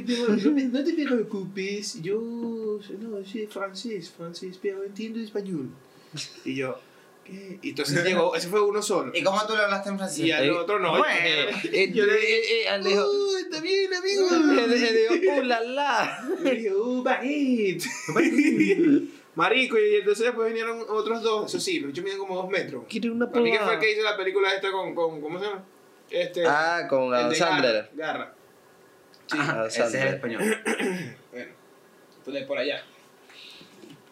No, 0.00 0.06
te 0.06 0.14
preocupes, 0.14 0.72
no, 0.72 0.84
te 0.84 0.92
preocupes, 0.92 2.02
yo 2.02 2.20
no 2.20 3.24
sé 3.24 3.46
francés, 3.46 4.10
francés, 4.10 4.58
pero 4.60 4.82
entiendo 4.84 5.20
español. 5.20 5.68
Y 6.44 6.54
yo, 6.56 6.78
¿qué? 7.24 7.58
Y 7.62 7.70
entonces 7.70 8.04
llegó, 8.06 8.34
ese 8.34 8.48
fue 8.48 8.60
uno 8.62 8.80
solo. 8.82 9.12
¿Y 9.14 9.22
cómo 9.22 9.44
tú 9.46 9.54
le 9.54 9.62
hablaste 9.62 9.90
en 9.90 9.98
francés? 9.98 10.18
Y 10.26 10.30
al 10.32 10.44
Eh, 10.44 10.50
otro 10.50 10.78
no. 10.78 10.98
bueno. 10.98 11.14
Eh, 11.72 11.90
yo 11.92 12.06
le 12.06 12.14
eh, 12.14 12.62
eh, 12.62 12.74
él 12.74 12.84
dijo, 12.84 13.04
oh, 13.04 13.36
está 13.38 13.60
bien, 13.60 13.92
amigo. 13.94 14.28
él 14.30 15.18
dijo, 15.20 15.40
¡uh, 15.40 15.42
la, 15.44 15.60
la! 15.60 16.28
Yo 16.28 16.44
le 16.44 16.54
dije, 16.56 16.72
oh, 16.74 17.02
baguette. 17.02 17.84
Marico, 19.34 19.76
y 19.78 19.96
entonces 19.96 20.26
después 20.26 20.46
vinieron 20.48 20.84
otros 20.88 21.20
dos, 21.22 21.46
eso 21.52 21.58
sí, 21.58 21.80
los 21.80 21.88
bichos 21.88 22.04
miden 22.04 22.18
como 22.18 22.36
dos 22.36 22.48
metros. 22.48 22.84
Quiere 22.88 23.10
una 23.10 23.28
Para 23.28 23.42
mí 23.42 23.50
que 23.50 23.58
fue 23.58 23.74
el 23.74 23.80
que 23.80 23.92
hizo 23.92 24.02
la 24.02 24.16
película 24.16 24.54
esta 24.54 24.70
con, 24.70 24.94
con 24.94 25.20
¿cómo 25.20 25.40
se 25.40 25.46
llama? 25.46 25.64
Este, 26.08 26.44
Ah, 26.46 26.86
con 26.88 27.12
el 27.12 27.34
Sandler. 27.34 27.90
Garra. 27.94 28.18
Garra. 28.18 28.34
Sí, 29.26 29.38
Ese 29.66 29.84
es 29.84 29.94
el 29.94 30.08
español. 30.14 30.42
bueno, 31.32 31.52
de 32.26 32.42
por 32.46 32.58
allá. 32.58 32.82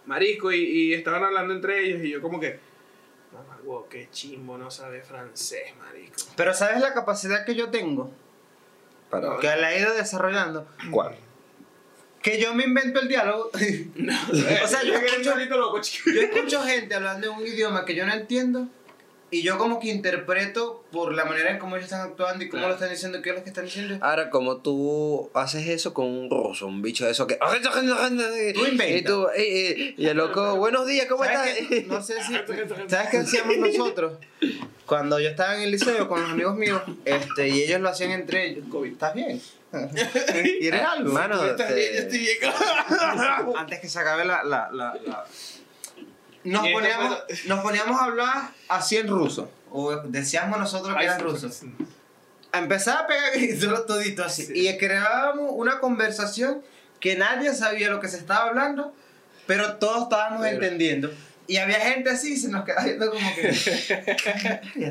Marisco, 0.06 0.52
y, 0.52 0.58
y 0.64 0.94
estaban 0.94 1.22
hablando 1.22 1.54
entre 1.54 1.84
ellos, 1.86 2.02
y 2.04 2.10
yo 2.10 2.20
como 2.20 2.40
que, 2.40 2.58
mamá, 3.32 3.58
wow, 3.64 3.88
qué 3.88 4.08
chimbo, 4.10 4.58
no 4.58 4.70
sabe 4.70 5.02
francés, 5.02 5.74
marico. 5.78 6.14
Pero 6.36 6.52
¿sabes 6.54 6.80
la 6.80 6.92
capacidad 6.92 7.44
que 7.44 7.54
yo 7.54 7.70
tengo? 7.70 8.12
Para- 9.10 9.38
Que 9.38 9.46
la 9.56 9.72
he 9.72 9.80
ido 9.80 9.94
desarrollando. 9.94 10.66
¿Cuál? 10.90 11.14
Que 12.20 12.40
yo 12.40 12.54
me 12.54 12.64
invento 12.64 13.00
el 13.00 13.08
diálogo. 13.08 13.50
o 13.54 14.66
sea, 14.66 14.82
yo 14.82 14.94
escucho, 14.96 15.36
loco, 15.56 15.80
chico. 15.80 16.10
yo 16.10 16.22
escucho 16.22 16.62
gente 16.62 16.94
hablando 16.94 17.30
en 17.30 17.38
un 17.38 17.46
idioma 17.46 17.84
que 17.84 17.94
yo 17.94 18.06
no 18.06 18.12
entiendo. 18.14 18.68
Y 19.32 19.42
yo 19.42 19.56
como 19.56 19.80
que 19.80 19.88
interpreto 19.88 20.84
por 20.92 21.14
la 21.14 21.24
manera 21.24 21.50
en 21.50 21.58
cómo 21.58 21.76
ellos 21.76 21.86
están 21.90 22.02
actuando 22.02 22.44
y 22.44 22.48
cómo 22.50 22.60
Claro. 22.60 22.68
lo 22.68 22.74
están 22.74 22.90
diciendo, 22.90 23.22
qué 23.22 23.30
es 23.30 23.36
lo 23.36 23.42
que 23.42 23.48
están 23.48 23.64
diciendo. 23.64 23.96
Ahora, 24.02 24.28
como 24.28 24.58
tú 24.58 25.30
haces 25.32 25.66
eso 25.68 25.94
con 25.94 26.04
un 26.06 26.28
ruso, 26.30 26.66
un 26.66 26.82
bicho 26.82 27.06
de 27.06 27.12
eso 27.12 27.26
que. 27.26 27.36
Tú 27.36 28.66
inventas. 28.66 28.90
Y, 28.90 29.02
tú, 29.02 29.26
eh, 29.34 29.70
eh, 29.70 29.94
y 29.96 30.06
el 30.06 30.18
loco, 30.18 30.56
buenos 30.56 30.86
días, 30.86 31.06
¿cómo 31.06 31.24
estás? 31.24 31.46
¿Sabes 31.48 31.66
qué? 31.68 31.84
No 31.88 32.02
sé 32.02 32.16
si. 32.22 32.32
¿Sabes 32.88 33.08
qué 33.10 33.16
hacíamos 33.18 33.56
nosotros? 33.56 34.18
Cuando 34.84 35.18
yo 35.18 35.30
estaba 35.30 35.56
en 35.56 35.62
el 35.62 35.70
liceo 35.70 36.06
con 36.08 36.20
los 36.20 36.30
amigos 36.30 36.54
míos, 36.56 36.82
este, 37.06 37.48
y 37.48 37.62
ellos 37.62 37.80
lo 37.80 37.88
hacían 37.88 38.10
entre 38.10 38.50
ellos. 38.50 38.64
¿Estás 38.84 39.14
bien? 39.14 39.40
¿Quieres 40.60 40.82
algo? 40.82 41.10
Mano, 41.10 41.38
¿Tú 41.40 41.46
estás 41.46 41.68
te- 41.68 41.74
bien? 41.74 41.92
Yo 41.94 42.00
estoy 42.00 42.18
bien. 42.18 42.36
Antes 43.56 43.80
que 43.80 43.88
se 43.88 43.98
acabe 43.98 44.26
la. 44.26 44.44
la, 44.44 44.68
la, 44.70 44.94
la- 45.06 45.24
Nos, 46.45 46.66
Y 46.66 46.72
poníamos, 46.72 47.18
fue- 47.28 47.36
nos 47.49 47.61
poníamos 47.61 48.01
a 48.01 48.05
hablar 48.05 48.51
así 48.68 48.97
en 48.97 49.09
ruso. 49.09 49.51
O 49.70 49.97
decíamos 49.97 50.59
nosotros 50.59 50.93
que 50.95 51.01
Ay, 51.01 51.07
eran 51.07 51.18
sí, 51.18 51.24
rusos. 51.24 51.55
sí. 51.55 51.72
Empezaba 52.53 53.01
a 53.01 53.07
pegar 53.07 53.32
gritos 53.34 53.86
todito 53.86 54.22
así. 54.24 54.45
Sí. 54.47 54.68
Y 54.68 54.76
creábamos 54.76 55.51
una 55.55 55.78
conversación 55.80 56.62
que 57.01 57.16
nadie 57.16 57.55
sabía 57.55 57.88
lo 57.90 57.99
que 58.01 58.09
se 58.09 58.18
estaba 58.18 58.49
hablando, 58.51 58.95
pero 59.47 59.76
todos 59.76 60.03
estábamos 60.05 60.43
Pero- 60.43 60.62
entendiendo. 60.62 61.12
Y 61.49 61.57
había 61.57 61.80
gente 61.80 62.09
así, 62.11 62.36
se 62.36 62.49
nos 62.49 62.64
quedaba 62.64 62.84
viendo 62.84 63.11
como 63.11 63.34
que. 63.34 63.51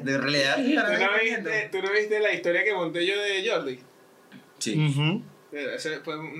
de 0.01 0.17
realidad. 0.17 0.55
¿Tú 0.57 0.63
no, 0.73 1.07
viste, 1.23 1.69
¿Tú 1.71 1.81
no 1.81 1.91
viste 1.91 2.19
la 2.19 2.33
historia 2.33 2.63
que 2.63 2.73
monté 2.73 3.05
yo 3.05 3.19
de 3.21 3.49
Jordi? 3.49 3.79
Sí. 4.59 4.73
Un- 4.75 5.25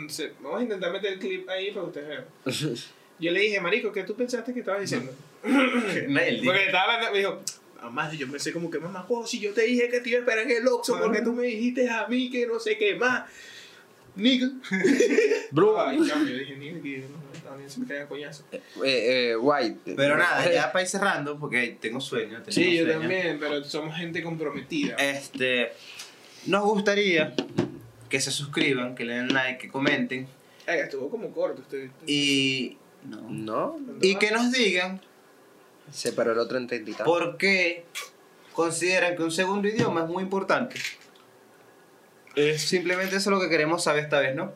se- 0.09 0.33
vamos 0.41 0.59
a 0.59 0.63
intentar 0.63 0.91
meter 0.91 1.13
el 1.13 1.19
clip 1.19 1.47
ahí 1.49 1.71
para 1.71 1.81
que 1.83 1.87
ustedes 1.87 2.07
vean. 2.07 2.25
Yo 3.21 3.31
le 3.31 3.39
dije, 3.39 3.61
Marico, 3.61 3.91
¿qué 3.91 4.03
tú 4.03 4.15
pensaste 4.15 4.51
que 4.51 4.61
estabas 4.61 4.81
diciendo? 4.81 5.13
Porque 5.41 6.07
le 6.07 6.65
estaba 6.65 6.95
hablando, 6.95 7.11
me 7.11 7.19
dijo, 7.19 7.39
mamá, 7.81 8.11
yo 8.13 8.29
pensé 8.29 8.51
como 8.51 8.69
que, 8.69 8.79
mamá, 8.79 9.05
wow, 9.07 9.25
si 9.25 9.39
yo 9.39 9.53
te 9.53 9.61
dije 9.61 9.89
que 9.89 10.01
te 10.01 10.09
iba 10.09 10.17
a 10.17 10.21
esperar 10.21 10.49
en 10.49 10.57
el 10.57 10.67
Oxxo, 10.67 10.99
porque 10.99 11.21
tú 11.21 11.33
me 11.33 11.43
dijiste 11.43 11.89
a 11.89 12.07
mí 12.07 12.29
que 12.29 12.47
no 12.47 12.59
sé 12.59 12.77
qué 12.77 12.95
más. 12.95 13.29
Nigga. 14.15 14.49
Bro. 15.51 15.79
Ay, 15.79 15.97
yo 15.97 16.03
dije, 16.03 16.55
nigga, 16.57 16.81
que 16.81 16.97
no, 16.99 17.47
también 17.47 17.69
se 17.69 17.79
me 17.79 17.85
cae 17.85 18.05
coñazo. 18.07 18.43
Eh, 18.51 18.59
eh, 18.83 19.35
White. 19.37 19.93
Pero 19.95 20.17
nada, 20.17 20.51
ya 20.51 20.71
para 20.71 20.83
ir 20.83 20.89
cerrando, 20.89 21.39
porque 21.39 21.77
tengo 21.79 22.01
sueño. 22.01 22.41
Sí, 22.49 22.77
yo 22.77 22.83
sueño. 22.83 22.99
también, 22.99 23.37
pero 23.39 23.63
somos 23.63 23.95
gente 23.95 24.21
comprometida. 24.21 24.95
Este. 24.95 25.73
Nos 26.47 26.63
gustaría 26.63 27.35
que 28.09 28.19
se 28.19 28.31
suscriban, 28.31 28.95
que 28.95 29.05
le 29.05 29.13
den 29.13 29.33
like, 29.33 29.59
que 29.59 29.69
comenten. 29.69 30.27
Ay, 30.67 30.79
estuvo 30.79 31.09
como 31.09 31.31
corto. 31.31 31.61
Estoy, 31.61 31.91
Y. 32.05 32.77
No. 33.07 33.21
No, 33.29 33.79
Y 34.01 34.15
que 34.15 34.31
nos 34.31 34.51
digan 34.51 35.01
se 35.91 36.13
paró 36.13 36.31
el 36.31 36.39
otro 36.39 36.57
en 36.57 36.67
treinta 36.67 36.89
y 36.89 36.93
tantos. 36.93 37.07
por 37.19 37.37
qué 37.37 37.83
consideran 38.53 39.15
que 39.17 39.23
un 39.23 39.31
segundo 39.31 39.67
idioma 39.67 40.03
es 40.03 40.07
muy 40.09 40.23
importante. 40.23 40.75
Es 42.35 42.61
simplemente 42.61 43.17
eso 43.17 43.29
lo 43.29 43.41
que 43.41 43.49
queremos 43.49 43.83
saber 43.83 44.03
esta 44.03 44.19
vez, 44.21 44.35
¿no? 44.35 44.53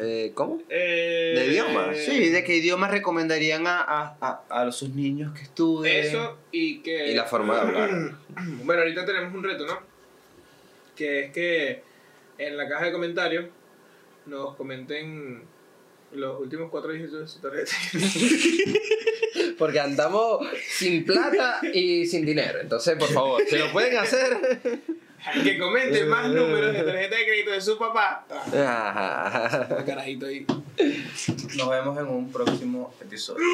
Eh, 0.00 0.30
¿Cómo? 0.34 0.60
Eh, 0.68 1.34
¿De 1.36 1.46
idiomas? 1.48 1.96
Sí, 1.98 2.28
de 2.28 2.44
qué 2.44 2.56
idioma 2.58 2.86
recomendarían 2.86 3.66
a, 3.66 3.80
a, 3.80 4.16
a, 4.20 4.62
a 4.62 4.70
sus 4.70 4.90
niños 4.90 5.34
que 5.36 5.42
estudien. 5.42 6.04
Eso 6.04 6.38
y 6.52 6.78
que. 6.78 7.10
Y 7.10 7.14
la 7.14 7.24
forma 7.24 7.54
de 7.56 7.60
hablar. 7.60 7.90
Bueno, 8.62 8.82
ahorita 8.82 9.04
tenemos 9.04 9.34
un 9.34 9.42
reto, 9.42 9.66
¿no? 9.66 9.80
Que 10.94 11.24
es 11.24 11.32
que 11.32 11.82
en 12.38 12.56
la 12.56 12.68
caja 12.68 12.84
de 12.84 12.92
comentarios 12.92 13.46
nos 14.26 14.54
comenten 14.54 15.42
los 16.12 16.40
últimos 16.40 16.70
cuatro 16.70 16.92
dígitos 16.92 17.20
de 17.20 17.28
su 17.28 17.40
tarjeta. 17.40 17.72
Porque 19.58 19.80
andamos 19.80 20.46
sin 20.68 21.04
plata 21.04 21.60
y 21.72 22.06
sin 22.06 22.24
dinero. 22.24 22.60
Entonces, 22.60 22.96
por 22.96 23.08
favor, 23.08 23.42
si 23.48 23.58
lo 23.58 23.70
pueden 23.72 23.96
hacer. 23.98 24.38
que 25.42 25.58
comenten 25.58 26.08
más 26.08 26.28
números 26.28 26.72
de 26.72 26.82
tarjeta 26.82 27.16
de 27.16 27.24
crédito 27.24 27.50
de 27.50 27.60
su 27.60 27.78
papá. 27.78 28.26
Ajá. 28.30 29.84
Carajito 29.84 30.26
ahí. 30.26 30.46
Nos 31.56 31.70
vemos 31.70 31.98
en 31.98 32.06
un 32.06 32.30
próximo 32.30 32.94
episodio. 33.00 33.44